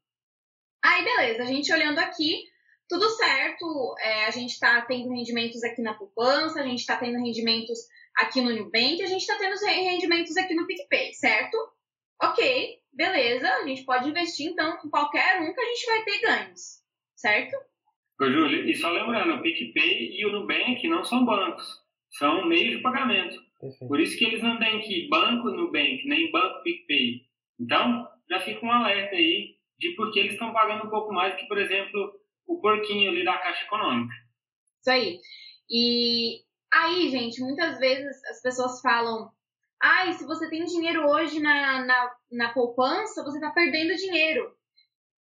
Aí, 0.84 1.04
beleza, 1.04 1.42
a 1.42 1.48
gente 1.48 1.74
olhando 1.74 1.98
aqui, 1.98 2.44
tudo 2.94 3.10
certo, 3.10 3.96
é, 4.00 4.26
a 4.26 4.30
gente 4.30 4.52
está 4.52 4.80
tendo 4.84 5.10
rendimentos 5.10 5.64
aqui 5.64 5.82
na 5.82 5.96
poupança, 5.96 6.60
a 6.60 6.64
gente 6.64 6.82
está 6.82 6.96
tendo 6.96 7.18
rendimentos 7.18 7.80
aqui 8.16 8.40
no 8.40 8.56
Nubank, 8.56 9.02
a 9.02 9.08
gente 9.08 9.22
está 9.22 9.36
tendo 9.36 9.56
rendimentos 9.66 10.38
aqui 10.38 10.54
no 10.54 10.68
PicPay, 10.68 11.12
certo? 11.14 11.58
Ok, 12.22 12.78
beleza, 12.94 13.50
a 13.50 13.68
gente 13.68 13.84
pode 13.84 14.08
investir 14.08 14.52
então 14.52 14.78
em 14.86 14.90
qualquer 14.92 15.42
um 15.42 15.52
que 15.52 15.60
a 15.60 15.66
gente 15.66 15.86
vai 15.88 16.04
ter 16.04 16.22
ganhos, 16.22 16.84
certo? 17.16 17.56
Ô, 18.22 18.26
Júlio, 18.26 18.70
e 18.70 18.76
só 18.76 18.92
lembrando, 18.92 19.40
o 19.40 19.42
PicPay 19.42 20.16
e 20.16 20.26
o 20.28 20.32
Nubank 20.32 20.88
não 20.88 21.04
são 21.04 21.26
bancos, 21.26 21.66
são 22.12 22.46
meios 22.46 22.78
de 22.78 22.84
pagamento. 22.84 23.42
Perfeito. 23.60 23.88
Por 23.88 24.00
isso 24.00 24.16
que 24.20 24.26
eles 24.26 24.44
não 24.44 24.60
têm 24.60 24.82
que 24.82 25.10
banco 25.10 25.50
Nubank, 25.50 26.08
nem 26.08 26.32
banco 26.32 26.62
PicPay. 26.62 27.24
Então, 27.60 28.08
já 28.30 28.40
fica 28.40 28.64
um 28.64 28.72
alerta 28.72 29.16
aí 29.16 29.56
de 29.80 29.96
por 29.96 30.12
que 30.12 30.20
eles 30.20 30.34
estão 30.34 30.54
pagando 30.54 30.86
um 30.86 30.92
pouco 30.92 31.12
mais 31.12 31.36
que, 31.36 31.48
por 31.48 31.58
exemplo, 31.58 32.23
o 32.48 32.60
porquinho 32.60 33.12
ali 33.12 33.24
da 33.24 33.38
Caixa 33.38 33.66
Econômica. 33.66 34.14
Isso 34.82 34.92
aí. 34.92 35.20
E 35.70 36.42
aí, 36.72 37.10
gente, 37.10 37.42
muitas 37.42 37.80
vezes 37.80 38.24
as 38.26 38.42
pessoas 38.42 38.82
falam 38.82 39.32
ai, 39.84 40.10
ah, 40.10 40.14
se 40.14 40.26
você 40.26 40.50
tem 40.50 40.64
dinheiro 40.64 41.06
hoje 41.10 41.42
na, 41.42 41.84
na, 41.84 42.16
na 42.32 42.54
poupança, 42.54 43.22
você 43.22 43.38
está 43.38 43.52
perdendo 43.52 43.94
dinheiro. 43.98 44.56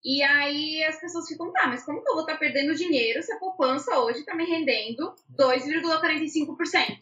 E 0.03 0.21
aí 0.21 0.83
as 0.83 0.99
pessoas 0.99 1.25
ficam, 1.27 1.53
tá, 1.53 1.67
mas 1.67 1.85
como 1.85 2.03
que 2.03 2.09
eu 2.09 2.15
vou 2.15 2.23
estar 2.23 2.33
tá 2.33 2.39
perdendo 2.39 2.75
dinheiro 2.75 3.23
se 3.23 3.31
a 3.31 3.39
poupança 3.39 3.97
hoje 3.99 4.19
está 4.19 4.35
me 4.35 4.43
rendendo 4.43 5.15
2,45%? 5.39 6.99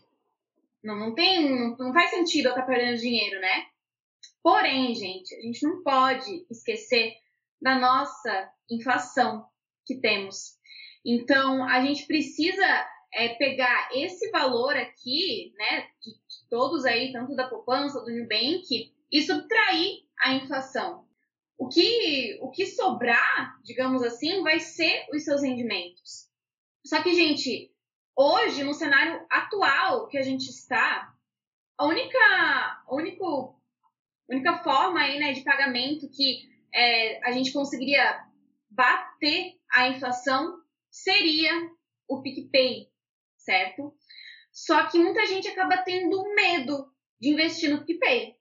Não, 0.83 0.95
não 0.95 1.15
tem, 1.15 1.49
não, 1.49 1.75
não 1.75 1.93
faz 1.93 2.11
sentido 2.11 2.47
eu 2.47 2.51
estar 2.51 2.61
tá 2.61 2.67
perdendo 2.67 2.99
dinheiro, 2.99 3.41
né? 3.41 3.65
Porém, 4.43 4.93
gente, 4.93 5.33
a 5.33 5.41
gente 5.41 5.63
não 5.65 5.81
pode 5.81 6.45
esquecer 6.51 7.15
da 7.59 7.79
nossa 7.79 8.51
inflação 8.69 9.45
que 9.89 9.99
temos. 9.99 10.60
Então, 11.04 11.63
a 11.67 11.84
gente 11.84 12.06
precisa 12.06 12.88
é, 13.12 13.30
pegar 13.30 13.89
esse 13.91 14.30
valor 14.30 14.78
aqui, 14.78 15.52
né, 15.58 15.88
de, 16.02 16.12
de, 16.12 16.49
todos 16.49 16.86
aí, 16.86 17.12
tanto 17.12 17.36
da 17.36 17.47
poupança, 17.47 17.99
do 18.02 18.12
Nubank, 18.12 18.93
e 19.12 19.21
subtrair 19.23 20.04
a 20.19 20.36
inflação. 20.36 21.08
O 21.58 21.67
que, 21.67 22.38
o 22.41 22.52
que 22.52 22.65
sobrar, 22.67 23.60
digamos 23.63 24.04
assim, 24.04 24.43
vai 24.43 24.60
ser 24.60 25.08
os 25.12 25.23
seus 25.23 25.41
rendimentos. 25.41 26.30
Só 26.86 27.02
que, 27.02 27.13
gente, 27.13 27.71
hoje, 28.15 28.63
no 28.63 28.73
cenário 28.73 29.25
atual 29.30 30.08
que 30.08 30.17
a 30.17 30.21
gente 30.21 30.47
está, 30.49 31.12
a 31.78 31.86
única, 31.86 32.17
a 32.19 32.88
único, 32.91 33.60
única 34.30 34.60
forma 34.60 35.02
aí, 35.02 35.19
né, 35.19 35.34
de 35.34 35.41
pagamento 35.41 36.10
que 36.10 36.47
é, 36.73 37.28
a 37.28 37.32
gente 37.32 37.52
conseguiria 37.52 38.28
bater 38.69 39.55
a 39.71 39.88
inflação 39.88 40.60
seria 40.89 41.51
o 42.08 42.21
PicPay, 42.21 42.88
certo? 43.38 43.93
Só 44.51 44.88
que 44.88 44.97
muita 44.97 45.25
gente 45.25 45.47
acaba 45.47 45.77
tendo 45.77 46.23
medo 46.36 46.91
de 47.19 47.29
investir 47.29 47.69
no 47.69 47.86
PicPay, 47.86 48.36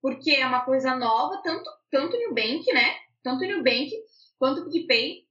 porque 0.00 0.32
é 0.32 0.46
uma 0.46 0.64
coisa 0.64 0.96
nova, 0.96 1.40
tanto, 1.42 1.70
tanto 1.90 2.18
Nubank, 2.18 2.64
né? 2.72 2.96
Tanto 3.22 3.46
Nubank 3.46 3.90
quanto 4.38 4.62
o 4.62 4.70
PicPay 4.70 5.26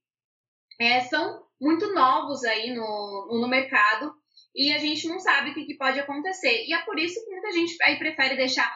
é, 0.80 1.02
são 1.02 1.46
muito 1.60 1.94
novos 1.94 2.44
aí 2.44 2.74
no, 2.74 3.40
no 3.40 3.48
mercado 3.48 4.14
e 4.56 4.74
a 4.74 4.78
gente 4.80 5.08
não 5.08 5.20
sabe 5.20 5.52
o 5.52 5.54
que, 5.54 5.66
que 5.66 5.78
pode 5.78 6.00
acontecer. 6.00 6.66
E 6.66 6.74
é 6.74 6.82
por 6.84 6.98
isso 6.98 7.24
que 7.24 7.32
muita 7.32 7.52
gente 7.52 7.76
aí 7.84 7.98
prefere 7.98 8.36
deixar 8.36 8.74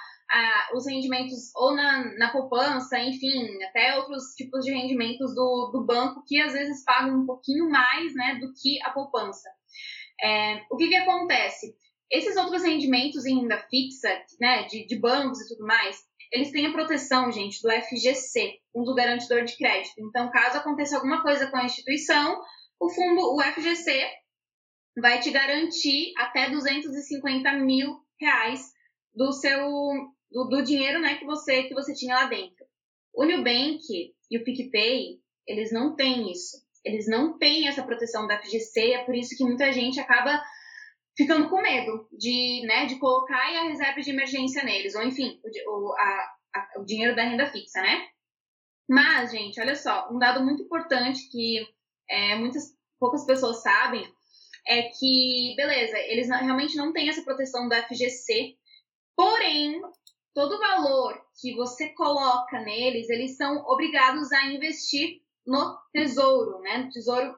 os 0.73 0.85
rendimentos 0.85 1.51
ou 1.55 1.73
na, 1.75 2.03
na 2.17 2.31
poupança, 2.31 2.99
enfim, 2.99 3.63
até 3.63 3.97
outros 3.97 4.33
tipos 4.35 4.65
de 4.65 4.71
rendimentos 4.71 5.33
do, 5.33 5.71
do 5.71 5.85
banco 5.85 6.23
que 6.25 6.39
às 6.39 6.53
vezes 6.53 6.83
pagam 6.83 7.21
um 7.21 7.25
pouquinho 7.25 7.69
mais 7.69 8.13
né, 8.13 8.35
do 8.35 8.51
que 8.53 8.81
a 8.83 8.91
poupança. 8.91 9.49
É, 10.21 10.61
o 10.69 10.77
que, 10.77 10.87
que 10.87 10.95
acontece? 10.95 11.75
Esses 12.11 12.35
outros 12.37 12.63
rendimentos 12.63 13.25
em 13.25 13.41
renda 13.41 13.57
fixa, 13.69 14.09
né, 14.39 14.63
de, 14.63 14.85
de 14.85 14.99
bancos 14.99 15.41
e 15.41 15.47
tudo 15.47 15.65
mais, 15.65 15.97
eles 16.31 16.51
têm 16.51 16.65
a 16.65 16.71
proteção, 16.71 17.31
gente, 17.31 17.61
do 17.61 17.71
FGC, 17.71 18.59
Fundo 18.73 18.95
Garantidor 18.95 19.43
de 19.43 19.55
Crédito. 19.57 19.95
Então, 19.99 20.31
caso 20.31 20.57
aconteça 20.57 20.95
alguma 20.95 21.21
coisa 21.21 21.47
com 21.47 21.57
a 21.57 21.65
instituição, 21.65 22.41
o 22.79 22.89
fundo, 22.89 23.21
o 23.35 23.41
FGC, 23.41 24.05
vai 24.97 25.19
te 25.19 25.31
garantir 25.31 26.13
até 26.17 26.49
250 26.49 27.51
mil 27.53 27.99
reais 28.19 28.71
do 29.13 29.31
seu 29.31 30.14
do, 30.31 30.45
do, 30.45 30.63
dinheiro 30.63 30.99
né, 30.99 31.15
que 31.15 31.25
você 31.25 31.63
que 31.63 31.73
você 31.73 31.93
tinha 31.93 32.15
lá 32.15 32.25
dentro. 32.25 32.65
O 33.13 33.25
Nubank 33.25 33.83
e 34.29 34.37
o 34.37 34.43
PicPay, 34.43 35.19
eles 35.47 35.71
não 35.71 35.95
têm 35.95 36.31
isso 36.31 36.65
eles 36.85 37.07
não 37.07 37.37
têm 37.37 37.67
essa 37.67 37.83
proteção 37.83 38.27
da 38.27 38.39
FGC, 38.39 38.93
é 38.93 39.03
por 39.03 39.15
isso 39.15 39.35
que 39.35 39.43
muita 39.43 39.73
gente 39.73 39.99
acaba 39.99 40.39
ficando 41.17 41.49
com 41.49 41.61
medo 41.61 42.07
de, 42.11 42.63
né, 42.67 42.85
de 42.85 42.99
colocar 42.99 43.35
a 43.35 43.63
reserva 43.63 43.99
de 43.99 44.11
emergência 44.11 44.63
neles, 44.63 44.93
ou 44.93 45.01
enfim, 45.01 45.41
o, 45.67 45.93
a, 45.97 46.35
a, 46.55 46.79
o 46.79 46.85
dinheiro 46.85 47.15
da 47.15 47.23
renda 47.23 47.47
fixa, 47.47 47.81
né? 47.81 48.07
Mas, 48.87 49.31
gente, 49.31 49.59
olha 49.59 49.75
só, 49.75 50.07
um 50.11 50.19
dado 50.19 50.43
muito 50.43 50.61
importante 50.61 51.27
que 51.31 51.65
é, 52.07 52.35
muitas 52.35 52.75
poucas 52.99 53.25
pessoas 53.25 53.63
sabem 53.63 54.05
é 54.67 54.83
que, 54.83 55.55
beleza, 55.57 55.97
eles 55.97 56.27
não, 56.27 56.37
realmente 56.37 56.77
não 56.77 56.93
têm 56.93 57.09
essa 57.09 57.23
proteção 57.23 57.67
da 57.67 57.81
FGC, 57.87 58.55
porém, 59.15 59.81
todo 60.35 60.55
o 60.55 60.59
valor 60.59 61.19
que 61.41 61.55
você 61.55 61.89
coloca 61.93 62.59
neles, 62.59 63.09
eles 63.09 63.37
são 63.37 63.63
obrigados 63.65 64.31
a 64.33 64.47
investir 64.47 65.21
no 65.47 65.79
Tesouro, 65.93 66.59
né, 66.59 66.77
no 66.79 66.89
Tesouro 66.89 67.35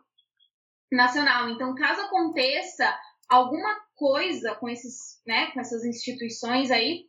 Nacional. 0.91 1.49
Então, 1.49 1.75
caso 1.75 2.01
aconteça 2.01 2.99
alguma 3.29 3.79
coisa 3.95 4.55
com 4.55 4.67
esses, 4.67 5.21
né, 5.27 5.51
com 5.51 5.59
essas 5.59 5.85
instituições 5.85 6.71
aí, 6.71 7.05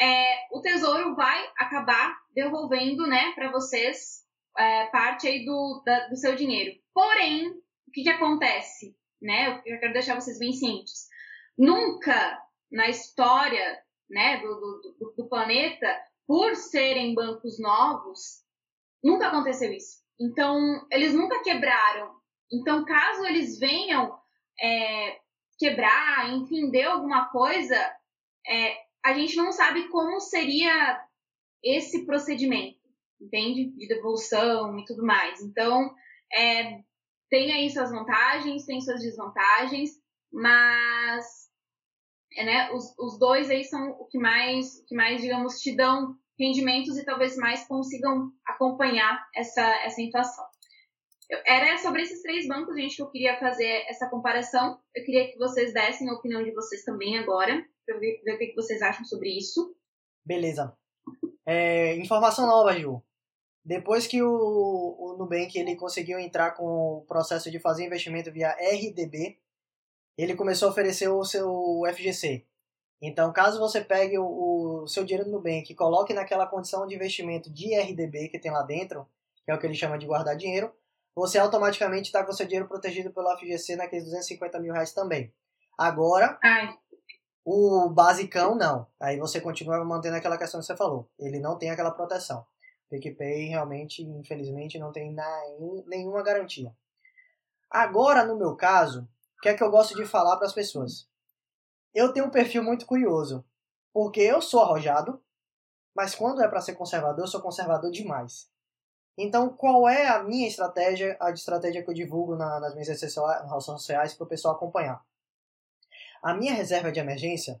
é, 0.00 0.46
o 0.52 0.60
Tesouro 0.60 1.14
vai 1.14 1.48
acabar 1.56 2.18
devolvendo, 2.34 3.06
né, 3.06 3.32
para 3.34 3.52
vocês 3.52 4.24
é, 4.58 4.86
parte 4.86 5.28
aí 5.28 5.44
do, 5.44 5.82
da, 5.86 6.08
do 6.08 6.16
seu 6.16 6.34
dinheiro. 6.34 6.76
Porém, 6.92 7.48
o 7.86 7.90
que, 7.92 8.02
que 8.02 8.10
acontece, 8.10 8.96
né? 9.22 9.62
Eu 9.64 9.78
quero 9.78 9.92
deixar 9.92 10.14
vocês 10.14 10.38
bem 10.38 10.52
cientes. 10.52 11.08
Nunca 11.56 12.42
na 12.70 12.88
história, 12.88 13.82
né, 14.08 14.38
do, 14.38 14.54
do, 14.98 15.14
do 15.16 15.28
planeta, 15.28 15.86
por 16.26 16.54
serem 16.56 17.14
bancos 17.14 17.58
novos, 17.58 18.42
nunca 19.02 19.28
aconteceu 19.28 19.72
isso 19.72 20.02
Então, 20.20 20.86
eles 20.90 21.14
nunca 21.14 21.42
quebraram. 21.42 22.14
Então, 22.52 22.84
caso 22.84 23.24
eles 23.24 23.58
venham 23.58 24.18
é, 24.60 25.18
quebrar, 25.58 26.32
enfim, 26.34 26.70
dê 26.70 26.82
alguma 26.82 27.28
coisa, 27.30 27.76
é, 28.46 28.76
a 29.04 29.12
gente 29.12 29.36
não 29.36 29.52
sabe 29.52 29.88
como 29.88 30.20
seria 30.20 31.02
esse 31.62 32.06
procedimento, 32.06 32.78
entende? 33.20 33.70
De 33.70 33.88
devolução 33.88 34.78
e 34.78 34.84
tudo 34.84 35.04
mais. 35.04 35.40
Então, 35.42 35.94
é, 36.32 36.80
tem 37.30 37.52
aí 37.52 37.70
suas 37.70 37.90
vantagens, 37.90 38.64
tem 38.64 38.80
suas 38.80 39.00
desvantagens, 39.00 39.90
mas 40.32 41.47
né, 42.36 42.70
os, 42.72 42.94
os 42.98 43.18
dois 43.18 43.50
aí 43.50 43.64
são 43.64 43.90
o 43.92 44.06
que 44.06 44.18
mais, 44.18 44.84
que 44.86 44.94
mais, 44.94 45.20
digamos, 45.20 45.60
te 45.60 45.74
dão 45.74 46.14
rendimentos 46.38 46.96
e 46.96 47.04
talvez 47.04 47.36
mais 47.36 47.66
consigam 47.66 48.30
acompanhar 48.46 49.26
essa, 49.34 49.62
essa 49.84 50.00
inflação. 50.00 50.44
Eu, 51.28 51.38
era 51.44 51.76
sobre 51.78 52.02
esses 52.02 52.22
três 52.22 52.46
bancos, 52.46 52.74
gente, 52.76 52.96
que 52.96 53.02
eu 53.02 53.10
queria 53.10 53.38
fazer 53.38 53.84
essa 53.88 54.08
comparação. 54.08 54.78
Eu 54.94 55.04
queria 55.04 55.30
que 55.30 55.36
vocês 55.36 55.72
dessem 55.72 56.08
a 56.08 56.14
opinião 56.14 56.42
de 56.42 56.52
vocês 56.52 56.84
também 56.84 57.18
agora, 57.18 57.64
para 57.84 57.98
ver, 57.98 58.20
ver 58.24 58.34
o 58.34 58.38
que 58.38 58.54
vocês 58.54 58.80
acham 58.80 59.04
sobre 59.04 59.36
isso. 59.36 59.74
Beleza. 60.24 60.76
É, 61.44 61.96
informação 61.96 62.46
nova, 62.46 62.78
Ju. 62.78 63.02
Depois 63.64 64.06
que 64.06 64.22
o, 64.22 64.96
o 64.98 65.16
Nubank 65.18 65.58
ele 65.58 65.76
conseguiu 65.76 66.18
entrar 66.18 66.52
com 66.52 66.64
o 66.64 67.04
processo 67.06 67.50
de 67.50 67.58
fazer 67.58 67.84
investimento 67.84 68.32
via 68.32 68.56
RDB, 68.58 69.38
ele 70.22 70.34
começou 70.34 70.68
a 70.68 70.72
oferecer 70.72 71.08
o 71.08 71.24
seu 71.24 71.82
FGC. 71.94 72.44
Então, 73.00 73.32
caso 73.32 73.60
você 73.60 73.80
pegue 73.80 74.18
o, 74.18 74.82
o 74.82 74.88
seu 74.88 75.04
dinheiro 75.04 75.30
no 75.30 75.36
Nubank 75.36 75.70
e 75.70 75.76
coloque 75.76 76.12
naquela 76.12 76.46
condição 76.46 76.86
de 76.86 76.96
investimento 76.96 77.48
de 77.48 77.74
RDB 77.74 78.28
que 78.28 78.38
tem 78.38 78.50
lá 78.50 78.62
dentro, 78.62 79.06
que 79.44 79.52
é 79.52 79.54
o 79.54 79.58
que 79.58 79.66
ele 79.66 79.74
chama 79.74 79.96
de 79.96 80.06
guardar 80.06 80.36
dinheiro, 80.36 80.72
você 81.14 81.38
automaticamente 81.38 82.06
está 82.06 82.24
com 82.24 82.32
seu 82.32 82.46
dinheiro 82.46 82.68
protegido 82.68 83.12
pelo 83.12 83.36
FGC 83.36 83.76
naqueles 83.76 84.04
250 84.04 84.58
mil 84.60 84.72
reais 84.72 84.92
também. 84.92 85.32
Agora, 85.76 86.38
Ai. 86.42 86.76
o 87.44 87.88
basicão 87.88 88.56
não. 88.56 88.86
Aí 89.00 89.16
você 89.18 89.40
continua 89.40 89.84
mantendo 89.84 90.16
aquela 90.16 90.38
questão 90.38 90.60
que 90.60 90.66
você 90.66 90.76
falou. 90.76 91.08
Ele 91.18 91.38
não 91.38 91.56
tem 91.56 91.70
aquela 91.70 91.92
proteção. 91.92 92.44
PicPay 92.90 93.48
realmente, 93.48 94.02
infelizmente, 94.02 94.78
não 94.78 94.92
tem 94.92 95.14
nenhuma 95.86 96.22
garantia. 96.22 96.74
Agora, 97.70 98.24
no 98.24 98.36
meu 98.36 98.56
caso, 98.56 99.08
o 99.38 99.40
que 99.40 99.48
é 99.48 99.54
que 99.54 99.62
eu 99.62 99.70
gosto 99.70 99.94
de 99.94 100.04
falar 100.04 100.36
para 100.36 100.46
as 100.46 100.52
pessoas? 100.52 101.08
Eu 101.94 102.12
tenho 102.12 102.26
um 102.26 102.30
perfil 102.30 102.62
muito 102.62 102.84
curioso, 102.84 103.44
porque 103.92 104.20
eu 104.20 104.42
sou 104.42 104.60
arrojado, 104.60 105.22
mas 105.94 106.14
quando 106.14 106.42
é 106.42 106.48
para 106.48 106.60
ser 106.60 106.74
conservador, 106.74 107.24
eu 107.24 107.28
sou 107.28 107.40
conservador 107.40 107.90
demais. 107.90 108.50
Então, 109.16 109.48
qual 109.48 109.88
é 109.88 110.06
a 110.06 110.22
minha 110.22 110.46
estratégia, 110.46 111.16
a 111.20 111.30
estratégia 111.30 111.82
que 111.82 111.90
eu 111.90 111.94
divulgo 111.94 112.36
na, 112.36 112.60
nas 112.60 112.74
minhas 112.74 112.88
redes 112.88 113.12
sociais 113.12 114.14
para 114.14 114.24
o 114.24 114.28
pessoal 114.28 114.54
acompanhar? 114.54 115.04
A 116.22 116.34
minha 116.34 116.52
reserva 116.52 116.92
de 116.92 117.00
emergência, 117.00 117.60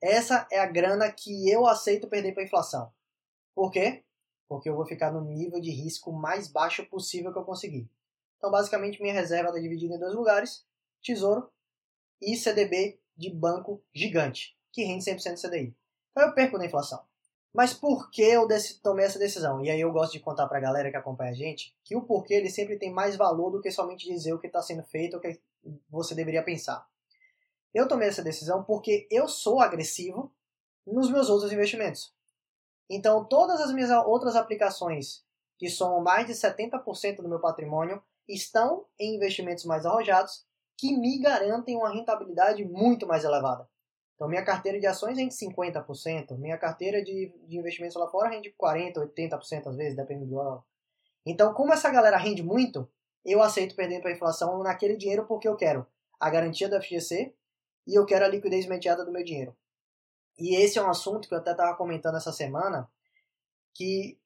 essa 0.00 0.46
é 0.50 0.58
a 0.58 0.66
grana 0.66 1.10
que 1.12 1.48
eu 1.48 1.66
aceito 1.66 2.08
perder 2.08 2.32
para 2.32 2.42
a 2.42 2.46
inflação. 2.46 2.92
Por 3.54 3.70
quê? 3.70 4.04
porque 4.48 4.68
eu 4.68 4.76
vou 4.76 4.86
ficar 4.86 5.10
no 5.10 5.20
nível 5.20 5.60
de 5.60 5.70
risco 5.70 6.12
mais 6.12 6.48
baixo 6.48 6.84
possível 6.86 7.32
que 7.32 7.38
eu 7.38 7.44
conseguir. 7.44 7.90
Então, 8.36 8.50
basicamente, 8.50 9.00
minha 9.00 9.14
reserva 9.14 9.48
está 9.48 9.60
dividida 9.60 9.94
em 9.94 9.98
dois 9.98 10.14
lugares: 10.14 10.64
Tesouro 11.04 11.48
e 12.20 12.36
CDB 12.36 12.98
de 13.16 13.30
banco 13.30 13.82
gigante, 13.94 14.56
que 14.72 14.82
rende 14.82 15.04
100% 15.04 15.40
CDI. 15.40 15.76
Então, 16.10 16.28
eu 16.28 16.34
perco 16.34 16.58
na 16.58 16.66
inflação. 16.66 17.04
Mas 17.52 17.72
por 17.72 18.10
que 18.10 18.22
eu 18.22 18.48
tomei 18.82 19.04
essa 19.04 19.18
decisão? 19.18 19.64
E 19.64 19.70
aí 19.70 19.80
eu 19.80 19.92
gosto 19.92 20.12
de 20.12 20.18
contar 20.18 20.48
para 20.48 20.58
a 20.58 20.60
galera 20.60 20.90
que 20.90 20.96
acompanha 20.96 21.30
a 21.30 21.34
gente 21.34 21.72
que 21.84 21.94
o 21.94 22.02
porquê 22.02 22.34
ele 22.34 22.50
sempre 22.50 22.76
tem 22.76 22.92
mais 22.92 23.14
valor 23.14 23.50
do 23.50 23.60
que 23.60 23.70
somente 23.70 24.08
dizer 24.08 24.32
o 24.32 24.40
que 24.40 24.48
está 24.48 24.60
sendo 24.60 24.82
feito 24.82 25.14
ou 25.14 25.18
o 25.20 25.22
que 25.22 25.40
você 25.88 26.16
deveria 26.16 26.42
pensar. 26.42 26.84
Eu 27.72 27.86
tomei 27.86 28.08
essa 28.08 28.24
decisão 28.24 28.64
porque 28.64 29.06
eu 29.08 29.28
sou 29.28 29.60
agressivo 29.60 30.32
nos 30.84 31.08
meus 31.10 31.30
outros 31.30 31.52
investimentos. 31.52 32.12
Então, 32.90 33.24
todas 33.24 33.60
as 33.60 33.72
minhas 33.72 33.90
outras 33.90 34.34
aplicações, 34.34 35.24
que 35.56 35.70
somam 35.70 36.00
mais 36.00 36.26
de 36.26 36.32
70% 36.32 37.16
do 37.16 37.28
meu 37.28 37.40
patrimônio, 37.40 38.02
estão 38.28 38.84
em 38.98 39.14
investimentos 39.14 39.64
mais 39.64 39.86
arrojados, 39.86 40.44
que 40.76 40.96
me 40.96 41.18
garantem 41.18 41.76
uma 41.76 41.92
rentabilidade 41.92 42.64
muito 42.64 43.06
mais 43.06 43.24
elevada. 43.24 43.68
Então, 44.14 44.28
minha 44.28 44.44
carteira 44.44 44.78
de 44.78 44.86
ações 44.86 45.18
rende 45.18 45.34
50%, 45.34 46.36
minha 46.38 46.56
carteira 46.56 47.02
de, 47.02 47.32
de 47.48 47.58
investimentos 47.58 47.96
lá 47.96 48.08
fora 48.08 48.30
rende 48.30 48.54
40%, 48.60 48.94
80% 48.94 49.66
às 49.66 49.76
vezes, 49.76 49.96
dependendo 49.96 50.30
do 50.30 50.40
ano. 50.40 50.64
Então, 51.26 51.52
como 51.52 51.72
essa 51.72 51.90
galera 51.90 52.16
rende 52.16 52.42
muito, 52.42 52.88
eu 53.24 53.42
aceito 53.42 53.74
perder 53.74 54.00
para 54.00 54.10
a 54.10 54.14
inflação 54.14 54.62
naquele 54.62 54.96
dinheiro 54.96 55.26
porque 55.26 55.48
eu 55.48 55.56
quero 55.56 55.86
a 56.20 56.30
garantia 56.30 56.68
do 56.68 56.80
FGC 56.80 57.34
e 57.86 57.98
eu 57.98 58.06
quero 58.06 58.24
a 58.24 58.28
liquidez 58.28 58.66
imediata 58.66 59.04
do 59.04 59.10
meu 59.10 59.24
dinheiro. 59.24 59.56
E 60.38 60.56
esse 60.56 60.78
é 60.78 60.82
um 60.82 60.90
assunto 60.90 61.28
que 61.28 61.34
eu 61.34 61.38
até 61.38 61.52
estava 61.52 61.76
comentando 61.76 62.16
essa 62.16 62.32
semana, 62.32 62.88
que 63.72 64.18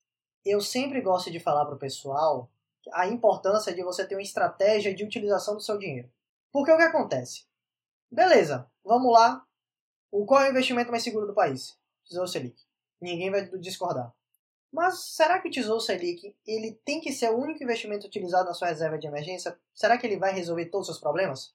eu 0.45 0.61
sempre 0.61 1.01
gosto 1.01 1.31
de 1.31 1.39
falar 1.39 1.65
para 1.67 1.75
o 1.75 1.79
pessoal 1.79 2.51
a 2.93 3.07
importância 3.07 3.75
de 3.75 3.83
você 3.83 4.07
ter 4.07 4.15
uma 4.15 4.23
estratégia 4.23 4.95
de 4.95 5.05
utilização 5.05 5.55
do 5.55 5.61
seu 5.61 5.79
dinheiro. 5.79 6.11
Porque 6.53 6.73
o 6.73 6.77
que 6.77 6.83
acontece? 6.83 7.45
Beleza, 8.11 8.71
vamos 8.85 9.13
lá. 9.13 9.45
O 10.11 10.25
qual 10.25 10.43
é 10.43 10.49
o 10.49 10.51
investimento 10.51 10.91
mais 10.91 11.03
seguro 11.03 11.27
do 11.27 11.35
país? 11.35 11.79
Tesouro 12.07 12.29
Selic. 12.29 12.57
Ninguém 13.01 13.31
vai 13.31 13.49
discordar. 13.59 14.13
Mas 14.73 15.15
será 15.15 15.41
que 15.41 15.49
o 15.49 15.51
Tesouro 15.51 15.81
Selic 15.81 16.35
ele 16.47 16.79
tem 16.85 17.01
que 17.01 17.13
ser 17.13 17.31
o 17.31 17.39
único 17.39 17.63
investimento 17.63 18.07
utilizado 18.07 18.49
na 18.49 18.55
sua 18.55 18.69
reserva 18.69 18.99
de 18.99 19.07
emergência? 19.07 19.59
Será 19.75 19.97
que 19.97 20.07
ele 20.07 20.19
vai 20.19 20.33
resolver 20.33 20.67
todos 20.67 20.89
os 20.89 20.97
seus 20.97 21.01
problemas? 21.01 21.55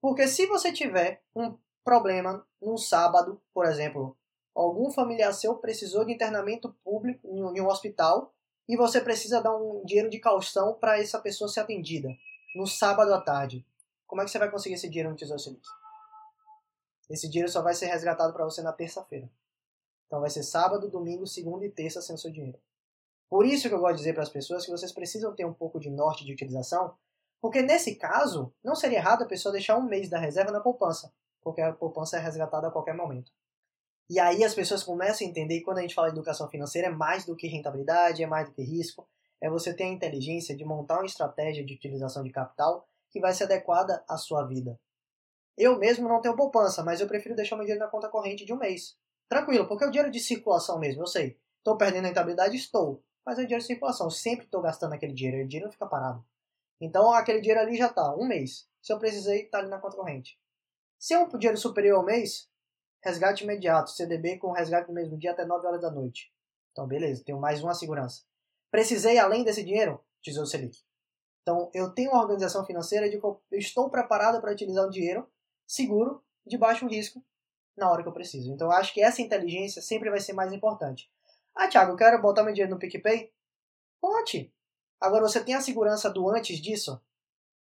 Porque 0.00 0.26
se 0.26 0.46
você 0.46 0.72
tiver 0.72 1.22
um 1.34 1.56
problema 1.84 2.46
num 2.60 2.76
sábado, 2.76 3.40
por 3.52 3.66
exemplo, 3.66 4.16
algum 4.54 4.90
familiar 4.90 5.32
seu 5.32 5.56
precisou 5.56 6.04
de 6.04 6.12
internamento 6.12 6.74
público 6.84 7.28
em 7.28 7.60
um 7.60 7.66
hospital 7.66 8.34
e 8.68 8.76
você 8.76 9.00
precisa 9.00 9.42
dar 9.42 9.56
um 9.56 9.84
dinheiro 9.84 10.10
de 10.10 10.18
caução 10.18 10.74
para 10.74 10.98
essa 10.98 11.20
pessoa 11.20 11.48
ser 11.48 11.60
atendida 11.60 12.08
no 12.54 12.66
sábado 12.66 13.12
à 13.12 13.20
tarde. 13.20 13.66
Como 14.12 14.20
é 14.20 14.26
que 14.26 14.30
você 14.30 14.38
vai 14.38 14.50
conseguir 14.50 14.74
esse 14.74 14.90
dinheiro 14.90 15.08
no 15.08 15.16
Tesouro 15.16 15.40
Selic? 15.40 15.66
Esse 17.08 17.30
dinheiro 17.30 17.50
só 17.50 17.62
vai 17.62 17.72
ser 17.72 17.86
resgatado 17.86 18.30
para 18.34 18.44
você 18.44 18.60
na 18.60 18.70
terça-feira. 18.70 19.26
Então 20.06 20.20
vai 20.20 20.28
ser 20.28 20.42
sábado, 20.42 20.90
domingo, 20.90 21.26
segunda 21.26 21.64
e 21.64 21.70
terça 21.70 22.02
sem 22.02 22.14
o 22.14 22.18
seu 22.18 22.30
dinheiro. 22.30 22.60
Por 23.30 23.46
isso 23.46 23.70
que 23.70 23.74
eu 23.74 23.80
gosto 23.80 23.94
de 23.94 24.00
dizer 24.00 24.12
para 24.12 24.22
as 24.22 24.28
pessoas 24.28 24.66
que 24.66 24.70
vocês 24.70 24.92
precisam 24.92 25.34
ter 25.34 25.46
um 25.46 25.54
pouco 25.54 25.80
de 25.80 25.88
norte 25.88 26.26
de 26.26 26.32
utilização, 26.34 26.94
porque 27.40 27.62
nesse 27.62 27.94
caso, 27.94 28.52
não 28.62 28.74
seria 28.74 28.98
errado 28.98 29.22
a 29.22 29.26
pessoa 29.26 29.50
deixar 29.50 29.78
um 29.78 29.86
mês 29.86 30.10
da 30.10 30.18
reserva 30.18 30.52
na 30.52 30.60
poupança 30.60 31.10
porque 31.42 31.62
a 31.62 31.72
poupança 31.72 32.18
é 32.18 32.20
resgatada 32.20 32.68
a 32.68 32.70
qualquer 32.70 32.94
momento. 32.94 33.32
E 34.10 34.20
aí 34.20 34.44
as 34.44 34.54
pessoas 34.54 34.84
começam 34.84 35.26
a 35.26 35.30
entender 35.30 35.60
que 35.60 35.64
quando 35.64 35.78
a 35.78 35.80
gente 35.80 35.94
fala 35.94 36.08
de 36.08 36.16
educação 36.18 36.50
financeira 36.50 36.88
é 36.88 36.90
mais 36.90 37.24
do 37.24 37.34
que 37.34 37.46
rentabilidade, 37.46 38.22
é 38.22 38.26
mais 38.26 38.46
do 38.46 38.54
que 38.54 38.62
risco, 38.62 39.08
é 39.40 39.48
você 39.48 39.72
ter 39.72 39.84
a 39.84 39.88
inteligência 39.88 40.54
de 40.54 40.66
montar 40.66 40.98
uma 40.98 41.06
estratégia 41.06 41.64
de 41.64 41.72
utilização 41.72 42.22
de 42.22 42.30
capital 42.30 42.86
que 43.12 43.20
vai 43.20 43.34
ser 43.34 43.44
adequada 43.44 44.02
à 44.08 44.16
sua 44.16 44.44
vida. 44.44 44.80
Eu 45.56 45.78
mesmo 45.78 46.08
não 46.08 46.20
tenho 46.20 46.34
poupança, 46.34 46.82
mas 46.82 47.00
eu 47.00 47.06
prefiro 47.06 47.36
deixar 47.36 47.56
meu 47.56 47.64
dinheiro 47.64 47.84
na 47.84 47.90
conta 47.90 48.08
corrente 48.08 48.44
de 48.44 48.52
um 48.52 48.58
mês. 48.58 48.96
Tranquilo, 49.28 49.68
porque 49.68 49.84
é 49.84 49.86
o 49.86 49.90
dinheiro 49.90 50.10
de 50.10 50.18
circulação 50.18 50.78
mesmo, 50.78 51.02
eu 51.02 51.06
sei. 51.06 51.38
Estou 51.58 51.76
perdendo 51.76 52.06
a 52.06 52.08
rentabilidade? 52.08 52.56
Estou. 52.56 53.04
Mas 53.24 53.38
é 53.38 53.42
dinheiro 53.42 53.60
de 53.60 53.66
circulação, 53.66 54.10
sempre 54.10 54.46
estou 54.46 54.62
gastando 54.62 54.94
aquele 54.94 55.12
dinheiro, 55.12 55.44
o 55.44 55.48
dinheiro 55.48 55.66
não 55.66 55.72
fica 55.72 55.86
parado. 55.86 56.24
Então 56.80 57.12
aquele 57.12 57.40
dinheiro 57.40 57.60
ali 57.60 57.76
já 57.76 57.86
está, 57.86 58.14
um 58.16 58.26
mês. 58.26 58.66
Se 58.80 58.92
eu 58.92 58.98
precisei, 58.98 59.42
está 59.42 59.58
ali 59.58 59.68
na 59.68 59.78
conta 59.78 59.96
corrente. 59.96 60.40
Se 60.98 61.14
é 61.14 61.18
um 61.18 61.28
dinheiro 61.28 61.58
superior 61.58 61.98
ao 61.98 62.04
mês, 62.04 62.48
resgate 63.02 63.44
imediato, 63.44 63.90
CDB 63.90 64.38
com 64.38 64.52
resgate 64.52 64.88
no 64.88 64.94
mesmo 64.94 65.18
dia 65.18 65.32
até 65.32 65.44
9 65.44 65.66
horas 65.66 65.80
da 65.80 65.90
noite. 65.90 66.32
Então, 66.72 66.86
beleza, 66.86 67.22
tenho 67.24 67.38
mais 67.38 67.62
uma 67.62 67.74
segurança. 67.74 68.22
Precisei 68.70 69.18
além 69.18 69.44
desse 69.44 69.62
dinheiro? 69.62 70.02
Tesouro 70.22 70.48
Selic. 70.48 70.78
Então, 71.42 71.70
eu 71.74 71.90
tenho 71.90 72.12
uma 72.12 72.22
organização 72.22 72.64
financeira 72.64 73.10
de 73.10 73.18
que 73.18 73.24
eu 73.24 73.40
estou 73.52 73.90
preparado 73.90 74.40
para 74.40 74.52
utilizar 74.52 74.86
o 74.86 74.90
dinheiro 74.90 75.28
seguro, 75.66 76.22
de 76.46 76.56
baixo 76.56 76.86
risco, 76.86 77.24
na 77.76 77.90
hora 77.90 78.02
que 78.02 78.08
eu 78.08 78.12
preciso. 78.12 78.52
Então, 78.52 78.68
eu 78.68 78.72
acho 78.72 78.92
que 78.92 79.02
essa 79.02 79.22
inteligência 79.22 79.82
sempre 79.82 80.10
vai 80.10 80.20
ser 80.20 80.32
mais 80.32 80.52
importante. 80.52 81.10
Ah, 81.54 81.68
Thiago, 81.68 81.92
eu 81.92 81.96
quero 81.96 82.20
botar 82.20 82.42
meu 82.42 82.52
dinheiro 82.52 82.72
no 82.72 82.78
PicPay? 82.78 83.32
Pode. 84.00 84.52
Agora, 85.00 85.22
você 85.22 85.42
tem 85.42 85.54
a 85.54 85.60
segurança 85.60 86.08
do 86.10 86.28
antes 86.28 86.58
disso? 86.58 87.00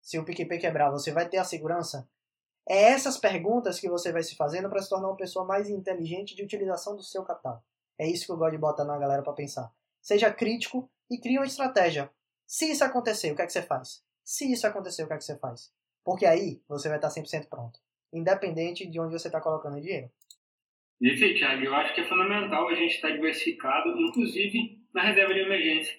Se 0.01 0.19
o 0.19 0.25
PicPay 0.25 0.59
quebrar, 0.59 0.91
você 0.91 1.11
vai 1.13 1.29
ter 1.29 1.39
a 1.39 1.45
segurança 1.45 2.09
é 2.67 2.85
essas 2.85 3.19
perguntas 3.19 3.79
que 3.79 3.89
você 3.89 4.11
vai 4.11 4.23
se 4.23 4.35
fazendo 4.35 4.71
para 4.71 4.81
se 4.81 4.89
tornar 4.89 5.09
uma 5.09 5.17
pessoa 5.17 5.45
mais 5.45 5.69
inteligente 5.69 6.35
de 6.35 6.43
utilização 6.43 6.97
do 6.97 7.03
seu 7.03 7.23
capital. 7.23 7.63
É 7.99 8.09
isso 8.09 8.25
que 8.25 8.33
eu 8.33 8.37
gosto 8.37 8.53
de 8.53 8.59
botar 8.59 8.85
na 8.85 8.99
galera 8.99 9.23
para 9.23 9.35
pensar. 9.35 9.71
Seja 10.01 10.33
crítico 10.33 10.91
e 11.11 11.19
crie 11.19 11.39
uma 11.39 11.47
estratégia. 11.47 12.11
Se 12.47 12.71
isso 12.71 12.85
acontecer, 12.85 13.33
o 13.33 13.37
que 13.37 13.43
é 13.43 13.47
que 13.47 13.53
você 13.53 13.63
faz? 13.63 14.03
Se 14.23 14.51
isso 14.51 14.67
acontecer, 14.67 15.03
o 15.03 15.07
que 15.07 15.13
é 15.15 15.17
que 15.17 15.25
você 15.25 15.39
faz? 15.39 15.73
Porque 16.05 16.27
aí 16.27 16.61
você 16.69 16.89
vai 16.89 16.99
estar 16.99 17.09
100% 17.09 17.49
pronto, 17.49 17.79
independente 18.13 18.87
de 18.87 19.01
onde 19.01 19.13
você 19.13 19.29
está 19.29 19.41
colocando 19.41 19.77
o 19.77 19.81
dinheiro. 19.81 20.11
Isso, 21.01 21.35
Thiago, 21.35 21.65
eu 21.65 21.75
acho 21.75 21.95
que 21.95 22.01
é 22.01 22.09
fundamental 22.09 22.69
a 22.69 22.75
gente 22.75 22.95
estar 22.95 23.11
diversificado, 23.11 23.99
inclusive 24.01 24.79
na 24.95 25.03
reserva 25.03 25.35
de 25.35 25.41
emergência. 25.41 25.95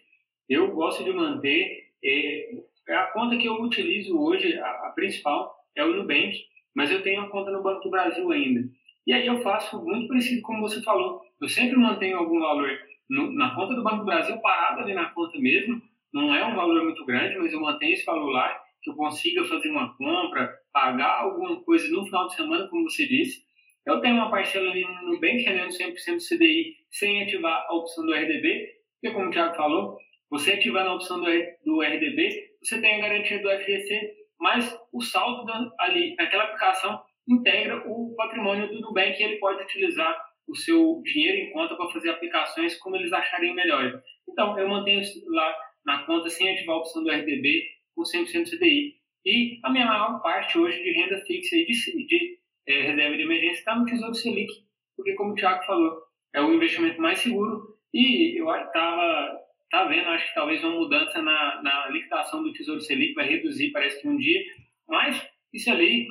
eu 0.48 0.72
gosto 0.72 1.04
de 1.04 1.12
manter 1.12 1.92
é, 2.04 2.64
a 2.90 3.08
conta 3.08 3.38
que 3.38 3.48
eu 3.48 3.62
utilizo 3.62 4.18
hoje, 4.18 4.58
a, 4.58 4.88
a 4.88 4.92
principal, 4.96 5.56
é 5.76 5.84
o 5.84 5.94
Nubank, 5.94 6.40
mas 6.74 6.92
eu 6.92 7.02
tenho 7.02 7.22
a 7.22 7.30
conta 7.30 7.52
no 7.52 7.62
Banco 7.62 7.82
do 7.82 7.90
Brasil 7.90 8.32
ainda. 8.32 8.70
E 9.06 9.14
aí 9.14 9.28
eu 9.28 9.42
faço 9.42 9.84
muito 9.84 10.08
parecido 10.08 10.42
como 10.42 10.62
você 10.62 10.82
falou. 10.82 11.22
Eu 11.40 11.48
sempre 11.48 11.76
mantenho 11.78 12.18
algum 12.18 12.40
valor 12.40 12.70
no, 13.10 13.32
na 13.32 13.54
conta 13.54 13.76
do 13.76 13.84
Banco 13.84 13.98
do 13.98 14.06
Brasil 14.06 14.38
parado 14.40 14.82
ali 14.82 14.94
na 14.94 15.10
conta 15.12 15.38
mesmo. 15.40 15.82
Não 16.16 16.34
é 16.34 16.46
um 16.46 16.56
valor 16.56 16.82
muito 16.82 17.06
grande, 17.06 17.38
mas 17.38 17.52
eu 17.52 17.60
mantenho 17.60 17.92
esse 17.92 18.06
valor 18.06 18.32
lá, 18.32 18.58
que 18.82 18.90
eu 18.90 18.96
consiga 18.96 19.44
fazer 19.44 19.70
uma 19.70 19.98
compra, 19.98 20.50
pagar 20.72 21.20
alguma 21.20 21.62
coisa 21.62 21.90
no 21.90 22.06
final 22.06 22.28
de 22.28 22.36
semana, 22.36 22.70
como 22.70 22.90
você 22.90 23.06
disse. 23.06 23.44
Eu 23.86 24.00
tenho 24.00 24.16
uma 24.16 24.32
parcela 24.32 24.72
ali 24.72 24.86
no 24.86 25.12
Nubank, 25.12 25.44
rendendo 25.44 25.74
100% 25.74 26.16
do 26.16 26.24
CDI, 26.26 26.74
sem 26.90 27.22
ativar 27.22 27.66
a 27.68 27.76
opção 27.76 28.06
do 28.06 28.14
RDB, 28.14 28.66
porque 28.94 29.14
como 29.14 29.28
o 29.28 29.30
Thiago 29.30 29.58
falou, 29.58 29.98
você 30.30 30.54
ativar 30.54 30.88
a 30.88 30.96
opção 30.96 31.20
do, 31.20 31.26
do 31.66 31.82
RDB, 31.82 32.30
você 32.64 32.80
tem 32.80 32.96
a 32.96 33.10
garantia 33.10 33.42
do 33.42 33.50
FGC, 33.50 34.14
mas 34.40 34.74
o 34.94 35.02
saldo 35.02 35.44
da, 35.44 35.70
ali 35.82 36.16
naquela 36.16 36.46
aplicação 36.46 36.98
integra 37.28 37.84
o 37.86 38.16
patrimônio 38.16 38.70
do 38.70 38.80
Nubank 38.80 39.20
e 39.20 39.24
ele 39.26 39.36
pode 39.36 39.62
utilizar 39.62 40.18
o 40.48 40.56
seu 40.56 41.02
dinheiro 41.04 41.40
em 41.40 41.52
conta 41.52 41.76
para 41.76 41.90
fazer 41.90 42.12
aplicações 42.12 42.78
como 42.78 42.96
eles 42.96 43.12
acharem 43.12 43.54
melhor. 43.54 44.02
Então, 44.30 44.58
eu 44.58 44.70
mantenho 44.70 45.02
lá 45.28 45.54
na 45.86 46.04
conta 46.04 46.30
sem 46.30 46.50
ativar 46.50 46.76
a 46.76 46.80
opção 46.80 47.04
do 47.04 47.12
RDB 47.12 47.64
com 47.96 48.02
100% 48.02 48.50
CDI. 48.50 48.96
E 49.26 49.60
a 49.64 49.70
minha 49.72 49.86
maior 49.86 50.22
parte 50.22 50.58
hoje 50.58 50.82
de 50.84 50.92
renda 50.92 51.18
fixa 51.26 51.56
e 51.56 51.66
de, 51.66 52.06
de 52.06 52.40
é, 52.68 52.82
reserva 52.82 53.16
de 53.16 53.24
emergência 53.24 53.60
está 53.60 53.76
no 53.76 53.86
Tesouro 53.86 54.14
Selic, 54.14 54.52
porque 54.96 55.14
como 55.14 55.32
o 55.32 55.36
Thiago 55.36 55.64
falou, 55.66 56.04
é 56.34 56.42
o 56.42 56.54
investimento 56.54 57.02
mais 57.02 57.20
seguro 57.20 57.76
e 57.94 58.40
eu 58.40 58.54
estava 58.56 59.42
tá 59.72 59.86
vendo, 59.86 60.10
acho 60.10 60.28
que 60.28 60.36
talvez 60.36 60.64
uma 60.64 60.76
mudança 60.76 61.22
na, 61.22 61.62
na 61.62 61.90
liquidação 61.90 62.44
do 62.44 62.54
Tesouro 62.54 62.82
Selic 62.82 63.14
vai 63.14 63.28
reduzir, 63.28 63.72
parece 63.72 64.02
que 64.02 64.08
um 64.08 64.18
dia, 64.18 64.44
mas 64.88 65.28
isso 65.54 65.72
ali 65.72 66.08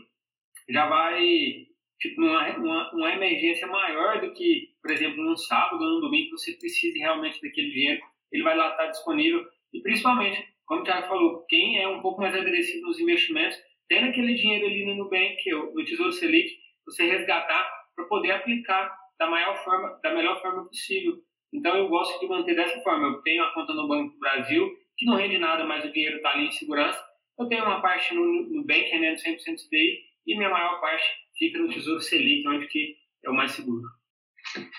já 0.69 0.89
vai, 0.89 1.67
tipo, 2.01 2.21
uma, 2.21 2.57
uma, 2.57 2.93
uma 2.93 3.13
emergência 3.13 3.67
maior 3.67 4.21
do 4.21 4.33
que, 4.33 4.71
por 4.83 4.91
exemplo, 4.91 5.23
num 5.23 5.37
sábado 5.37 5.83
ou 5.83 5.95
num 5.95 6.01
domingo, 6.01 6.31
que 6.31 6.39
você 6.39 6.53
precise 6.53 6.99
realmente 6.99 7.41
daquele 7.41 7.71
dinheiro, 7.71 8.03
ele 8.33 8.43
vai 8.43 8.57
lá 8.57 8.71
estar 8.71 8.87
disponível 8.87 9.47
e 9.75 9.83
principalmente, 9.83 10.47
como 10.65 10.81
o 10.81 10.85
Thiago 10.85 11.09
falou, 11.09 11.45
quem 11.49 11.83
é 11.83 11.89
um 11.89 12.01
pouco 12.01 12.21
mais 12.21 12.35
agressivo 12.35 12.87
nos 12.87 13.01
investimentos, 13.01 13.59
tendo 13.89 14.09
aquele 14.09 14.35
dinheiro 14.35 14.67
ali 14.67 14.87
no 14.87 14.95
Nubank, 14.95 15.37
no 15.51 15.85
Tesouro 15.85 16.13
Selic, 16.13 16.49
você 16.87 17.05
resgatar 17.05 17.69
para 17.95 18.05
poder 18.07 18.31
aplicar 18.31 18.97
da 19.19 19.29
maior 19.29 19.57
forma, 19.65 19.99
da 20.03 20.15
melhor 20.15 20.41
forma 20.41 20.65
possível. 20.67 21.15
Então 21.53 21.77
eu 21.77 21.89
gosto 21.89 22.19
de 22.21 22.27
manter 22.27 22.55
dessa 22.55 22.81
forma. 22.81 23.09
Eu 23.09 23.23
tenho 23.23 23.43
a 23.43 23.53
conta 23.53 23.75
no 23.75 23.89
Banco 23.89 24.13
do 24.13 24.19
Brasil, 24.19 24.71
que 24.97 25.07
não 25.07 25.17
rende 25.17 25.39
nada, 25.39 25.65
mas 25.65 25.85
o 25.85 25.93
dinheiro 25.93 26.17
está 26.17 26.31
ali 26.31 26.47
em 26.47 26.53
segurança. 26.53 27.01
Eu 27.39 27.49
tenho 27.49 27.65
uma 27.65 27.81
parte 27.81 28.15
no 28.15 28.25
Nubank 28.51 28.89
rendendo 28.91 29.17
100% 29.17 29.39
CDI 29.69 29.99
e 30.27 30.37
minha 30.37 30.51
maior 30.51 30.81
parte 30.81 31.05
fica 31.37 31.59
no 31.59 31.69
Tesouro 31.69 32.01
Selic, 32.01 32.47
onde 32.49 32.67
que 32.69 32.97
é 33.25 33.31
o 33.31 33.35
mais 33.35 33.53
seguro. 33.53 33.83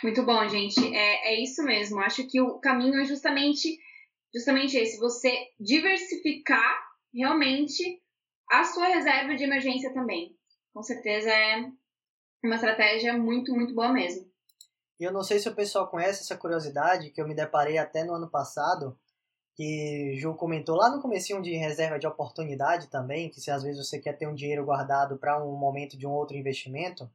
Muito 0.04 0.26
bom, 0.26 0.48
gente. 0.48 0.80
É, 0.96 1.34
é 1.34 1.44
isso 1.44 1.64
mesmo. 1.64 2.00
Acho 2.00 2.28
que 2.30 2.40
o 2.42 2.60
caminho 2.60 3.00
é 3.00 3.06
justamente, 3.06 3.78
justamente 4.36 4.78
esse. 4.78 5.00
Você 5.00 5.32
diversificar 5.60 6.84
realmente 7.14 8.02
a 8.52 8.64
sua 8.66 8.88
reserva 8.88 9.36
de 9.36 9.44
emergência 9.44 9.94
também. 9.94 10.36
Com 10.74 10.84
certeza 10.84 11.30
é 11.30 11.72
uma 12.44 12.56
estratégia 12.56 13.18
muito, 13.18 13.54
muito 13.54 13.74
boa 13.74 13.92
mesmo. 13.92 14.30
E 15.00 15.04
eu 15.04 15.12
não 15.12 15.24
sei 15.24 15.40
se 15.40 15.50
o 15.50 15.56
pessoal 15.56 15.88
conhece 15.88 16.22
essa 16.22 16.38
curiosidade 16.38 17.10
que 17.10 17.22
eu 17.22 17.28
me 17.28 17.36
deparei 17.36 17.78
até 17.78 18.04
no 18.04 18.14
ano 18.14 18.30
passado, 18.30 18.98
que 19.56 20.14
Ju 20.16 20.36
comentou 20.36 20.76
lá 20.76 20.90
no 20.90 21.02
comecinho 21.02 21.42
de 21.42 21.56
reserva 21.56 21.98
de 21.98 22.08
oportunidade 22.08 22.90
também, 22.90 23.30
que 23.30 23.42
se 23.42 23.50
às 23.50 23.64
vezes 23.64 23.86
você 23.86 24.00
quer 24.00 24.14
ter 24.14 24.28
um 24.28 24.36
dinheiro 24.36 24.66
guardado 24.66 25.18
para 25.18 25.44
um 25.44 25.56
momento 25.58 25.98
de 25.98 26.06
um 26.06 26.12
outro 26.12 26.36
investimento, 26.36 27.10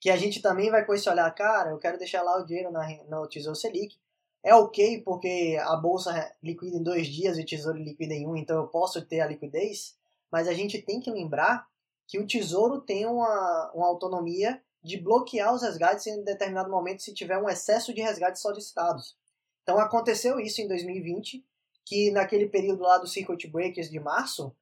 que 0.00 0.10
a 0.10 0.16
gente 0.16 0.40
também 0.40 0.70
vai 0.70 0.84
com 0.84 0.94
esse 0.94 1.08
olhar, 1.08 1.30
cara, 1.34 1.70
eu 1.70 1.78
quero 1.78 1.98
deixar 1.98 2.22
lá 2.22 2.38
o 2.38 2.44
dinheiro 2.44 2.70
na, 2.70 2.86
no 3.08 3.28
Tesouro 3.28 3.56
Selic. 3.56 3.98
É 4.42 4.54
ok 4.54 5.02
porque 5.02 5.58
a 5.60 5.76
bolsa 5.76 6.34
liquida 6.42 6.76
em 6.76 6.82
dois 6.82 7.06
dias 7.06 7.36
e 7.36 7.42
o 7.42 7.46
Tesouro 7.46 7.78
liquida 7.78 8.14
em 8.14 8.26
um, 8.26 8.36
então 8.36 8.56
eu 8.56 8.68
posso 8.68 9.04
ter 9.04 9.20
a 9.20 9.26
liquidez, 9.26 9.96
mas 10.30 10.46
a 10.46 10.54
gente 10.54 10.80
tem 10.80 11.00
que 11.00 11.10
lembrar 11.10 11.66
que 12.06 12.18
o 12.18 12.26
Tesouro 12.26 12.80
tem 12.80 13.04
uma, 13.06 13.72
uma 13.74 13.86
autonomia 13.86 14.62
de 14.82 14.96
bloquear 14.96 15.52
os 15.54 15.62
resgates 15.62 16.06
em 16.06 16.22
determinado 16.22 16.70
momento 16.70 17.02
se 17.02 17.12
tiver 17.12 17.36
um 17.38 17.48
excesso 17.48 17.92
de 17.92 18.00
resgates 18.00 18.40
solicitados. 18.40 19.16
Então 19.62 19.78
aconteceu 19.78 20.40
isso 20.40 20.62
em 20.62 20.68
2020, 20.68 21.44
que 21.84 22.10
naquele 22.10 22.48
período 22.48 22.82
lá 22.82 22.96
do 22.96 23.06
Circuit 23.06 23.46
Breakers 23.48 23.90
de 23.90 23.98
março, 24.00 24.54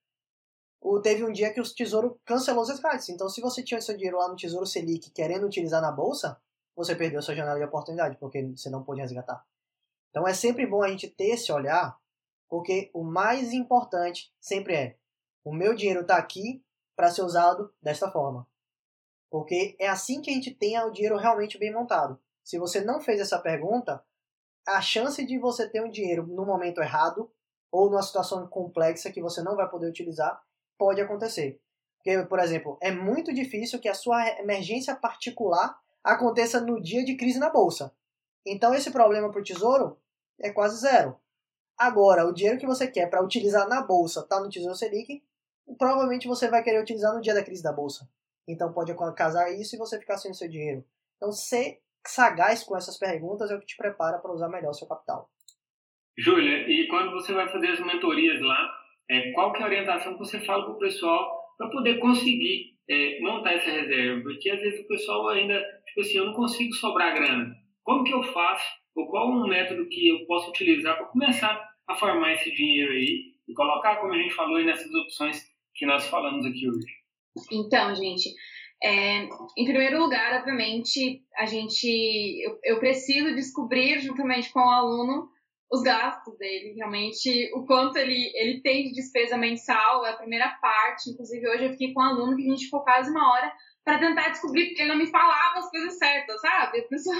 teve 1.02 1.24
um 1.24 1.32
dia 1.32 1.52
que 1.52 1.60
o 1.60 1.74
Tesouro 1.74 2.18
cancelou 2.24 2.62
os 2.62 2.68
resgates. 2.68 3.08
Então 3.08 3.28
se 3.28 3.40
você 3.40 3.62
tinha 3.62 3.80
seu 3.80 3.96
dinheiro 3.96 4.18
lá 4.18 4.28
no 4.28 4.36
Tesouro 4.36 4.66
Selic 4.66 5.10
querendo 5.10 5.46
utilizar 5.46 5.82
na 5.82 5.92
bolsa, 5.92 6.40
você 6.74 6.94
perdeu 6.94 7.22
sua 7.22 7.34
janela 7.34 7.58
de 7.58 7.64
oportunidade, 7.64 8.16
porque 8.18 8.42
você 8.42 8.68
não 8.68 8.82
pôde 8.82 9.00
resgatar. 9.00 9.44
Então 10.16 10.26
é 10.26 10.32
sempre 10.32 10.66
bom 10.66 10.82
a 10.82 10.88
gente 10.88 11.10
ter 11.10 11.34
esse 11.34 11.52
olhar, 11.52 11.94
porque 12.48 12.90
o 12.94 13.04
mais 13.04 13.52
importante 13.52 14.32
sempre 14.40 14.74
é 14.74 14.96
o 15.44 15.52
meu 15.52 15.74
dinheiro 15.74 16.00
está 16.00 16.16
aqui 16.16 16.64
para 16.96 17.10
ser 17.10 17.20
usado 17.20 17.70
desta 17.82 18.10
forma. 18.10 18.48
Porque 19.30 19.76
é 19.78 19.86
assim 19.86 20.22
que 20.22 20.30
a 20.30 20.32
gente 20.32 20.54
tem 20.54 20.80
o 20.80 20.90
dinheiro 20.90 21.18
realmente 21.18 21.58
bem 21.58 21.70
montado. 21.70 22.18
Se 22.42 22.58
você 22.58 22.80
não 22.80 22.98
fez 22.98 23.20
essa 23.20 23.38
pergunta, 23.38 24.02
a 24.66 24.80
chance 24.80 25.22
de 25.26 25.38
você 25.38 25.68
ter 25.68 25.82
um 25.82 25.90
dinheiro 25.90 26.26
no 26.26 26.46
momento 26.46 26.80
errado 26.80 27.30
ou 27.70 27.90
numa 27.90 28.02
situação 28.02 28.48
complexa 28.48 29.12
que 29.12 29.20
você 29.20 29.42
não 29.42 29.54
vai 29.54 29.68
poder 29.68 29.86
utilizar 29.86 30.42
pode 30.78 30.98
acontecer. 30.98 31.60
Porque, 31.98 32.22
por 32.24 32.38
exemplo, 32.38 32.78
é 32.80 32.90
muito 32.90 33.34
difícil 33.34 33.78
que 33.78 33.88
a 33.88 33.94
sua 33.94 34.26
emergência 34.40 34.96
particular 34.96 35.78
aconteça 36.02 36.58
no 36.58 36.80
dia 36.80 37.04
de 37.04 37.18
crise 37.18 37.38
na 37.38 37.50
bolsa. 37.50 37.94
Então, 38.46 38.72
esse 38.72 38.90
problema 38.90 39.30
para 39.30 39.40
o 39.40 39.44
tesouro 39.44 39.98
é 40.40 40.50
quase 40.50 40.80
zero. 40.80 41.16
Agora, 41.78 42.26
o 42.26 42.32
dinheiro 42.32 42.58
que 42.58 42.66
você 42.66 42.90
quer 42.90 43.08
para 43.08 43.22
utilizar 43.22 43.68
na 43.68 43.82
bolsa 43.82 44.20
está 44.20 44.40
no 44.40 44.48
Tesouro 44.48 44.74
Selic, 44.74 45.22
provavelmente 45.78 46.26
você 46.26 46.48
vai 46.48 46.62
querer 46.62 46.80
utilizar 46.80 47.14
no 47.14 47.20
dia 47.20 47.34
da 47.34 47.44
crise 47.44 47.62
da 47.62 47.72
bolsa. 47.72 48.08
Então 48.48 48.72
pode 48.72 48.94
casar 49.14 49.52
isso 49.52 49.74
e 49.74 49.78
você 49.78 49.98
ficar 49.98 50.16
sem 50.16 50.30
o 50.30 50.34
seu 50.34 50.48
dinheiro. 50.48 50.84
Então 51.16 51.32
ser 51.32 51.80
sagaz 52.06 52.62
com 52.62 52.76
essas 52.76 52.96
perguntas 52.98 53.50
é 53.50 53.56
o 53.56 53.60
que 53.60 53.66
te 53.66 53.76
prepara 53.76 54.18
para 54.18 54.32
usar 54.32 54.48
melhor 54.48 54.70
o 54.70 54.74
seu 54.74 54.86
capital. 54.86 55.28
Júlia, 56.16 56.66
e 56.68 56.86
quando 56.88 57.10
você 57.10 57.34
vai 57.34 57.48
fazer 57.48 57.68
as 57.68 57.80
mentorias 57.80 58.40
lá, 58.40 58.70
é, 59.10 59.32
qual 59.32 59.52
que 59.52 59.60
é 59.60 59.62
a 59.64 59.66
orientação 59.66 60.12
que 60.14 60.18
você 60.18 60.40
fala 60.40 60.64
para 60.64 60.74
o 60.74 60.78
pessoal 60.78 61.54
para 61.58 61.68
poder 61.68 61.98
conseguir 61.98 62.78
é, 62.88 63.20
montar 63.20 63.52
essa 63.52 63.70
reserva? 63.70 64.22
Porque 64.22 64.48
às 64.48 64.60
vezes 64.60 64.80
o 64.80 64.88
pessoal 64.88 65.28
ainda, 65.28 65.60
tipo 65.86 66.00
assim, 66.00 66.16
eu 66.16 66.26
não 66.26 66.32
consigo 66.32 66.72
sobrar 66.74 67.14
grana. 67.14 67.54
Como 67.82 68.04
que 68.04 68.14
eu 68.14 68.22
faço? 68.22 68.85
Ou 68.96 69.06
qual 69.08 69.30
um 69.30 69.46
método 69.46 69.88
que 69.88 70.08
eu 70.08 70.26
posso 70.26 70.48
utilizar 70.50 70.96
para 70.96 71.06
começar 71.06 71.70
a 71.86 71.94
formar 71.94 72.32
esse 72.32 72.50
dinheiro 72.52 72.92
aí 72.92 73.34
e 73.46 73.54
colocar, 73.54 73.96
como 73.96 74.14
a 74.14 74.18
gente 74.18 74.34
falou, 74.34 74.58
nessas 74.64 74.92
opções 74.92 75.44
que 75.74 75.86
nós 75.86 76.06
falamos 76.06 76.44
aqui 76.46 76.68
hoje? 76.68 77.06
Então, 77.52 77.94
gente, 77.94 78.30
é, 78.82 79.24
em 79.56 79.64
primeiro 79.64 79.98
lugar, 79.98 80.40
obviamente, 80.40 81.22
a 81.36 81.46
gente, 81.46 81.86
eu, 82.42 82.58
eu, 82.64 82.78
preciso 82.78 83.34
descobrir 83.34 84.00
juntamente 84.00 84.52
com 84.52 84.60
o 84.60 84.70
aluno 84.70 85.28
os 85.70 85.82
gastos 85.82 86.38
dele, 86.38 86.74
realmente 86.76 87.50
o 87.52 87.66
quanto 87.66 87.96
ele, 87.96 88.30
ele 88.36 88.60
tem 88.62 88.84
de 88.84 88.92
despesa 88.92 89.36
mensal, 89.36 90.06
é 90.06 90.10
a 90.10 90.16
primeira 90.16 90.48
parte. 90.60 91.10
Inclusive, 91.10 91.48
hoje 91.48 91.64
eu 91.64 91.70
fiquei 91.72 91.92
com 91.92 92.00
um 92.00 92.04
aluno 92.04 92.36
que 92.36 92.46
a 92.46 92.50
gente 92.50 92.66
ficou 92.66 92.84
quase 92.84 93.10
uma 93.10 93.32
hora 93.32 93.52
para 93.84 93.98
tentar 93.98 94.28
descobrir, 94.28 94.66
porque 94.66 94.82
ele 94.82 94.90
não 94.90 94.98
me 94.98 95.10
falava 95.10 95.58
as 95.58 95.70
coisas 95.70 95.98
certas, 95.98 96.40
sabe? 96.40 96.80
A 96.80 96.88
pessoa, 96.88 97.16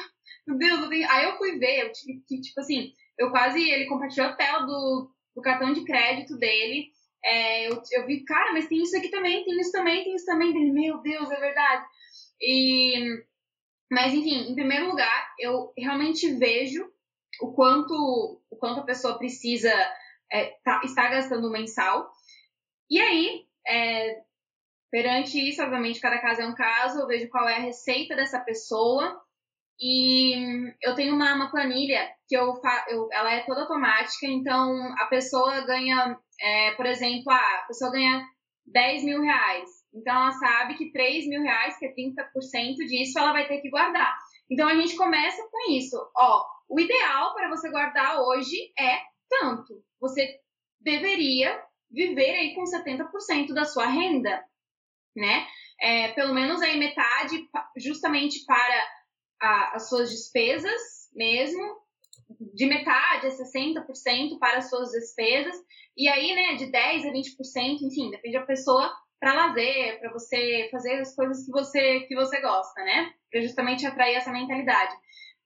meu 0.47 0.59
Deus, 0.59 0.83
eu 0.83 0.89
tenho... 0.89 1.11
aí 1.11 1.25
eu 1.25 1.37
fui 1.37 1.59
ver, 1.59 1.81
eu 1.81 1.93
tive 1.93 2.23
que, 2.27 2.41
tipo 2.41 2.61
assim, 2.61 2.93
eu 3.19 3.31
quase, 3.31 3.61
ele 3.69 3.87
compartilhou 3.87 4.29
a 4.29 4.35
tela 4.35 4.61
do, 4.61 5.11
do 5.35 5.43
cartão 5.43 5.73
de 5.73 5.85
crédito 5.85 6.37
dele 6.37 6.91
é, 7.27 7.69
eu, 7.69 7.83
eu 7.91 8.07
vi, 8.07 8.25
cara, 8.25 8.53
mas 8.53 8.69
tem 8.69 8.81
isso 8.81 8.97
aqui 8.97 9.09
também, 9.11 9.45
tem 9.45 9.59
isso 9.59 9.73
também, 9.73 10.05
tem 10.05 10.15
isso 10.15 10.25
também. 10.25 10.53
Meu 10.73 10.99
Deus, 11.03 11.29
é 11.29 11.41
verdade. 11.41 11.85
E, 12.41 13.25
mas, 13.91 14.15
enfim, 14.15 14.49
em 14.49 14.55
primeiro 14.55 14.87
lugar, 14.89 15.35
eu 15.41 15.73
realmente 15.77 16.33
vejo 16.35 16.89
o 17.41 17.53
quanto, 17.53 18.41
o 18.49 18.57
quanto 18.57 18.81
a 18.81 18.85
pessoa 18.85 19.19
precisa 19.19 19.73
é, 20.31 20.57
tá, 20.63 20.81
estar 20.85 21.09
gastando 21.11 21.51
mensal. 21.51 22.09
E 22.89 23.01
aí, 23.01 23.45
é, 23.67 24.23
perante 24.89 25.37
isso, 25.49 25.61
obviamente, 25.61 26.01
cada 26.01 26.21
caso 26.21 26.43
é 26.43 26.47
um 26.47 26.55
caso, 26.55 27.01
eu 27.01 27.09
vejo 27.09 27.29
qual 27.29 27.49
é 27.49 27.57
a 27.57 27.61
receita 27.61 28.15
dessa 28.15 28.39
pessoa. 28.39 29.21
E 29.81 30.73
eu 30.83 30.95
tenho 30.95 31.15
uma, 31.15 31.35
uma 31.35 31.51
planilha 31.51 32.09
que 32.29 32.37
eu, 32.37 32.61
eu, 32.89 33.09
ela 33.13 33.33
é 33.33 33.45
toda 33.45 33.63
automática, 33.63 34.27
então 34.27 34.73
a 34.99 35.07
pessoa 35.07 35.61
ganha 35.67 36.19
é, 36.41 36.73
por 36.73 36.87
exemplo, 36.87 37.31
ah, 37.31 37.61
a 37.63 37.67
pessoa 37.67 37.91
ganha 37.91 38.27
10 38.67 39.05
mil 39.05 39.23
reais. 39.23 39.69
Então, 39.95 40.15
ela 40.15 40.33
sabe 40.33 40.75
que 40.77 40.93
3 40.93 41.27
mil 41.29 41.43
reais, 41.43 41.79
que 41.79 41.87
é 41.87 41.95
30% 41.95 42.77
disso, 42.87 43.19
ela 43.19 43.33
vai 43.33 43.49
ter 43.49 43.61
que 43.61 43.71
guardar. 43.71 44.15
Então, 44.51 44.69
a 44.69 44.75
gente 44.75 44.97
começa 44.97 45.43
com 45.51 45.73
isso. 45.73 45.97
Ó, 46.17 46.45
o 46.69 46.79
ideal 46.79 47.35
para 47.35 47.49
você 47.49 47.71
guardar 47.71 48.21
hoje 48.21 48.57
é 48.79 49.01
tanto. 49.29 49.83
Você 50.01 50.39
deveria 50.81 51.61
viver 51.91 52.31
aí 52.31 52.55
com 52.55 52.65
70% 52.65 53.55
da 53.55 53.65
sua 53.65 53.87
renda, 53.87 54.45
né? 55.17 55.47
É, 55.81 56.09
pelo 56.13 56.35
menos 56.35 56.61
aí 56.63 56.79
metade 56.79 57.49
justamente 57.77 58.45
para 58.45 58.89
a, 59.41 59.77
as 59.77 59.89
suas 59.89 60.11
despesas 60.11 60.81
mesmo, 61.15 61.77
de 62.55 62.67
metade 62.67 63.27
a 63.27 63.31
60% 63.31 64.39
para 64.39 64.59
as 64.59 64.69
suas 64.69 64.91
despesas, 64.91 65.55
e 65.97 66.09
aí, 66.09 66.35
né, 66.35 66.55
de 66.57 66.67
10 66.71 67.07
a 67.07 67.11
20%, 67.11 67.83
enfim, 67.83 68.11
depende 68.11 68.39
da 68.39 68.45
pessoa, 68.45 68.93
para 69.19 69.35
lazer, 69.35 69.99
para 69.99 70.13
você 70.13 70.69
fazer 70.71 71.01
as 71.01 71.15
coisas 71.15 71.45
que 71.45 71.51
você 71.51 72.01
que 72.01 72.15
você 72.15 72.41
gosta, 72.41 72.85
né? 72.85 73.13
Para 73.31 73.41
justamente 73.41 73.87
atrair 73.87 74.17
essa 74.17 74.31
mentalidade. 74.31 74.95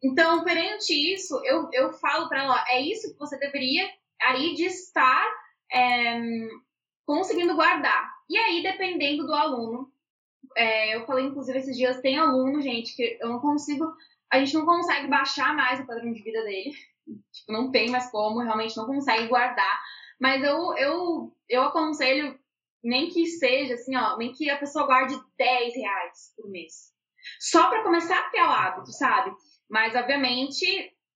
Então, 0.02 0.42
perante 0.44 0.92
isso, 0.92 1.40
eu, 1.44 1.68
eu 1.72 1.92
falo 1.92 2.28
para 2.28 2.42
ela, 2.42 2.64
é 2.68 2.80
isso 2.80 3.12
que 3.12 3.18
você 3.18 3.38
deveria 3.38 3.88
aí 4.22 4.54
de 4.54 4.64
estar 4.64 5.26
é, 5.72 6.20
conseguindo 7.06 7.54
guardar. 7.54 8.10
E 8.28 8.36
aí, 8.36 8.62
dependendo 8.62 9.26
do 9.26 9.34
aluno, 9.34 9.92
é, 10.56 10.94
eu 10.96 11.06
falei, 11.06 11.26
inclusive, 11.26 11.58
esses 11.58 11.76
dias, 11.76 12.00
tem 12.00 12.18
aluno, 12.18 12.60
gente, 12.60 12.94
que 12.94 13.18
eu 13.20 13.28
não 13.28 13.40
consigo, 13.40 13.92
a 14.30 14.38
gente 14.38 14.54
não 14.54 14.64
consegue 14.64 15.08
baixar 15.08 15.54
mais 15.54 15.80
o 15.80 15.86
padrão 15.86 16.12
de 16.12 16.22
vida 16.22 16.42
dele. 16.42 16.72
Tipo, 17.32 17.52
não 17.52 17.70
tem 17.70 17.90
mais 17.90 18.10
como, 18.10 18.40
realmente 18.40 18.76
não 18.76 18.86
consegue 18.86 19.26
guardar. 19.28 19.80
Mas 20.20 20.42
eu, 20.42 20.76
eu, 20.76 21.36
eu 21.48 21.62
aconselho, 21.62 22.38
nem 22.82 23.08
que 23.08 23.26
seja 23.26 23.74
assim, 23.74 23.96
ó, 23.96 24.16
nem 24.16 24.32
que 24.32 24.48
a 24.50 24.58
pessoa 24.58 24.86
guarde 24.86 25.18
10 25.36 25.74
reais 25.74 26.32
por 26.36 26.48
mês. 26.50 26.92
Só 27.40 27.68
para 27.68 27.82
começar 27.82 28.18
a 28.18 28.30
ter 28.30 28.42
o 28.42 28.50
hábito, 28.50 28.92
sabe? 28.92 29.32
Mas, 29.68 29.94
obviamente, 29.94 30.66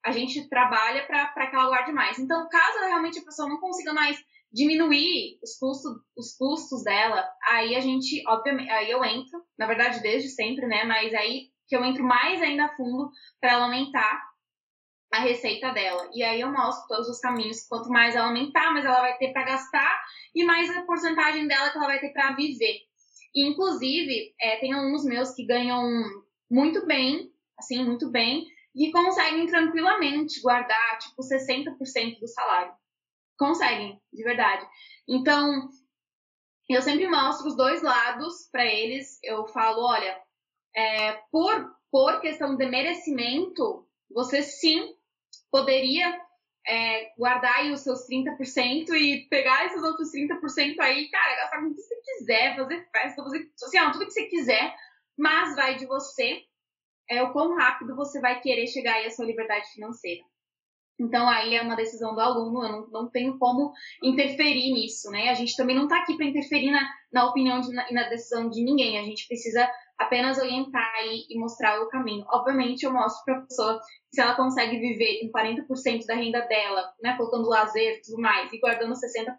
a 0.05 0.11
gente 0.11 0.49
trabalha 0.49 1.07
para 1.07 1.47
que 1.47 1.57
ela 1.57 1.69
guarde 1.69 1.93
mais. 1.93 2.19
Então, 2.19 2.49
caso 2.49 2.79
realmente 2.81 3.19
a 3.19 3.25
pessoa 3.25 3.49
não 3.49 3.59
consiga 3.59 3.93
mais 3.93 4.19
diminuir 4.55 5.39
os 5.43 5.59
custos, 5.59 5.93
os 6.17 6.37
custos 6.37 6.85
dela, 6.85 7.29
aí 7.49 7.75
a 7.75 7.81
gente, 7.81 8.23
obviamente, 8.29 8.71
aí 8.71 8.89
eu 8.89 9.05
entro, 9.05 9.43
na 9.59 9.67
verdade 9.67 10.01
desde 10.01 10.29
sempre, 10.29 10.67
né? 10.67 10.85
Mas 10.85 11.13
aí 11.13 11.49
que 11.67 11.75
eu 11.75 11.85
entro 11.85 12.05
mais 12.05 12.41
ainda 12.41 12.67
a 12.67 12.77
fundo 12.77 13.11
para 13.41 13.53
ela 13.53 13.65
aumentar 13.65 14.23
a 15.13 15.21
receita 15.21 15.73
dela. 15.73 16.09
E 16.13 16.23
aí 16.23 16.41
eu 16.41 16.53
mostro 16.53 16.87
todos 16.89 17.09
os 17.09 17.19
caminhos. 17.21 17.67
Quanto 17.67 17.89
mais 17.89 18.15
ela 18.15 18.29
aumentar, 18.29 18.73
mais 18.73 18.85
ela 18.85 19.01
vai 19.01 19.17
ter 19.17 19.33
para 19.33 19.45
gastar 19.45 20.03
e 20.35 20.45
mais 20.45 20.71
a 20.71 20.83
porcentagem 20.83 21.49
dela 21.49 21.71
que 21.71 21.79
ela 21.79 21.87
vai 21.87 22.01
ter 22.01 22.13
para 22.13 22.35
viver. 22.35 22.81
E, 23.35 23.49
inclusive, 23.49 24.35
é, 24.41 24.57
tem 24.59 24.73
alunos 24.73 25.05
meus 25.05 25.33
que 25.33 25.45
ganham 25.45 25.85
muito 26.51 26.87
bem, 26.87 27.33
assim, 27.59 27.85
muito 27.85 28.11
bem, 28.11 28.45
e 28.75 28.91
conseguem 28.93 29.47
tranquilamente 29.47 30.41
guardar, 30.41 30.99
tipo, 30.99 31.23
60% 31.23 32.21
do 32.21 32.29
salário. 32.29 32.73
Conseguem, 33.39 34.01
de 34.13 34.23
verdade. 34.23 34.67
Então, 35.09 35.69
eu 36.69 36.83
sempre 36.83 37.09
mostro 37.09 37.49
os 37.49 37.57
dois 37.57 37.83
lados 37.83 38.49
para 38.51 38.65
eles. 38.65 39.19
Eu 39.23 39.47
falo, 39.49 39.85
olha, 39.85 40.19
é, 40.75 41.13
por, 41.31 41.75
por 41.91 42.21
questão 42.21 42.57
de 42.57 42.67
merecimento, 42.67 43.87
você 44.11 44.43
sim 44.43 44.95
poderia 45.51 46.21
é, 46.67 47.13
guardar 47.17 47.57
aí 47.57 47.73
os 47.73 47.81
seus 47.81 48.07
30% 48.07 48.95
e 48.95 49.29
pegar 49.29 49.67
esses 49.67 49.83
outros 49.83 50.11
30% 50.11 50.81
aí, 50.81 51.09
cara, 51.11 51.37
gastar 51.37 51.61
com 51.61 51.67
o 51.67 51.75
que 51.75 51.81
você 51.81 51.97
quiser, 51.97 52.57
fazer 52.57 52.89
festa, 52.91 53.23
fazer 53.23 53.51
assim, 53.63 53.79
ó, 53.79 53.91
tudo 53.93 54.07
que 54.07 54.13
você 54.13 54.27
quiser, 54.27 54.75
mas 55.17 55.55
vai 55.55 55.77
de 55.77 55.87
você, 55.87 56.43
é 57.09 57.23
o 57.23 57.33
quão 57.33 57.55
rápido 57.55 57.95
você 57.95 58.21
vai 58.21 58.41
querer 58.41 58.67
chegar 58.67 58.95
aí 58.95 59.07
à 59.07 59.11
sua 59.11 59.27
liberdade 59.27 59.71
financeira. 59.73 60.25
Então 60.99 61.29
aí 61.29 61.55
é 61.55 61.63
uma 61.63 61.75
decisão 61.75 62.15
do 62.15 62.21
aluno, 62.21 62.65
eu 62.65 62.73
não, 62.73 62.87
não 62.89 63.11
tenho 63.11 63.37
como 63.39 63.73
interferir 64.03 64.73
nisso, 64.73 65.11
né? 65.11 65.29
A 65.29 65.35
gente 65.35 65.57
também 65.57 65.75
não 65.75 65.85
está 65.85 65.99
aqui 65.99 66.17
para 66.17 66.27
interferir 66.27 66.71
na, 66.71 66.89
na 67.13 67.29
opinião 67.29 67.61
e 67.61 67.73
na, 67.73 67.91
na, 67.91 68.09
decisão 68.09 68.49
de 68.49 68.63
ninguém, 68.63 68.99
a 68.99 69.03
gente 69.03 69.27
precisa 69.27 69.69
apenas 69.99 70.39
orientar 70.39 71.05
e, 71.07 71.35
e 71.35 71.39
mostrar 71.39 71.81
o 71.81 71.89
caminho. 71.89 72.25
Obviamente 72.29 72.85
eu 72.85 72.93
mostro 72.93 73.25
para 73.25 73.39
a 73.39 73.43
pessoa 73.43 73.81
se 74.13 74.21
ela 74.21 74.37
consegue 74.37 74.79
viver 74.79 75.21
com 75.21 75.37
40% 75.37 76.07
da 76.07 76.15
renda 76.15 76.41
dela, 76.43 76.93
né, 77.03 77.17
colocando 77.17 77.49
lazer 77.49 77.99
e 77.99 78.03
tudo 78.03 78.21
mais, 78.21 78.53
e 78.53 78.59
guardando 78.59 78.95
60%, 78.95 79.35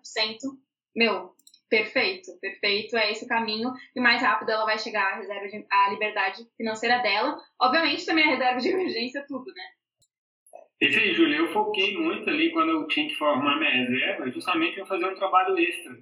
meu, 0.94 1.34
perfeito, 1.70 2.38
perfeito, 2.40 2.98
é 2.98 3.12
esse 3.12 3.26
o 3.26 3.28
caminho, 3.28 3.72
e 3.96 4.02
mais 4.02 4.22
rápido 4.22 4.50
ela 4.50 4.66
vai 4.66 4.78
chegar 4.78 5.14
à 5.14 5.16
reserva 5.18 5.48
de, 5.48 5.66
à 5.72 5.90
liberdade 5.90 6.46
financeira 6.58 7.00
dela. 7.00 7.38
Obviamente 7.62 8.06
também 8.06 8.26
a 8.26 8.32
reserva 8.32 8.60
de 8.60 8.70
emergência, 8.70 9.26
tudo, 9.28 9.46
né? 9.54 9.64
Esse 10.82 11.00
aí, 11.00 11.14
Júlio, 11.14 11.36
eu 11.36 11.48
foquei 11.54 11.98
muito 11.98 12.30
ali 12.30 12.52
quando 12.52 12.72
eu 12.72 12.88
tinha 12.88 13.08
que 13.08 13.16
formar 13.16 13.58
minha 13.58 13.72
reserva, 13.72 14.30
justamente 14.30 14.76
para 14.76 14.86
fazer 14.86 15.06
um 15.06 15.16
trabalho 15.16 15.58
extra. 15.58 15.96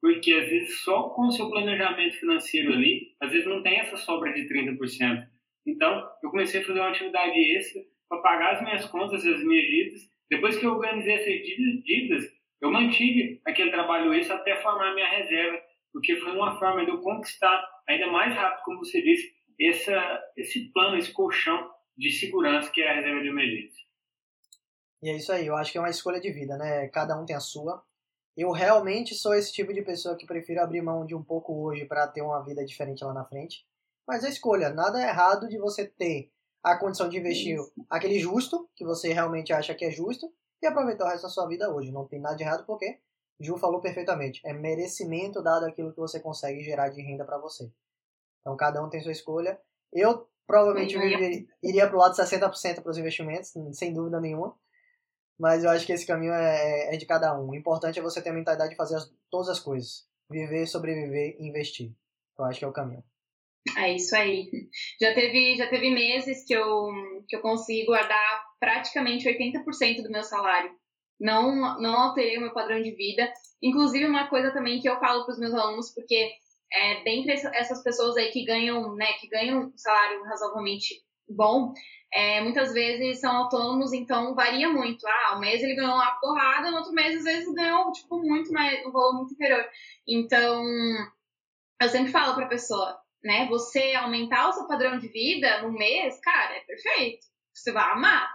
Porque 0.00 0.32
às 0.32 0.48
vezes 0.48 0.80
só 0.80 1.10
com 1.10 1.28
o 1.28 1.32
seu 1.32 1.48
planejamento 1.50 2.16
financeiro 2.16 2.72
ali, 2.72 3.14
às 3.20 3.30
vezes 3.30 3.46
não 3.46 3.62
tem 3.62 3.78
essa 3.80 3.96
sobra 3.96 4.32
de 4.32 4.46
30%. 4.46 5.26
Então, 5.66 6.06
eu 6.22 6.30
comecei 6.30 6.60
a 6.60 6.64
fazer 6.64 6.80
uma 6.80 6.90
atividade 6.90 7.38
extra 7.56 7.82
para 8.08 8.22
pagar 8.22 8.54
as 8.56 8.62
minhas 8.62 8.86
contas, 8.86 9.24
as 9.24 9.42
minhas 9.42 9.66
dívidas. 9.66 10.00
Depois 10.30 10.58
que 10.58 10.66
eu 10.66 10.72
organizei 10.72 11.14
essas 11.14 11.42
dívidas, 11.84 12.24
eu 12.60 12.70
mantive 12.70 13.40
aquele 13.46 13.70
trabalho 13.70 14.12
extra 14.12 14.36
até 14.36 14.56
formar 14.56 14.94
minha 14.94 15.08
reserva, 15.08 15.60
porque 15.92 16.16
foi 16.16 16.32
uma 16.32 16.58
forma 16.58 16.84
de 16.84 16.90
eu 16.90 17.00
conquistar 17.00 17.66
ainda 17.88 18.06
mais 18.08 18.34
rápido, 18.34 18.64
como 18.64 18.78
você 18.78 19.00
disse, 19.00 19.32
essa, 19.58 20.22
esse 20.36 20.70
plano, 20.72 20.98
esse 20.98 21.12
colchão 21.12 21.70
de 21.96 22.10
segurança 22.10 22.70
que 22.70 22.82
é 22.82 22.90
a 22.90 22.94
reserva 22.94 23.22
de 23.22 23.28
emergência. 23.28 23.89
E 25.02 25.08
é 25.08 25.16
isso 25.16 25.32
aí, 25.32 25.46
eu 25.46 25.56
acho 25.56 25.72
que 25.72 25.78
é 25.78 25.80
uma 25.80 25.90
escolha 25.90 26.20
de 26.20 26.30
vida, 26.30 26.56
né? 26.56 26.88
Cada 26.88 27.18
um 27.18 27.24
tem 27.24 27.34
a 27.34 27.40
sua. 27.40 27.82
Eu 28.36 28.50
realmente 28.52 29.14
sou 29.14 29.34
esse 29.34 29.52
tipo 29.52 29.72
de 29.72 29.82
pessoa 29.82 30.16
que 30.16 30.26
prefiro 30.26 30.60
abrir 30.60 30.82
mão 30.82 31.04
de 31.04 31.14
um 31.14 31.22
pouco 31.22 31.54
hoje 31.62 31.84
para 31.84 32.06
ter 32.06 32.22
uma 32.22 32.42
vida 32.44 32.64
diferente 32.64 33.04
lá 33.04 33.12
na 33.12 33.24
frente. 33.24 33.66
Mas 34.06 34.24
a 34.24 34.28
escolha, 34.28 34.70
nada 34.70 35.00
é 35.00 35.08
errado 35.08 35.48
de 35.48 35.58
você 35.58 35.86
ter 35.86 36.30
a 36.62 36.76
condição 36.76 37.08
de 37.08 37.18
investir 37.18 37.58
isso. 37.58 37.72
aquele 37.88 38.18
justo, 38.18 38.68
que 38.74 38.84
você 38.84 39.12
realmente 39.12 39.52
acha 39.52 39.74
que 39.74 39.84
é 39.84 39.90
justo, 39.90 40.32
e 40.62 40.66
aproveitar 40.66 41.06
o 41.06 41.08
resto 41.08 41.22
da 41.22 41.28
sua 41.28 41.46
vida 41.46 41.72
hoje. 41.72 41.90
Não 41.90 42.06
tem 42.06 42.20
nada 42.20 42.36
de 42.36 42.42
errado 42.42 42.64
porque 42.66 42.98
Ju 43.40 43.56
falou 43.56 43.80
perfeitamente. 43.80 44.40
É 44.44 44.52
merecimento 44.52 45.42
dado 45.42 45.64
aquilo 45.64 45.92
que 45.92 45.98
você 45.98 46.20
consegue 46.20 46.62
gerar 46.62 46.90
de 46.90 47.00
renda 47.00 47.24
para 47.24 47.38
você. 47.38 47.70
Então 48.40 48.56
cada 48.56 48.84
um 48.84 48.90
tem 48.90 49.00
sua 49.00 49.12
escolha. 49.12 49.58
Eu 49.92 50.28
provavelmente 50.46 50.96
iria, 50.96 51.46
iria 51.62 51.86
para 51.86 51.96
o 51.96 51.98
lado 51.98 52.14
de 52.14 52.20
60% 52.20 52.82
para 52.82 52.90
os 52.90 52.98
investimentos, 52.98 53.52
sem 53.72 53.92
dúvida 53.92 54.20
nenhuma. 54.20 54.54
Mas 55.40 55.64
eu 55.64 55.70
acho 55.70 55.86
que 55.86 55.92
esse 55.94 56.06
caminho 56.06 56.34
é, 56.34 56.94
é, 56.94 56.96
de 56.98 57.06
cada 57.06 57.34
um. 57.34 57.48
O 57.48 57.54
importante 57.54 57.98
é 57.98 58.02
você 58.02 58.20
ter 58.20 58.28
a 58.28 58.34
mentalidade 58.34 58.72
de 58.72 58.76
fazer 58.76 58.96
as, 58.96 59.10
todas 59.30 59.48
as 59.48 59.58
coisas. 59.58 60.06
Viver, 60.30 60.66
sobreviver 60.66 61.34
e 61.38 61.48
investir. 61.48 61.92
Eu 62.38 62.44
acho 62.44 62.58
que 62.58 62.64
é 62.66 62.68
o 62.68 62.72
caminho. 62.72 63.02
É 63.78 63.94
isso 63.94 64.14
aí. 64.14 64.50
Já 65.00 65.14
teve, 65.14 65.56
já 65.56 65.66
teve 65.66 65.88
meses 65.90 66.44
que 66.44 66.52
eu, 66.52 66.90
que 67.26 67.36
eu 67.36 67.40
consegui 67.40 67.86
guardar 67.86 68.44
praticamente 68.60 69.26
80% 69.26 70.02
do 70.02 70.10
meu 70.10 70.22
salário. 70.22 70.72
Não, 71.18 71.80
não 71.80 71.94
alterei 71.94 72.36
o 72.36 72.42
meu 72.42 72.52
padrão 72.52 72.82
de 72.82 72.90
vida. 72.90 73.32
Inclusive, 73.62 74.04
uma 74.04 74.28
coisa 74.28 74.52
também 74.52 74.78
que 74.78 74.90
eu 74.90 75.00
falo 75.00 75.24
para 75.24 75.32
os 75.32 75.40
meus 75.40 75.54
alunos, 75.54 75.90
porque 75.94 76.32
é, 76.70 77.02
dentre 77.02 77.32
essas 77.32 77.82
pessoas 77.82 78.14
aí 78.18 78.30
que 78.30 78.44
ganham, 78.44 78.94
né, 78.94 79.14
que 79.18 79.26
ganham 79.26 79.68
um 79.68 79.72
salário 79.74 80.22
razoavelmente 80.24 81.02
bom, 81.26 81.72
é, 82.12 82.40
muitas 82.40 82.72
vezes 82.72 83.20
são 83.20 83.34
autônomos, 83.36 83.92
então 83.92 84.34
varia 84.34 84.68
muito. 84.68 85.06
Ah, 85.06 85.36
um 85.36 85.40
mês 85.40 85.62
ele 85.62 85.76
ganhou 85.76 85.94
uma 85.94 86.12
porrada, 86.20 86.70
no 86.70 86.78
outro 86.78 86.92
mês 86.92 87.16
às 87.18 87.24
vezes 87.24 87.54
ganhou 87.54 87.92
tipo 87.92 88.18
muito 88.18 88.52
mais, 88.52 88.84
um 88.84 88.90
valor 88.90 89.14
muito 89.14 89.34
inferior. 89.34 89.64
Então, 90.06 90.64
eu 91.80 91.88
sempre 91.88 92.10
falo 92.10 92.34
para 92.34 92.48
pessoa, 92.48 92.98
né, 93.22 93.46
você 93.46 93.94
aumentar 93.94 94.48
o 94.48 94.52
seu 94.52 94.66
padrão 94.66 94.98
de 94.98 95.08
vida 95.08 95.62
no 95.62 95.72
mês, 95.72 96.18
cara, 96.20 96.56
é 96.56 96.60
perfeito. 96.60 97.26
Você 97.54 97.72
vai 97.72 97.84
amar. 97.92 98.30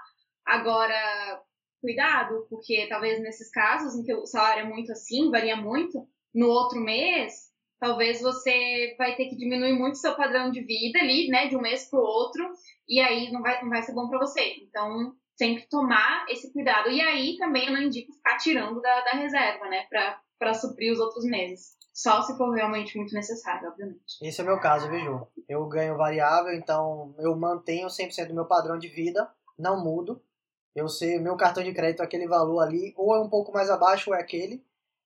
Agora, 0.46 1.42
cuidado, 1.82 2.48
porque 2.50 2.88
talvez 2.88 3.22
nesses 3.22 3.52
casos 3.52 3.96
em 3.96 4.04
que 4.04 4.14
o 4.14 4.26
salário 4.26 4.66
é 4.66 4.70
muito 4.70 4.92
assim, 4.92 5.30
varia 5.30 5.56
muito, 5.56 6.08
no 6.34 6.48
outro 6.48 6.80
mês, 6.80 7.45
talvez 7.80 8.22
você 8.22 8.96
vai 8.98 9.16
ter 9.16 9.26
que 9.26 9.36
diminuir 9.36 9.74
muito 9.74 9.98
seu 9.98 10.16
padrão 10.16 10.52
de 10.52 10.62
vida 10.62 11.00
ali, 11.00 11.28
né, 11.28 11.48
de 11.48 11.56
um 11.56 11.62
mês 11.62 11.90
para 11.90 12.00
o 12.00 12.04
outro, 12.04 12.44
e 12.88 13.00
aí 13.00 13.32
não 13.32 13.42
vai, 13.42 13.62
não 13.62 13.70
vai 13.70 13.82
ser 13.82 13.94
bom 13.94 14.08
para 14.08 14.20
você. 14.20 14.56
Então, 14.64 15.14
sempre 15.38 15.68
tomar 15.70 16.26
esse 16.30 16.52
cuidado. 16.52 16.90
E 16.90 17.02
aí 17.02 17.38
também 17.38 17.68
eu 17.68 17.74
não 17.74 17.82
indico 17.82 18.14
ficar 18.14 18.38
tirando 18.38 18.82
da, 18.82 19.02
da 19.02 19.12
reserva, 19.12 19.66
né, 19.68 19.86
para 20.40 20.54
suprir 20.54 20.92
os 20.92 21.00
outros 21.00 21.26
meses. 21.26 21.76
Só 21.94 22.22
se 22.22 22.36
for 22.36 22.52
realmente 22.52 22.98
muito 22.98 23.14
necessário, 23.14 23.70
obviamente. 23.70 24.18
Esse 24.22 24.42
é 24.42 24.44
o 24.44 24.48
meu 24.48 24.60
caso, 24.60 24.90
viu, 24.90 25.00
Ju? 25.00 25.28
Eu 25.48 25.66
ganho 25.66 25.96
variável, 25.96 26.54
então 26.54 27.16
eu 27.20 27.34
mantenho 27.38 27.88
100% 27.88 28.28
do 28.28 28.34
meu 28.34 28.46
padrão 28.46 28.78
de 28.78 28.90
vida, 28.90 29.30
não 29.58 29.82
mudo. 29.82 30.22
Eu 30.76 30.90
sei, 30.90 31.20
meu 31.20 31.38
cartão 31.38 31.64
de 31.64 31.74
crédito, 31.74 32.04
aquele 32.04 32.28
valor 32.28 32.60
ali, 32.60 32.94
ou 32.98 33.16
é 33.16 33.20
um 33.22 33.30
pouco 33.30 33.54
mais 33.54 33.70
abaixo 33.70 34.10
ou 34.10 34.16
é 34.16 34.20
aquele. 34.20 34.62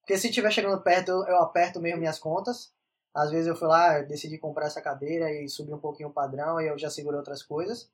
Porque 0.10 0.22
se 0.22 0.30
estiver 0.30 0.52
chegando 0.52 0.82
perto, 0.82 1.10
eu, 1.10 1.24
eu 1.28 1.38
aperto 1.38 1.80
mesmo 1.80 2.00
minhas 2.00 2.18
contas. 2.18 2.74
Às 3.14 3.30
vezes 3.30 3.46
eu 3.46 3.56
fui 3.56 3.68
lá, 3.68 4.00
decidi 4.00 4.40
comprar 4.40 4.66
essa 4.66 4.82
cadeira 4.82 5.32
e 5.32 5.48
subir 5.48 5.72
um 5.72 5.80
pouquinho 5.80 6.10
o 6.10 6.12
padrão, 6.12 6.60
e 6.60 6.68
eu 6.68 6.80
já 6.80 6.90
segurei 6.90 7.20
outras 7.20 7.44
coisas. 7.44 7.92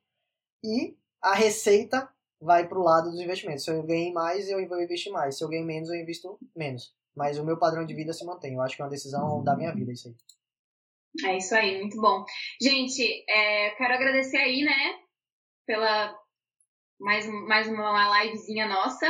E 0.64 0.96
a 1.20 1.34
receita 1.34 2.08
vai 2.40 2.66
para 2.66 2.78
o 2.78 2.82
lado 2.82 3.10
dos 3.10 3.20
investimentos. 3.20 3.64
Se 3.64 3.70
eu 3.70 3.82
ganhei 3.82 4.14
mais, 4.14 4.48
eu 4.48 4.66
vou 4.66 4.80
investir 4.80 5.12
mais. 5.12 5.36
Se 5.36 5.44
eu 5.44 5.48
ganhei 5.50 5.62
menos, 5.62 5.90
eu 5.90 5.94
invisto 5.94 6.38
menos. 6.56 6.94
Mas 7.14 7.38
o 7.38 7.44
meu 7.44 7.58
padrão 7.58 7.84
de 7.84 7.92
vida 7.92 8.14
se 8.14 8.24
mantém. 8.24 8.54
Eu 8.54 8.62
acho 8.62 8.76
que 8.76 8.80
é 8.80 8.84
uma 8.86 8.90
decisão 8.90 9.44
da 9.44 9.54
minha 9.54 9.74
vida, 9.74 9.92
isso 9.92 10.08
aí. 10.08 10.14
É 11.30 11.36
isso 11.36 11.54
aí, 11.54 11.80
muito 11.80 12.00
bom. 12.00 12.24
Gente, 12.58 13.26
é, 13.28 13.72
quero 13.72 13.92
agradecer 13.92 14.38
aí, 14.38 14.64
né, 14.64 15.00
pela 15.66 16.18
mais, 16.98 17.26
mais 17.26 17.68
uma 17.68 18.22
livezinha 18.22 18.66
nossa. 18.66 19.06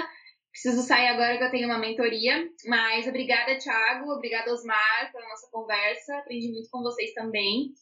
Preciso 0.56 0.80
sair 0.88 1.08
agora 1.08 1.36
que 1.36 1.44
eu 1.44 1.50
tenho 1.50 1.68
uma 1.68 1.78
mentoria. 1.78 2.48
Mas 2.66 3.06
obrigada, 3.06 3.58
Thiago. 3.58 4.10
Obrigada, 4.10 4.50
Osmar, 4.50 5.12
pela 5.12 5.28
nossa 5.28 5.50
conversa. 5.52 6.16
Aprendi 6.16 6.50
muito 6.50 6.70
com 6.70 6.82
vocês 6.82 7.12
também. 7.12 7.74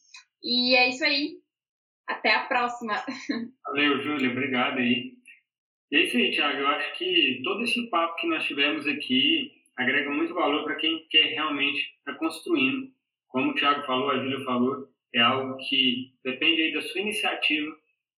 E 0.43 0.75
é 0.75 0.89
isso 0.89 1.05
aí. 1.05 1.37
Até 2.05 2.35
a 2.35 2.43
próxima. 2.47 3.01
Valeu, 3.65 4.03
Júlia. 4.03 4.29
Obrigado 4.29 4.79
aí. 4.79 5.13
E 5.89 5.95
é 5.95 6.03
isso 6.03 6.17
aí, 6.17 6.31
Thiago. 6.31 6.57
Eu 6.57 6.67
acho 6.67 6.97
que 6.97 7.41
todo 7.45 7.63
esse 7.63 7.89
papo 7.89 8.17
que 8.17 8.27
nós 8.27 8.43
tivemos 8.43 8.85
aqui 8.85 9.53
agrega 9.77 10.09
muito 10.09 10.33
valor 10.33 10.65
para 10.65 10.75
quem 10.75 11.07
quer 11.09 11.27
realmente 11.27 11.79
estar 11.79 12.11
tá 12.11 12.19
construindo. 12.19 12.91
Como 13.29 13.51
o 13.51 13.55
Thiago 13.55 13.85
falou, 13.85 14.11
a 14.11 14.17
Júlia 14.17 14.43
falou, 14.43 14.89
é 15.13 15.21
algo 15.21 15.55
que 15.69 16.11
depende 16.25 16.61
aí 16.61 16.73
da 16.73 16.81
sua 16.81 16.99
iniciativa, 16.99 17.73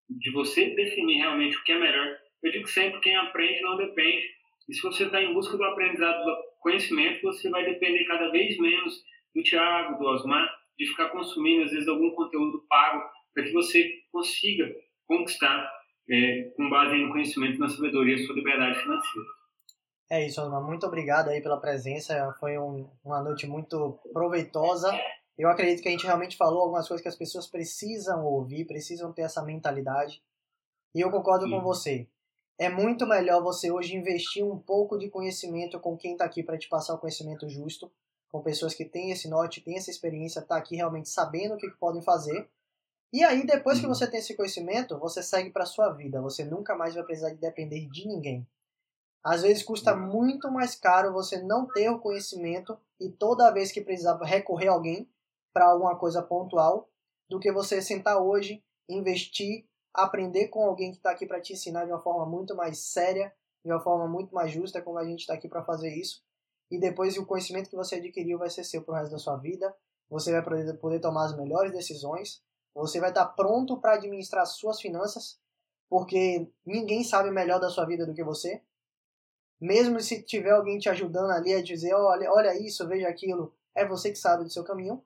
de 0.10 0.32
você 0.32 0.72
definir 0.72 1.18
realmente 1.18 1.56
o 1.58 1.64
que 1.64 1.74
é 1.74 1.80
melhor. 1.80 2.18
Eu 2.42 2.52
digo 2.52 2.68
sempre, 2.68 3.00
quem 3.02 3.16
aprende 3.16 3.62
não 3.62 3.78
depende. 3.78 4.37
E 4.68 4.74
se 4.74 4.82
você 4.82 5.06
está 5.06 5.22
em 5.22 5.34
busca 5.34 5.56
do 5.56 5.64
aprendizado, 5.64 6.26
do 6.26 6.36
conhecimento, 6.60 7.22
você 7.22 7.50
vai 7.50 7.64
depender 7.64 8.06
cada 8.06 8.30
vez 8.30 8.58
menos 8.58 9.02
do 9.34 9.42
Thiago, 9.42 9.98
do 9.98 10.06
Osmar, 10.06 10.48
de 10.78 10.86
ficar 10.88 11.10
consumindo, 11.10 11.64
às 11.64 11.72
vezes, 11.72 11.88
algum 11.88 12.12
conteúdo 12.12 12.66
pago, 12.68 13.04
para 13.34 13.44
que 13.44 13.54
você 13.54 13.90
consiga 14.12 14.66
conquistar, 15.08 15.72
é, 16.10 16.52
com 16.56 16.70
base 16.70 16.96
no 16.96 17.12
conhecimento 17.12 17.60
na 17.60 17.70
sabedoria, 17.70 18.18
sua 18.18 18.36
liberdade 18.36 18.80
financeira. 18.80 19.28
É 20.10 20.26
isso, 20.26 20.42
Osmar. 20.42 20.64
Muito 20.64 20.86
obrigado 20.86 21.30
aí 21.30 21.42
pela 21.42 21.60
presença. 21.60 22.34
Foi 22.40 22.58
um, 22.58 22.90
uma 23.04 23.22
noite 23.22 23.46
muito 23.46 24.00
proveitosa. 24.14 24.90
Eu 25.38 25.50
acredito 25.50 25.82
que 25.82 25.90
a 25.90 25.92
gente 25.92 26.06
realmente 26.06 26.38
falou 26.38 26.62
algumas 26.62 26.88
coisas 26.88 27.02
que 27.02 27.10
as 27.10 27.18
pessoas 27.18 27.48
precisam 27.48 28.26
ouvir, 28.26 28.66
precisam 28.66 29.12
ter 29.14 29.24
essa 29.24 29.44
mentalidade. 29.44 30.22
E 30.96 31.02
eu 31.02 31.12
concordo 31.12 31.46
Sim. 31.46 31.52
com 31.52 31.62
você. 31.62 32.08
É 32.58 32.70
muito 32.70 33.06
melhor 33.06 33.42
você 33.44 33.70
hoje 33.70 33.96
investir 33.96 34.44
um 34.44 34.58
pouco 34.58 34.98
de 34.98 35.10
conhecimento 35.10 35.80
com 35.80 35.96
quem 35.96 36.14
está 36.14 36.26
aqui 36.26 36.42
para 36.42 36.58
te 36.58 36.68
passar 36.68 36.96
o 36.96 36.98
conhecimento 36.98 37.48
justo, 37.48 37.92
com 38.32 38.42
pessoas 38.42 38.74
que 38.74 38.84
têm 38.84 39.12
esse 39.12 39.30
norte, 39.30 39.62
têm 39.62 39.78
essa 39.78 39.92
experiência, 39.92 40.42
tá 40.42 40.58
aqui 40.58 40.76
realmente 40.76 41.10
sabendo 41.10 41.54
o 41.54 41.58
que, 41.58 41.70
que 41.70 41.78
podem 41.78 42.02
fazer. 42.02 42.50
E 43.14 43.24
aí, 43.24 43.46
depois 43.46 43.80
que 43.80 43.86
uhum. 43.86 43.94
você 43.94 44.08
tem 44.08 44.20
esse 44.20 44.36
conhecimento, 44.36 44.98
você 44.98 45.24
segue 45.24 45.52
para 45.52 45.66
sua 45.66 45.90
vida. 45.90 46.22
Você 46.22 46.44
nunca 46.44 46.76
mais 46.76 46.96
vai 46.96 47.04
precisar 47.04 47.30
de 47.30 47.38
depender 47.38 47.88
de 47.88 48.08
ninguém. 48.08 48.46
Às 49.24 49.44
vezes 49.44 49.64
custa 49.64 49.94
uhum. 49.94 50.08
muito 50.08 50.52
mais 50.52 50.76
caro 50.76 51.14
você 51.14 51.42
não 51.42 51.68
ter 51.68 51.90
o 51.90 52.00
conhecimento 52.00 52.78
e 53.00 53.10
toda 53.10 53.52
vez 53.52 53.72
que 53.72 53.82
precisar 53.82 54.18
recorrer 54.24 54.68
a 54.68 54.72
alguém 54.72 55.08
para 55.54 55.66
alguma 55.66 55.96
coisa 55.98 56.22
pontual, 56.22 56.90
do 57.30 57.40
que 57.40 57.52
você 57.52 57.82
sentar 57.82 58.22
hoje, 58.22 58.64
investir, 58.88 59.66
aprender 59.98 60.50
com 60.50 60.64
alguém 60.64 60.92
que 60.92 60.98
está 60.98 61.10
aqui 61.10 61.26
para 61.26 61.42
te 61.42 61.54
ensinar 61.54 61.86
de 61.86 61.92
uma 61.92 62.00
forma 62.00 62.26
muito 62.26 62.56
mais 62.56 62.78
séria, 62.80 63.34
de 63.66 63.72
uma 63.72 63.82
forma 63.82 64.08
muito 64.08 64.34
mais 64.34 64.52
justa, 64.52 64.80
como 64.80 65.00
a 65.00 65.04
gente 65.04 65.22
está 65.22 65.34
aqui 65.34 65.50
para 65.50 65.66
fazer 65.66 65.94
isso. 65.96 66.24
E 66.70 66.80
depois 66.80 67.18
o 67.18 67.26
conhecimento 67.26 67.70
que 67.70 67.76
você 67.76 67.96
adquiriu 67.96 68.38
vai 68.38 68.50
ser 68.50 68.64
seu 68.64 68.84
para 68.84 68.94
o 68.94 68.98
resto 68.98 69.12
da 69.12 69.18
sua 69.18 69.38
vida. 69.38 69.76
Você 70.10 70.32
vai 70.32 70.44
poder, 70.44 70.74
poder 70.78 71.00
tomar 71.00 71.26
as 71.26 71.36
melhores 71.36 71.72
decisões. 71.72 72.44
Você 72.76 73.00
vai 73.00 73.10
estar 73.10 73.26
tá 73.26 73.34
pronto 73.34 73.82
para 73.82 73.96
administrar 73.96 74.46
suas 74.46 74.80
finanças, 74.80 75.40
porque 75.90 76.48
ninguém 76.64 77.04
sabe 77.04 77.32
melhor 77.32 77.60
da 77.60 77.70
sua 77.70 77.86
vida 77.86 78.06
do 78.06 78.14
que 78.14 78.24
você. 78.24 78.62
Mesmo 79.60 80.00
se 80.00 80.22
tiver 80.22 80.52
alguém 80.52 80.78
te 80.78 80.88
ajudando 80.90 81.32
ali 81.32 81.56
a 81.56 81.64
dizer, 81.64 81.96
olha, 81.96 82.32
olha 82.32 82.56
isso, 82.56 82.88
veja 82.88 83.08
aquilo, 83.08 83.56
é 83.74 83.84
você 83.88 84.12
que 84.12 84.18
sabe 84.18 84.44
do 84.44 84.52
seu 84.52 84.64
caminho. 84.64 85.04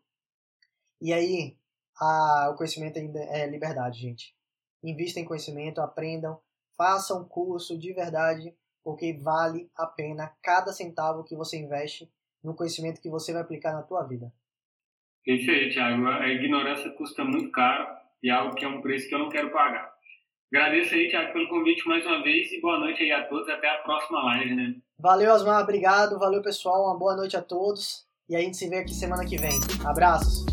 E 0.99 1.13
aí, 1.13 1.57
a, 1.97 2.49
o 2.51 2.57
conhecimento 2.57 2.97
é 2.97 3.47
liberdade, 3.47 4.01
gente. 4.01 4.35
Invista 4.83 5.19
em 5.19 5.25
conhecimento, 5.25 5.81
aprendam, 5.81 6.39
façam 6.77 7.23
curso 7.23 7.77
de 7.77 7.93
verdade, 7.93 8.53
porque 8.83 9.13
vale 9.13 9.69
a 9.75 9.85
pena 9.85 10.31
cada 10.41 10.73
centavo 10.73 11.23
que 11.23 11.35
você 11.35 11.57
investe 11.57 12.11
no 12.43 12.55
conhecimento 12.55 13.01
que 13.01 13.09
você 13.09 13.31
vai 13.31 13.41
aplicar 13.41 13.73
na 13.73 13.83
tua 13.83 14.03
vida. 14.03 14.33
É 15.27 15.33
isso 15.33 15.51
aí, 15.51 15.69
Thiago. 15.71 16.07
A 16.07 16.27
ignorância 16.27 16.89
custa 16.91 17.23
muito 17.23 17.51
caro 17.51 17.87
e 18.23 18.29
é 18.29 18.33
algo 18.33 18.55
que 18.55 18.65
é 18.65 18.67
um 18.67 18.81
preço 18.81 19.07
que 19.07 19.13
eu 19.13 19.19
não 19.19 19.29
quero 19.29 19.51
pagar. 19.51 19.91
Agradeço 20.53 20.93
aí, 20.95 21.09
Thiago, 21.09 21.31
pelo 21.31 21.47
convite 21.47 21.87
mais 21.87 22.05
uma 22.05 22.21
vez 22.23 22.51
e 22.51 22.59
boa 22.59 22.79
noite 22.79 23.03
aí 23.03 23.11
a 23.11 23.25
todos. 23.27 23.47
Até 23.47 23.69
a 23.69 23.77
próxima 23.77 24.21
live, 24.23 24.55
né? 24.55 24.75
Valeu, 24.99 25.33
Osmar. 25.33 25.61
Obrigado. 25.61 26.19
Valeu, 26.19 26.41
pessoal. 26.41 26.85
Uma 26.85 26.97
boa 26.97 27.15
noite 27.15 27.37
a 27.37 27.41
todos. 27.41 28.05
E 28.27 28.35
a 28.35 28.39
gente 28.39 28.57
se 28.57 28.67
vê 28.67 28.79
aqui 28.79 28.93
semana 28.93 29.25
que 29.25 29.37
vem. 29.37 29.59
Abraços. 29.85 30.50